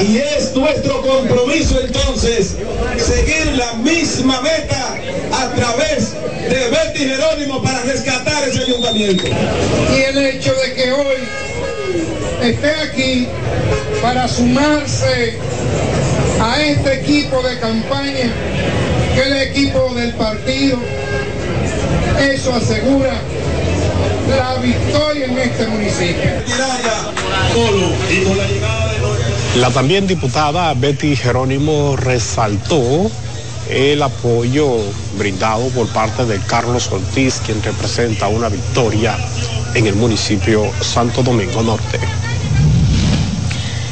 Y 0.00 0.18
es 0.18 0.54
nuestro 0.54 1.02
compromiso 1.02 1.80
entonces 1.80 2.56
seguir 2.96 3.46
la 3.56 3.74
misma 3.74 4.40
meta 4.40 4.96
a 5.32 5.48
través 5.54 6.14
de 6.48 6.70
Betty 6.70 7.00
Jerónimo 7.00 7.62
para 7.62 7.82
rescatar 7.82 8.47
Y 8.68 10.02
el 10.02 10.18
hecho 10.18 10.52
de 10.52 10.74
que 10.74 10.92
hoy 10.92 11.16
esté 12.42 12.70
aquí 12.82 13.26
para 14.02 14.28
sumarse 14.28 15.38
a 16.38 16.60
este 16.60 17.00
equipo 17.00 17.40
de 17.42 17.58
campaña, 17.60 18.30
que 19.14 19.20
es 19.20 19.26
el 19.26 19.36
equipo 19.38 19.94
del 19.94 20.12
partido, 20.12 20.78
eso 22.20 22.54
asegura 22.54 23.14
la 24.36 24.56
victoria 24.56 25.24
en 25.24 25.38
este 25.38 25.66
municipio. 25.66 26.30
La 29.56 29.70
también 29.70 30.06
diputada 30.06 30.74
Betty 30.74 31.16
Jerónimo 31.16 31.96
resaltó 31.96 33.10
el 33.68 34.02
apoyo 34.02 34.76
brindado 35.18 35.68
por 35.68 35.88
parte 35.88 36.24
de 36.24 36.38
Carlos 36.40 36.90
Ortiz, 36.90 37.40
quien 37.44 37.62
representa 37.62 38.28
una 38.28 38.48
victoria 38.48 39.16
en 39.74 39.86
el 39.86 39.94
municipio 39.94 40.70
Santo 40.80 41.22
Domingo 41.22 41.62
Norte. 41.62 41.98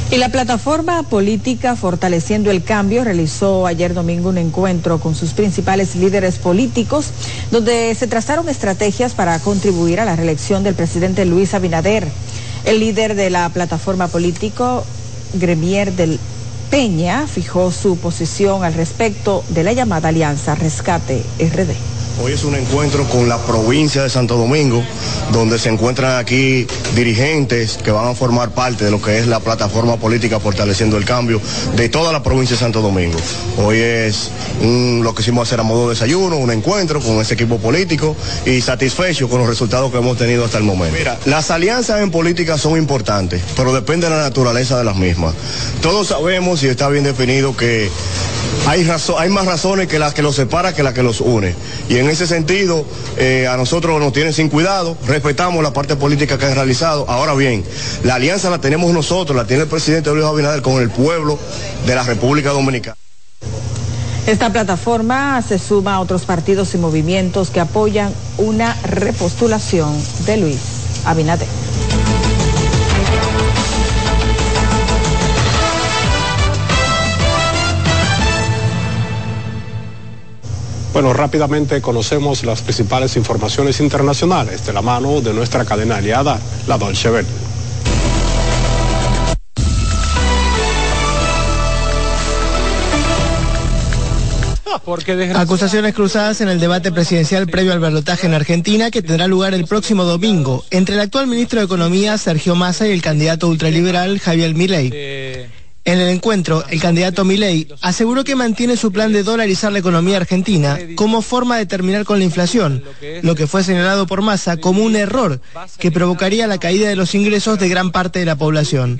Y 0.09 0.19
la 0.19 0.29
plataforma 0.29 1.03
política 1.03 1.75
Fortaleciendo 1.75 2.53
el 2.53 2.63
Cambio 2.63 3.03
realizó 3.03 3.67
ayer 3.67 3.93
domingo 3.93 4.29
un 4.29 4.39
encuentro 4.39 5.01
con 5.01 5.17
sus 5.17 5.33
principales 5.33 5.97
líderes 5.97 6.39
políticos, 6.39 7.11
donde 7.51 7.93
se 7.97 8.07
trazaron 8.07 8.49
estrategias 8.49 9.15
para 9.15 9.39
contribuir 9.41 9.99
a 9.99 10.05
la 10.05 10.15
reelección 10.15 10.63
del 10.63 10.75
presidente 10.75 11.25
Luis 11.25 11.55
Abinader. 11.55 12.07
El 12.65 12.79
líder 12.79 13.17
de 13.17 13.31
la 13.31 13.49
plataforma 13.49 14.07
político, 14.07 14.85
Gremier 15.35 15.93
del 15.93 16.21
Peña, 16.71 17.27
fijó 17.27 17.71
su 17.71 17.99
posición 17.99 18.65
al 18.65 18.75
respecto 18.75 19.45
de 19.49 19.65
la 19.65 19.73
llamada 19.73 20.09
Alianza 20.09 20.55
Rescate 20.55 21.25
RD. 21.39 21.96
Hoy 22.19 22.33
es 22.33 22.45
un 22.45 22.55
encuentro 22.55 23.05
con 23.05 23.29
la 23.29 23.37
provincia 23.45 24.03
de 24.03 24.09
Santo 24.09 24.39
Domingo, 24.39 24.83
donde 25.33 25.59
se 25.59 25.69
encuentran 25.69 26.19
aquí 26.19 26.67
dirigentes 26.95 27.77
que 27.77 27.91
van 27.91 28.09
a 28.09 28.15
formar 28.15 28.51
parte 28.51 28.87
de 28.87 28.91
lo 28.91 29.03
que 29.03 29.19
es 29.19 29.27
la 29.27 29.39
plataforma 29.41 29.99
política 29.99 30.41
Fortaleciendo 30.41 30.97
el 30.97 31.05
Cambio 31.05 31.43
de 31.77 31.91
toda 31.91 32.13
la 32.13 32.23
provincia 32.23 32.57
de 32.57 32.61
Santo 32.61 32.81
Domingo. 32.81 33.19
Hoy 33.63 33.81
es 33.81 34.31
lo 34.63 35.15
que 35.15 35.21
hicimos 35.21 35.47
hacer 35.47 35.61
a 35.61 35.63
modo 35.63 35.89
de 35.89 35.95
desayuno, 35.95 36.37
un 36.37 36.51
encuentro 36.51 37.01
con 37.01 37.21
ese 37.21 37.35
equipo 37.35 37.59
político 37.59 38.17
y 38.47 38.63
satisfecho 38.63 39.29
con 39.29 39.41
los 39.41 39.49
resultados 39.49 39.93
que 39.93 39.99
hemos 39.99 40.17
tenido 40.17 40.47
hasta 40.47 40.57
el 40.57 40.65
momento. 40.65 40.97
Mira, 40.99 41.19
las 41.27 41.51
alianzas 41.51 42.01
en 42.01 42.11
política 42.11 42.57
son 42.57 42.79
importantes, 42.79 43.43
pero 43.57 43.75
depende 43.75 44.09
de 44.09 44.17
la 44.17 44.23
naturaleza 44.23 44.79
de 44.79 44.85
las 44.85 44.97
mismas. 44.97 45.35
Todos 45.83 46.09
sabemos 46.09 46.63
y 46.63 46.69
está 46.69 46.89
bien 46.89 47.05
definido 47.05 47.55
que 47.55 47.91
hay, 48.67 48.85
más 49.29 49.47
razones 49.47 49.87
que 49.87 49.99
las 49.99 50.13
que 50.13 50.23
los 50.23 50.35
separa 50.35 50.75
que 50.75 50.83
las 50.83 50.93
que 50.93 51.03
los 51.03 51.21
une. 51.21 51.55
Y 51.89 51.99
ese 52.11 52.27
sentido, 52.27 52.85
eh, 53.17 53.47
a 53.49 53.57
nosotros 53.57 54.01
nos 54.01 54.13
tienen 54.13 54.33
sin 54.33 54.49
cuidado, 54.49 54.97
respetamos 55.07 55.63
la 55.63 55.73
parte 55.73 55.97
política 55.97 56.39
que 56.39 56.47
han 56.47 56.55
realizado. 56.55 57.09
Ahora 57.09 57.35
bien, 57.35 57.65
la 58.05 58.17
alianza 58.17 58.51
la 58.51 58.61
tenemos 58.61 58.93
nosotros, 58.93 59.37
la 59.37 59.47
tiene 59.47 59.65
el 59.65 59.69
presidente 59.69 60.11
Luis 60.11 60.25
Abinader 60.25 60.63
con 60.63 60.83
el 60.83 60.91
pueblo 60.91 61.39
de 61.87 61.95
la 61.95 62.03
República 62.03 62.51
Dominicana. 62.51 62.97
Esta 64.27 64.51
plataforma 64.51 65.41
se 65.43 65.59
suma 65.59 65.95
a 65.95 66.01
otros 66.01 66.25
partidos 66.25 66.75
y 66.75 66.79
movimientos 66.79 67.51
que 67.51 67.61
apoyan 67.61 68.13
una 68.39 68.77
repostulación 68.83 69.97
de 70.27 70.37
Luis 70.37 70.59
Abinader. 71.05 71.66
Bueno, 80.97 81.13
rápidamente 81.13 81.83
conocemos 81.83 82.43
las 82.43 82.63
principales 82.63 83.19
informaciones 83.19 83.81
internacionales 83.81 84.65
de 84.65 84.73
la 84.73 84.81
mano 84.81 85.21
de 85.21 85.35
nuestra 85.35 85.63
cadena 85.67 85.97
aliada, 85.97 86.41
la 86.67 86.79
Dolce 86.79 87.11
Verde. 87.11 87.29
Acusaciones 95.35 95.95
cruzadas 95.95 96.41
en 96.41 96.49
el 96.49 96.59
debate 96.59 96.91
presidencial 96.91 97.47
previo 97.47 97.75
al 97.75 97.81
balotaje 97.81 98.27
en 98.27 98.33
Argentina 98.33 98.91
que 98.91 99.03
tendrá 99.03 99.27
lugar 99.27 99.53
el 99.53 99.67
próximo 99.67 100.05
domingo 100.05 100.65
entre 100.71 100.95
el 100.95 101.03
actual 101.03 101.27
ministro 101.27 101.61
de 101.61 101.67
Economía 101.67 102.17
Sergio 102.17 102.55
Massa 102.55 102.89
y 102.89 102.93
el 102.93 103.03
candidato 103.03 103.49
ultraliberal 103.49 104.19
Javier 104.19 104.55
Milei. 104.55 104.89
En 105.87 106.01
el 106.01 106.09
encuentro, 106.09 106.65
el 106.69 106.81
candidato 106.81 107.25
Milei 107.25 107.69
aseguró 107.81 108.25
que 108.25 108.35
mantiene 108.35 108.77
su 108.77 108.91
plan 108.91 109.13
de 109.13 109.23
dolarizar 109.23 109.71
la 109.71 109.79
economía 109.79 110.17
argentina 110.17 110.77
como 110.97 111.23
forma 111.23 111.59
de 111.59 111.67
terminar 111.67 112.05
con 112.05 112.19
la 112.19 112.25
inflación, 112.25 112.83
lo 113.23 113.37
que 113.37 113.47
fue 113.47 113.63
señalado 113.63 114.05
por 114.09 114.21
Massa 114.21 114.57
como 114.57 114.83
un 114.83 114.97
error 114.97 115.41
que 115.79 115.93
provocaría 115.93 116.49
la 116.49 116.59
caída 116.59 116.89
de 116.89 116.97
los 116.97 117.15
ingresos 117.15 117.61
de 117.61 117.69
gran 117.69 117.93
parte 117.93 118.19
de 118.19 118.25
la 118.25 118.35
población. 118.35 118.99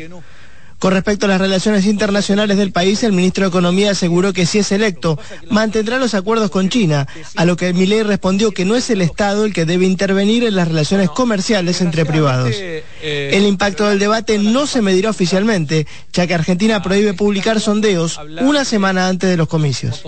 Con 0.79 0.93
respecto 0.93 1.27
a 1.27 1.29
las 1.31 1.41
relaciones 1.41 1.87
internacionales 1.87 2.59
del 2.59 2.71
país, 2.71 3.03
el 3.03 3.13
ministro 3.13 3.45
de 3.45 3.49
Economía 3.49 3.93
aseguró 3.93 4.33
que 4.33 4.45
si 4.45 4.59
es 4.59 4.73
electo, 4.73 5.19
mantendrá 5.51 5.99
los 5.99 6.15
acuerdos 6.15 6.51
con 6.51 6.69
China, 6.69 7.07
a 7.35 7.45
lo 7.45 7.57
que 7.57 7.73
Milei 7.73 8.03
respondió 8.03 8.53
que 8.53 8.67
no 8.67 8.77
es 8.77 8.91
el 8.91 9.01
Estado 9.01 9.47
el 9.47 9.55
que 9.55 9.65
debe 9.65 9.87
intervenir 9.87 10.45
en 10.45 10.55
las 10.55 10.69
relaciones 10.69 11.09
comerciales 11.09 11.81
entre 11.81 12.05
privados. 12.05 12.55
El 13.03 13.45
impacto 13.45 13.89
del 13.89 13.99
debate 13.99 14.39
no 14.39 14.67
se 14.67 14.83
medirá 14.83 15.11
oficialmente, 15.11 15.87
ya 16.13 16.27
que 16.27 16.35
Argentina 16.35 16.83
prohíbe 16.83 17.15
publicar 17.15 17.61
sondeos 17.61 18.21
una 18.43 18.65
semana 18.65 19.09
antes 19.09 19.31
de 19.31 19.37
los 19.37 19.49
comicios. 19.49 20.03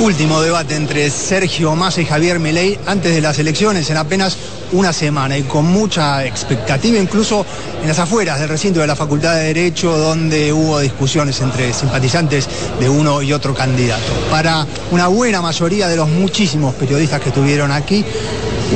Último 0.00 0.40
debate 0.40 0.74
entre 0.74 1.10
Sergio 1.10 1.74
Massa 1.76 2.00
y 2.00 2.06
Javier 2.06 2.38
Milei 2.38 2.78
antes 2.86 3.14
de 3.14 3.20
las 3.20 3.38
elecciones 3.38 3.90
en 3.90 3.98
apenas 3.98 4.36
una 4.72 4.92
semana 4.92 5.38
y 5.38 5.42
con 5.42 5.66
mucha 5.66 6.24
expectativa 6.24 6.98
incluso 6.98 7.46
en 7.80 7.88
las 7.88 7.98
afueras 7.98 8.40
del 8.40 8.48
recinto 8.48 8.80
de 8.80 8.86
la 8.86 8.96
Facultad 8.96 9.33
de 9.36 9.44
Derecho 9.46 9.96
donde 9.96 10.52
hubo 10.52 10.80
discusiones 10.80 11.40
entre 11.40 11.72
simpatizantes 11.72 12.48
de 12.78 12.88
uno 12.88 13.22
y 13.22 13.32
otro 13.32 13.54
candidato. 13.54 14.12
Para 14.30 14.66
una 14.90 15.08
buena 15.08 15.42
mayoría 15.42 15.88
de 15.88 15.96
los 15.96 16.08
muchísimos 16.08 16.74
periodistas 16.74 17.20
que 17.20 17.28
estuvieron 17.28 17.70
aquí, 17.70 18.04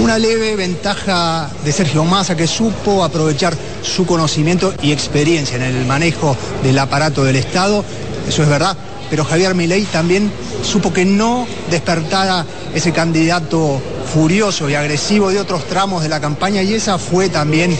una 0.02 0.18
leve 0.18 0.56
ventaja 0.56 1.48
de 1.64 1.72
Sergio 1.72 2.04
Massa 2.04 2.36
que 2.36 2.46
supo 2.46 3.02
aprovechar 3.02 3.56
su 3.82 4.06
conocimiento 4.06 4.74
y 4.82 4.92
experiencia 4.92 5.56
en 5.56 5.62
el 5.62 5.86
manejo 5.86 6.36
del 6.62 6.78
aparato 6.78 7.24
del 7.24 7.36
Estado, 7.36 7.84
eso 8.28 8.42
es 8.42 8.48
verdad, 8.48 8.76
pero 9.10 9.24
Javier 9.24 9.54
Milei 9.54 9.84
también 9.84 10.30
supo 10.62 10.92
que 10.92 11.04
no 11.04 11.46
despertara 11.70 12.44
ese 12.74 12.92
candidato 12.92 13.80
furioso 14.12 14.68
y 14.68 14.74
agresivo 14.74 15.30
de 15.30 15.40
otros 15.40 15.64
tramos 15.66 16.02
de 16.02 16.08
la 16.08 16.20
campaña 16.20 16.62
y 16.62 16.74
esa 16.74 16.98
fue 16.98 17.28
también 17.28 17.76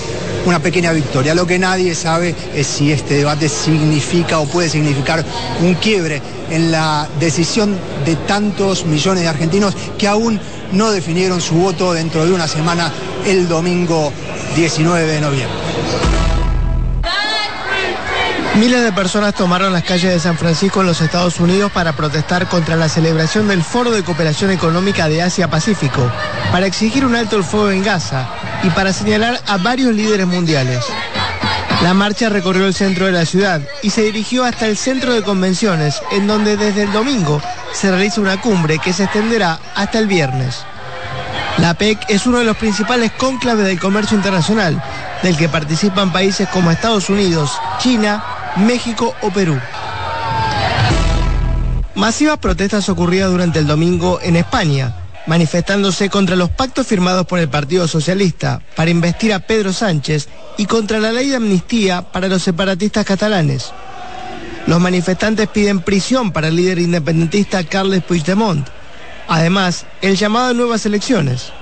una 0.47 0.61
pequeña 0.61 0.93
victoria. 0.93 1.35
Lo 1.35 1.47
que 1.47 1.59
nadie 1.59 1.95
sabe 1.95 2.35
es 2.55 2.67
si 2.67 2.93
este 2.93 3.15
debate 3.15 3.49
significa 3.49 4.39
o 4.39 4.47
puede 4.47 4.69
significar 4.69 5.25
un 5.61 5.75
quiebre 5.75 6.21
en 6.51 6.71
la 6.71 7.09
decisión 7.21 7.77
de 8.05 8.17
tantos 8.17 8.85
millones 8.87 9.23
de 9.23 9.29
argentinos 9.29 9.75
que 9.99 10.09
aún 10.09 10.41
no 10.73 10.91
definieron 10.91 11.41
su 11.41 11.55
voto 11.55 11.93
dentro 11.93 12.25
de 12.27 12.33
una 12.33 12.49
semana 12.49 12.93
el 13.27 13.49
domingo 13.49 14.13
19 14.57 15.07
de 15.07 15.21
noviembre. 15.21 16.18
Miles 18.59 18.83
de 18.83 18.91
personas 18.91 19.35
tomaron 19.35 19.73
las 19.73 19.85
calles 19.85 20.13
de 20.13 20.19
San 20.19 20.37
Francisco 20.37 20.81
en 20.81 20.89
los 20.89 21.01
Estados 21.01 21.39
Unidos 21.39 21.71
para 21.71 21.93
protestar 21.93 22.49
contra 22.49 22.75
la 22.75 22.89
celebración 22.89 23.47
del 23.47 23.63
Foro 23.63 23.93
de 23.93 24.03
Cooperación 24.03 24.51
Económica 24.51 25.09
de 25.09 25.23
Asia-Pacífico, 25.23 26.11
para 26.51 26.67
exigir 26.67 27.07
un 27.07 27.15
alto 27.15 27.37
el 27.37 27.45
fuego 27.45 27.71
en 27.71 27.85
Gaza 27.85 28.27
y 28.65 28.71
para 28.71 28.93
señalar 28.93 29.41
a 29.47 29.59
varios 29.59 29.95
líderes 29.95 30.27
mundiales. 30.27 30.85
La 31.85 31.95
marcha 31.95 32.31
recorrió 32.31 32.67
el 32.67 32.75
centro 32.75 33.07
de 33.07 33.13
la 33.13 33.27
ciudad 33.27 33.61
y 33.81 33.91
se 33.91 34.03
dirigió 34.03 34.45
hasta 34.45 34.67
el 34.67 34.77
centro 34.77 35.15
de 35.15 35.23
convenciones, 35.23 36.03
en 36.11 36.27
donde 36.27 36.57
desde 36.57 36.83
el 36.83 36.93
domingo 36.93 37.41
se 37.73 37.93
realiza 37.93 38.21
una 38.21 38.41
cumbre 38.41 38.81
que 38.81 38.93
se 38.93 39.05
extenderá 39.05 39.61
hasta 39.77 40.01
el 40.01 40.09
viernes. 40.09 40.65
La 41.59 41.75
PEC 41.75 42.07
es 42.09 42.27
uno 42.27 42.39
de 42.39 42.45
los 42.45 42.57
principales 42.57 43.13
cónclaves 43.13 43.67
del 43.67 43.79
comercio 43.79 44.17
internacional, 44.17 44.83
del 45.23 45.37
que 45.37 45.49
participan 45.49 46.13
países 46.13 46.49
como 46.49 46.73
Estados 46.73 47.09
Unidos, 47.09 47.57
China, 47.79 48.23
México 48.57 49.15
o 49.23 49.31
Perú. 49.31 49.59
Masivas 51.95 52.39
protestas 52.39 52.89
ocurridas 52.89 53.31
durante 53.31 53.59
el 53.59 53.67
domingo 53.67 54.21
en 54.23 54.37
España, 54.37 54.95
manifestándose 55.27 56.09
contra 56.09 56.37
los 56.37 56.51
pactos 56.51 56.87
firmados 56.87 57.27
por 57.27 57.39
el 57.39 57.49
Partido 57.49 57.87
Socialista 57.89 58.63
para 58.77 58.91
investir 58.91 59.33
a 59.33 59.41
Pedro 59.41 59.73
Sánchez 59.73 60.29
y 60.57 60.67
contra 60.67 61.01
la 61.01 61.13
ley 61.13 61.29
de 61.29 61.37
amnistía 61.37 62.03
para 62.03 62.29
los 62.29 62.43
separatistas 62.43 63.05
catalanes. 63.05 63.73
Los 64.67 64.81
manifestantes 64.81 65.49
piden 65.49 65.81
prisión 65.81 66.31
para 66.31 66.49
el 66.49 66.57
líder 66.57 66.79
independentista 66.79 67.65
Carles 67.65 68.03
Puigdemont. 68.03 68.67
Además, 69.27 69.87
el 70.03 70.17
llamado 70.17 70.51
a 70.51 70.55
nuevas 70.55 70.87
elecciones. 70.87 71.53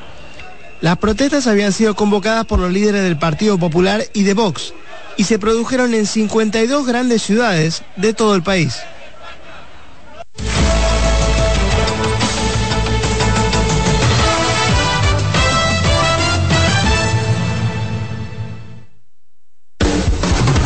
Las 0.80 0.98
protestas 0.98 1.46
habían 1.46 1.72
sido 1.72 1.94
convocadas 1.94 2.44
por 2.44 2.58
los 2.58 2.72
líderes 2.72 3.02
del 3.02 3.18
Partido 3.18 3.58
Popular 3.58 4.04
y 4.12 4.24
de 4.24 4.34
Vox 4.34 4.74
y 5.16 5.24
se 5.24 5.38
produjeron 5.38 5.94
en 5.94 6.06
52 6.06 6.86
grandes 6.86 7.22
ciudades 7.22 7.82
de 7.96 8.12
todo 8.14 8.34
el 8.34 8.42
país. 8.42 8.76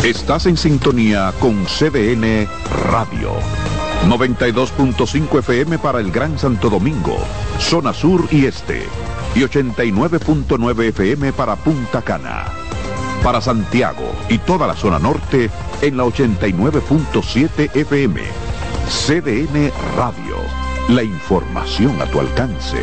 Estás 0.04 0.46
en 0.46 0.56
sintonía 0.56 1.32
con 1.38 1.66
CDN 1.66 2.48
Radio. 2.90 3.34
92.5 4.08 5.38
FM 5.40 5.78
para 5.78 6.00
el 6.00 6.10
Gran 6.10 6.38
Santo 6.38 6.70
Domingo, 6.70 7.18
zona 7.58 7.92
sur 7.92 8.26
y 8.30 8.46
este. 8.46 8.82
Y 9.34 9.40
89.9 9.40 10.88
FM 10.88 11.32
para 11.34 11.54
Punta 11.54 12.00
Cana. 12.02 12.69
Para 13.22 13.40
Santiago 13.40 14.14
y 14.28 14.38
toda 14.38 14.66
la 14.66 14.74
zona 14.74 14.98
norte 14.98 15.50
en 15.82 15.96
la 15.96 16.04
89.7 16.04 17.76
FM. 17.76 18.22
CDN 18.88 19.70
Radio. 19.96 20.36
La 20.88 21.02
información 21.02 22.00
a 22.00 22.06
tu 22.06 22.18
alcance. 22.18 22.78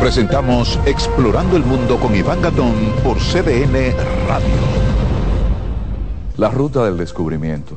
Presentamos 0.00 0.78
Explorando 0.86 1.56
el 1.56 1.64
Mundo 1.64 1.98
con 2.00 2.16
Iván 2.16 2.40
Gatón 2.40 2.74
por 3.04 3.18
CDN 3.18 3.94
Radio. 4.26 4.48
La 6.36 6.48
ruta 6.48 6.84
del 6.84 6.96
descubrimiento. 6.96 7.76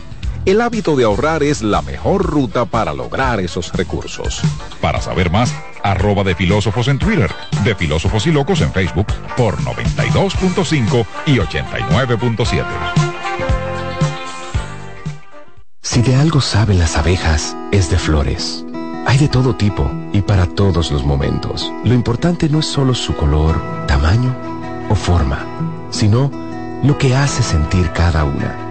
El 0.43 0.59
hábito 0.59 0.95
de 0.95 1.03
ahorrar 1.03 1.43
es 1.43 1.61
la 1.61 1.83
mejor 1.83 2.25
ruta 2.25 2.65
para 2.65 2.95
lograr 2.95 3.39
esos 3.39 3.71
recursos. 3.73 4.41
Para 4.81 4.99
saber 4.99 5.29
más, 5.29 5.53
arroba 5.83 6.23
de 6.23 6.33
filósofos 6.33 6.87
en 6.87 6.97
Twitter, 6.97 7.29
de 7.63 7.75
filósofos 7.75 8.25
y 8.25 8.31
locos 8.31 8.61
en 8.61 8.71
Facebook 8.71 9.05
por 9.37 9.57
92.5 9.57 11.05
y 11.27 11.37
89.7. 11.37 12.65
Si 15.83 16.01
de 16.01 16.15
algo 16.15 16.41
saben 16.41 16.79
las 16.79 16.97
abejas, 16.97 17.55
es 17.71 17.91
de 17.91 17.99
flores. 17.99 18.65
Hay 19.05 19.19
de 19.19 19.27
todo 19.27 19.55
tipo 19.55 19.91
y 20.11 20.21
para 20.21 20.47
todos 20.47 20.91
los 20.91 21.05
momentos. 21.05 21.71
Lo 21.83 21.93
importante 21.93 22.49
no 22.49 22.61
es 22.61 22.65
solo 22.65 22.95
su 22.95 23.15
color, 23.15 23.61
tamaño 23.85 24.35
o 24.89 24.95
forma, 24.95 25.45
sino 25.91 26.31
lo 26.83 26.97
que 26.97 27.15
hace 27.15 27.43
sentir 27.43 27.91
cada 27.91 28.23
una. 28.23 28.70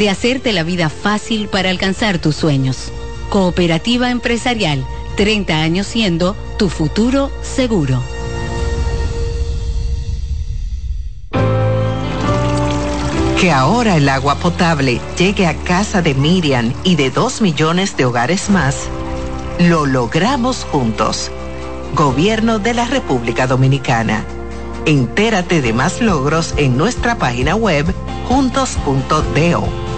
de 0.00 0.08
hacerte 0.08 0.54
la 0.54 0.62
vida 0.62 0.88
fácil 0.88 1.48
para 1.48 1.68
alcanzar 1.68 2.18
tus 2.18 2.34
sueños. 2.34 2.90
Cooperativa 3.28 4.10
empresarial, 4.10 4.82
30 5.16 5.60
años 5.60 5.86
siendo 5.86 6.34
tu 6.58 6.70
futuro 6.70 7.30
seguro. 7.42 8.02
Que 13.38 13.52
ahora 13.52 13.98
el 13.98 14.08
agua 14.08 14.36
potable 14.36 15.02
llegue 15.18 15.46
a 15.46 15.54
casa 15.54 16.00
de 16.00 16.14
Miriam 16.14 16.72
y 16.82 16.96
de 16.96 17.10
dos 17.10 17.42
millones 17.42 17.94
de 17.98 18.06
hogares 18.06 18.48
más, 18.48 18.88
lo 19.58 19.84
logramos 19.84 20.64
juntos. 20.64 21.30
Gobierno 21.94 22.58
de 22.58 22.72
la 22.72 22.86
República 22.86 23.46
Dominicana. 23.46 24.24
Entérate 24.86 25.60
de 25.60 25.74
más 25.74 26.00
logros 26.00 26.54
en 26.56 26.78
nuestra 26.78 27.16
página 27.16 27.54
web 27.54 27.84
juntos.do. 28.28 29.89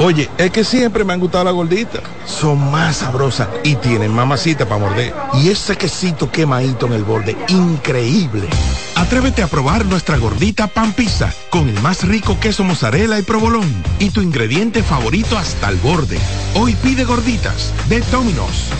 Oye, 0.00 0.30
es 0.38 0.50
que 0.50 0.64
siempre 0.64 1.04
me 1.04 1.12
han 1.12 1.20
gustado 1.20 1.44
las 1.44 1.52
gorditas. 1.52 2.00
Son 2.24 2.70
más 2.70 2.96
sabrosas 2.96 3.48
y 3.62 3.76
tienen 3.76 4.10
mamacita 4.14 4.66
para 4.66 4.80
morder. 4.80 5.14
Y 5.34 5.50
ese 5.50 5.76
quesito 5.76 6.30
quemadito 6.30 6.86
en 6.86 6.94
el 6.94 7.04
borde, 7.04 7.36
increíble. 7.48 8.48
Atrévete 8.96 9.42
a 9.42 9.46
probar 9.46 9.84
nuestra 9.84 10.16
gordita 10.16 10.68
pan 10.68 10.94
pizza 10.94 11.30
con 11.50 11.68
el 11.68 11.78
más 11.82 12.08
rico 12.08 12.40
queso 12.40 12.64
mozzarella 12.64 13.18
y 13.18 13.22
provolón 13.22 13.70
y 13.98 14.08
tu 14.08 14.22
ingrediente 14.22 14.82
favorito 14.82 15.36
hasta 15.36 15.68
el 15.68 15.76
borde. 15.76 16.18
Hoy 16.54 16.74
pide 16.76 17.04
gorditas 17.04 17.74
de 17.90 18.00
Domino's. 18.10 18.70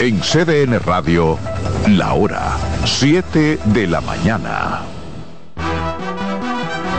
En 0.00 0.20
CDN 0.20 0.78
Radio, 0.80 1.38
la 1.88 2.12
hora 2.12 2.58
7 2.84 3.58
de 3.64 3.86
la 3.86 4.02
mañana. 4.02 4.82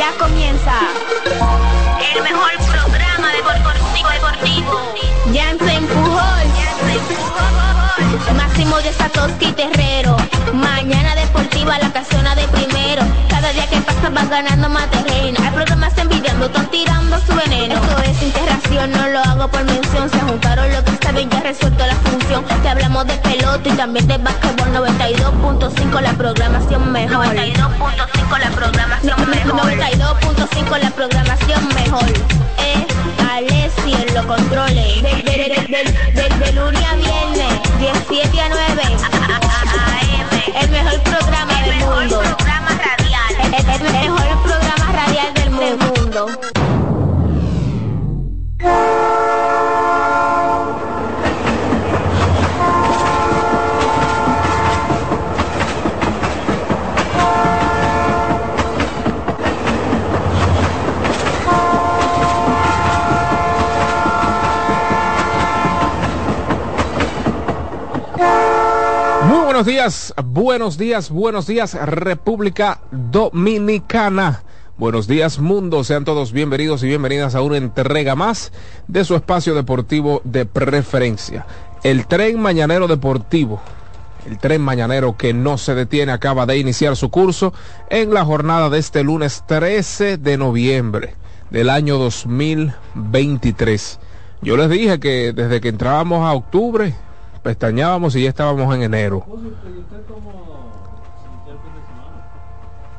Ya 0.00 0.12
comienza 0.18 0.72
el 2.14 2.22
mejor 2.22 2.52
programa 2.72 3.32
deportivo 3.32 4.08
deportivo. 4.08 4.94
Jansen 5.34 5.86
Pujol, 5.88 6.46
Máximo 8.34 8.80
de 8.80 8.94
Satoshi 8.94 9.52
Terrero. 9.52 10.16
Mañana 10.54 11.14
deportiva 11.16 11.78
la 11.78 11.92
casona 11.92 12.34
de 12.34 12.48
primero. 12.48 13.02
Cada 13.50 13.66
día 13.66 13.66
que 13.68 13.80
pasa 13.84 14.10
vas 14.10 14.30
ganando 14.30 14.68
más 14.68 14.88
terreno. 14.92 15.36
Hay 15.42 15.50
programas 15.50 15.98
envidiando, 15.98 16.46
están 16.46 16.70
tirando 16.70 17.18
su 17.18 17.34
veneno. 17.34 17.74
Esto 17.74 17.98
es 18.02 18.22
interacción, 18.22 18.92
no 18.92 19.08
lo 19.08 19.18
hago 19.18 19.48
por 19.48 19.64
mención. 19.64 20.08
Se 20.08 20.20
juntaron 20.20 20.72
lo 20.72 20.84
que 20.84 20.92
saben, 21.02 21.28
ya 21.28 21.40
resuelto 21.40 21.84
la 21.84 21.96
función. 21.96 22.44
Te 22.62 22.68
hablamos 22.68 23.08
de 23.08 23.14
pelota 23.14 23.68
y 23.68 23.72
también 23.72 24.06
de 24.06 24.18
básquetbol 24.18 24.68
92.5 24.72 26.00
la 26.00 26.12
programación 26.12 26.92
mejor. 26.92 27.26
92.5 27.26 28.38
la 28.38 28.50
programación 28.50 29.30
mejor. 29.30 29.72
92.5 29.72 30.78
la 30.78 30.90
programación 30.90 31.68
mejor. 31.74 32.04
Eh, 32.58 32.86
Alessi 33.32 33.94
en 33.94 34.14
los 34.14 34.26
controles. 34.26 35.02
De, 35.02 35.10
de, 35.10 35.22
de, 35.24 35.48
de, 35.66 36.22
de- 36.22 36.38
de 36.38 36.52
lunes 36.52 36.84
a 36.84 36.94
viernes, 36.94 37.60
17 37.80 38.40
a 38.42 38.48
9. 38.48 38.82
El 40.62 40.70
mejor 40.70 41.00
programa 41.00 41.62
del 41.62 41.78
mundo. 41.80 42.22
El, 43.52 43.68
el- 43.68 43.86
el 43.86 43.92
mejor 43.92 44.42
programa 44.42 44.92
radial 44.92 45.34
del 45.34 45.50
mundo. 45.50 46.28
Muy 69.20 69.49
buenos 69.60 69.66
días, 69.66 70.14
buenos 70.24 70.78
días, 70.78 71.10
buenos 71.10 71.46
días, 71.46 71.74
República 71.74 72.80
Dominicana. 72.90 74.42
Buenos 74.78 75.06
días, 75.06 75.38
mundo. 75.38 75.84
Sean 75.84 76.06
todos 76.06 76.32
bienvenidos 76.32 76.82
y 76.82 76.86
bienvenidas 76.86 77.34
a 77.34 77.42
una 77.42 77.58
entrega 77.58 78.14
más 78.14 78.52
de 78.88 79.04
su 79.04 79.14
espacio 79.14 79.54
deportivo 79.54 80.22
de 80.24 80.46
preferencia. 80.46 81.44
El 81.82 82.06
tren 82.06 82.40
mañanero 82.40 82.88
deportivo. 82.88 83.60
El 84.26 84.38
tren 84.38 84.62
mañanero 84.62 85.18
que 85.18 85.34
no 85.34 85.58
se 85.58 85.74
detiene 85.74 86.12
acaba 86.12 86.46
de 86.46 86.56
iniciar 86.56 86.96
su 86.96 87.10
curso 87.10 87.52
en 87.90 88.14
la 88.14 88.24
jornada 88.24 88.70
de 88.70 88.78
este 88.78 89.04
lunes 89.04 89.44
13 89.46 90.16
de 90.16 90.38
noviembre 90.38 91.16
del 91.50 91.68
año 91.68 91.98
2023. 91.98 93.98
Yo 94.40 94.56
les 94.56 94.70
dije 94.70 94.98
que 95.00 95.34
desde 95.34 95.60
que 95.60 95.68
entrábamos 95.68 96.26
a 96.26 96.32
octubre, 96.32 96.94
pestañábamos 97.42 98.16
y 98.16 98.22
ya 98.22 98.28
estábamos 98.28 98.74
en 98.74 98.82
enero. 98.82 99.24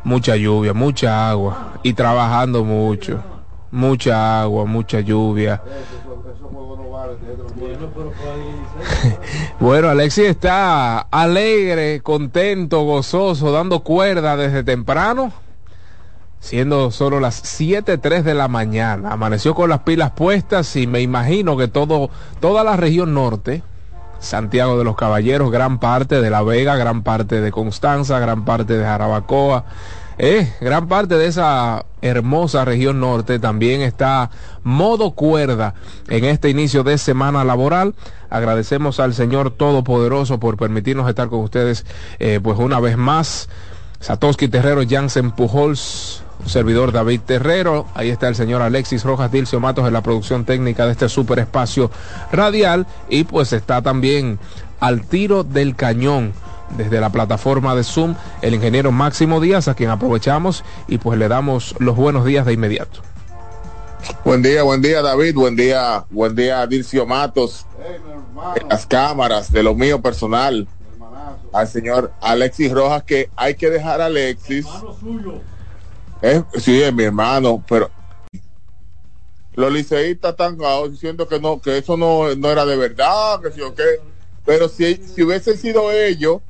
mucha 0.04 0.36
lluvia, 0.36 0.74
mucha 0.74 1.30
agua 1.30 1.74
y 1.84 1.94
trabajando 1.94 2.64
mucho. 2.64 3.24
Mucha 3.72 4.42
agua, 4.42 4.66
mucha 4.66 5.00
lluvia. 5.00 5.62
Bueno, 9.60 9.90
Alexis 9.90 10.26
está 10.26 11.00
alegre, 11.00 12.02
contento, 12.02 12.84
gozoso, 12.84 13.52
dando 13.52 13.82
cuerda 13.82 14.36
desde 14.36 14.64
temprano, 14.64 15.32
siendo 16.40 16.90
solo 16.90 17.20
las 17.20 17.44
7.03 17.44 18.24
de 18.24 18.34
la 18.34 18.48
mañana. 18.48 19.12
Amaneció 19.12 19.54
con 19.54 19.70
las 19.70 19.80
pilas 19.82 20.12
puestas 20.12 20.76
y 20.76 20.88
me 20.88 21.02
imagino 21.02 21.58
que 21.58 21.68
todo, 21.68 22.10
toda 22.40 22.64
la 22.64 22.76
región 22.76 23.14
norte, 23.14 23.62
Santiago 24.22 24.78
de 24.78 24.84
los 24.84 24.96
Caballeros, 24.96 25.52
gran 25.52 25.80
parte 25.80 26.22
de 26.22 26.30
La 26.30 26.44
Vega, 26.44 26.78
gran 26.78 27.04
parte 27.04 27.42
de 27.42 27.52
Constanza, 27.52 28.20
gran 28.20 28.46
parte 28.46 28.78
de 28.78 28.86
Jarabacoa, 28.86 29.66
eh, 30.18 30.54
gran 30.62 30.88
parte 30.88 31.18
de 31.18 31.26
esa 31.26 31.86
hermosa 32.02 32.64
región 32.64 33.00
norte 33.00 33.40
también 33.40 33.82
está 33.82 34.30
modo 34.64 35.12
cuerda 35.12 35.74
en 36.10 36.26
este 36.26 36.50
inicio 36.50 36.84
de 36.84 37.00
semana 37.00 37.44
laboral. 37.44 37.96
Agradecemos 38.30 39.00
al 39.00 39.16
Señor 39.16 39.50
Todopoderoso 39.50 40.40
por 40.40 40.58
permitirnos 40.58 41.10
estar 41.10 41.28
con 41.30 41.40
ustedes 41.40 41.86
eh, 42.20 42.40
pues 42.42 42.60
una 42.60 42.80
vez 42.80 42.98
más. 42.98 43.50
Satoshi 44.00 44.48
Terrero, 44.48 44.82
Jansen 44.88 45.32
Pujols, 45.32 46.24
servidor 46.46 46.92
David 46.92 47.22
Terrero, 47.26 47.86
ahí 47.94 48.10
está 48.10 48.28
el 48.28 48.36
señor 48.36 48.62
Alexis 48.62 49.04
Rojas 49.04 49.32
Dilcio 49.32 49.60
Matos 49.60 49.88
en 49.88 49.94
la 49.94 50.02
producción 50.02 50.46
técnica 50.46 50.86
de 50.86 50.92
este 50.92 51.10
super 51.10 51.40
espacio 51.40 51.92
radial. 52.32 52.88
Y 53.10 53.24
pues 53.24 53.54
está 53.54 53.82
también 53.82 54.40
al 54.80 55.04
tiro 55.06 55.44
del 55.44 55.76
cañón 55.76 56.34
desde 56.78 57.00
la 57.02 57.10
plataforma 57.10 57.76
de 57.76 57.84
Zoom 57.84 58.16
el 58.42 58.56
ingeniero 58.56 58.92
Máximo 58.92 59.40
Díaz, 59.40 59.68
a 59.68 59.76
quien 59.76 59.90
aprovechamos 59.90 60.64
y 60.88 60.98
pues 60.98 61.20
le 61.20 61.28
damos 61.28 61.76
los 61.80 61.96
buenos 61.96 62.26
días 62.26 62.46
de 62.46 62.54
inmediato. 62.54 63.02
Buen 64.26 64.42
día, 64.42 64.64
buen 64.64 64.82
día 64.82 65.02
David, 65.02 65.36
buen 65.36 65.56
día, 65.56 66.06
buen 66.10 66.36
día 66.36 66.66
Dircio 66.66 67.06
Matos, 67.06 67.66
en 68.56 68.68
las 68.68 68.86
cámaras 68.86 69.52
de 69.52 69.64
lo 69.64 69.76
mío 69.76 70.02
personal, 70.02 70.68
al 71.54 71.68
señor 71.68 72.12
Alexis 72.22 72.72
Rojas, 72.72 73.04
que 73.04 73.30
hay 73.36 73.56
que 73.56 73.70
dejar 73.70 74.02
a 74.02 74.06
Alexis. 74.08 74.66
Es, 76.22 76.44
sí, 76.64 76.82
es 76.82 76.94
mi 76.94 77.04
hermano, 77.04 77.64
pero 77.68 77.92
los 79.54 79.72
liceístas 79.74 80.32
están 80.32 80.58
diciendo 80.90 81.28
que 81.28 81.40
no, 81.40 81.60
que 81.60 81.78
eso 81.80 81.98
no, 81.98 82.34
no 82.36 82.50
era 82.52 82.66
de 82.66 82.78
verdad, 82.78 83.42
que 83.42 83.52
sí 83.52 83.62
o 83.62 83.74
qué. 83.74 83.84
Pero 84.46 84.70
si, 84.70 84.96
si 84.96 85.24
hubiesen 85.24 85.58
sido 85.58 85.92
ellos 85.92 86.42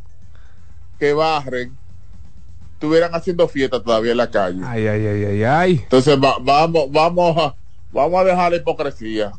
que 1.00 1.14
barren, 1.14 1.78
estuvieran 2.74 3.14
haciendo 3.14 3.48
fiesta 3.48 3.82
todavía 3.82 4.12
en 4.12 4.18
la 4.18 4.30
calle. 4.30 4.62
Ay, 4.66 4.88
ay, 4.88 5.06
ay, 5.08 5.24
ay, 5.26 5.44
ay. 5.44 5.80
Entonces 5.84 6.18
va- 6.18 6.38
vamos, 6.42 6.92
vamos 6.92 7.38
a, 7.38 7.56
vamos 7.92 8.22
a 8.22 8.24
dejar 8.24 8.52
la 8.52 8.58
hipocresía. 8.58 9.32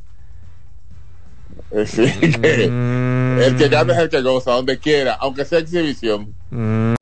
Es 1.70 1.96
decir, 1.96 2.40
que 2.40 2.64
el 2.64 3.56
que 3.56 3.68
gana 3.68 3.92
es 3.94 3.98
el 4.00 4.08
que 4.08 4.20
goza, 4.22 4.52
donde 4.52 4.78
quiera, 4.78 5.14
aunque 5.14 5.44
sea 5.44 5.58
exhibición. 5.60 6.34
Mm, 6.50 6.94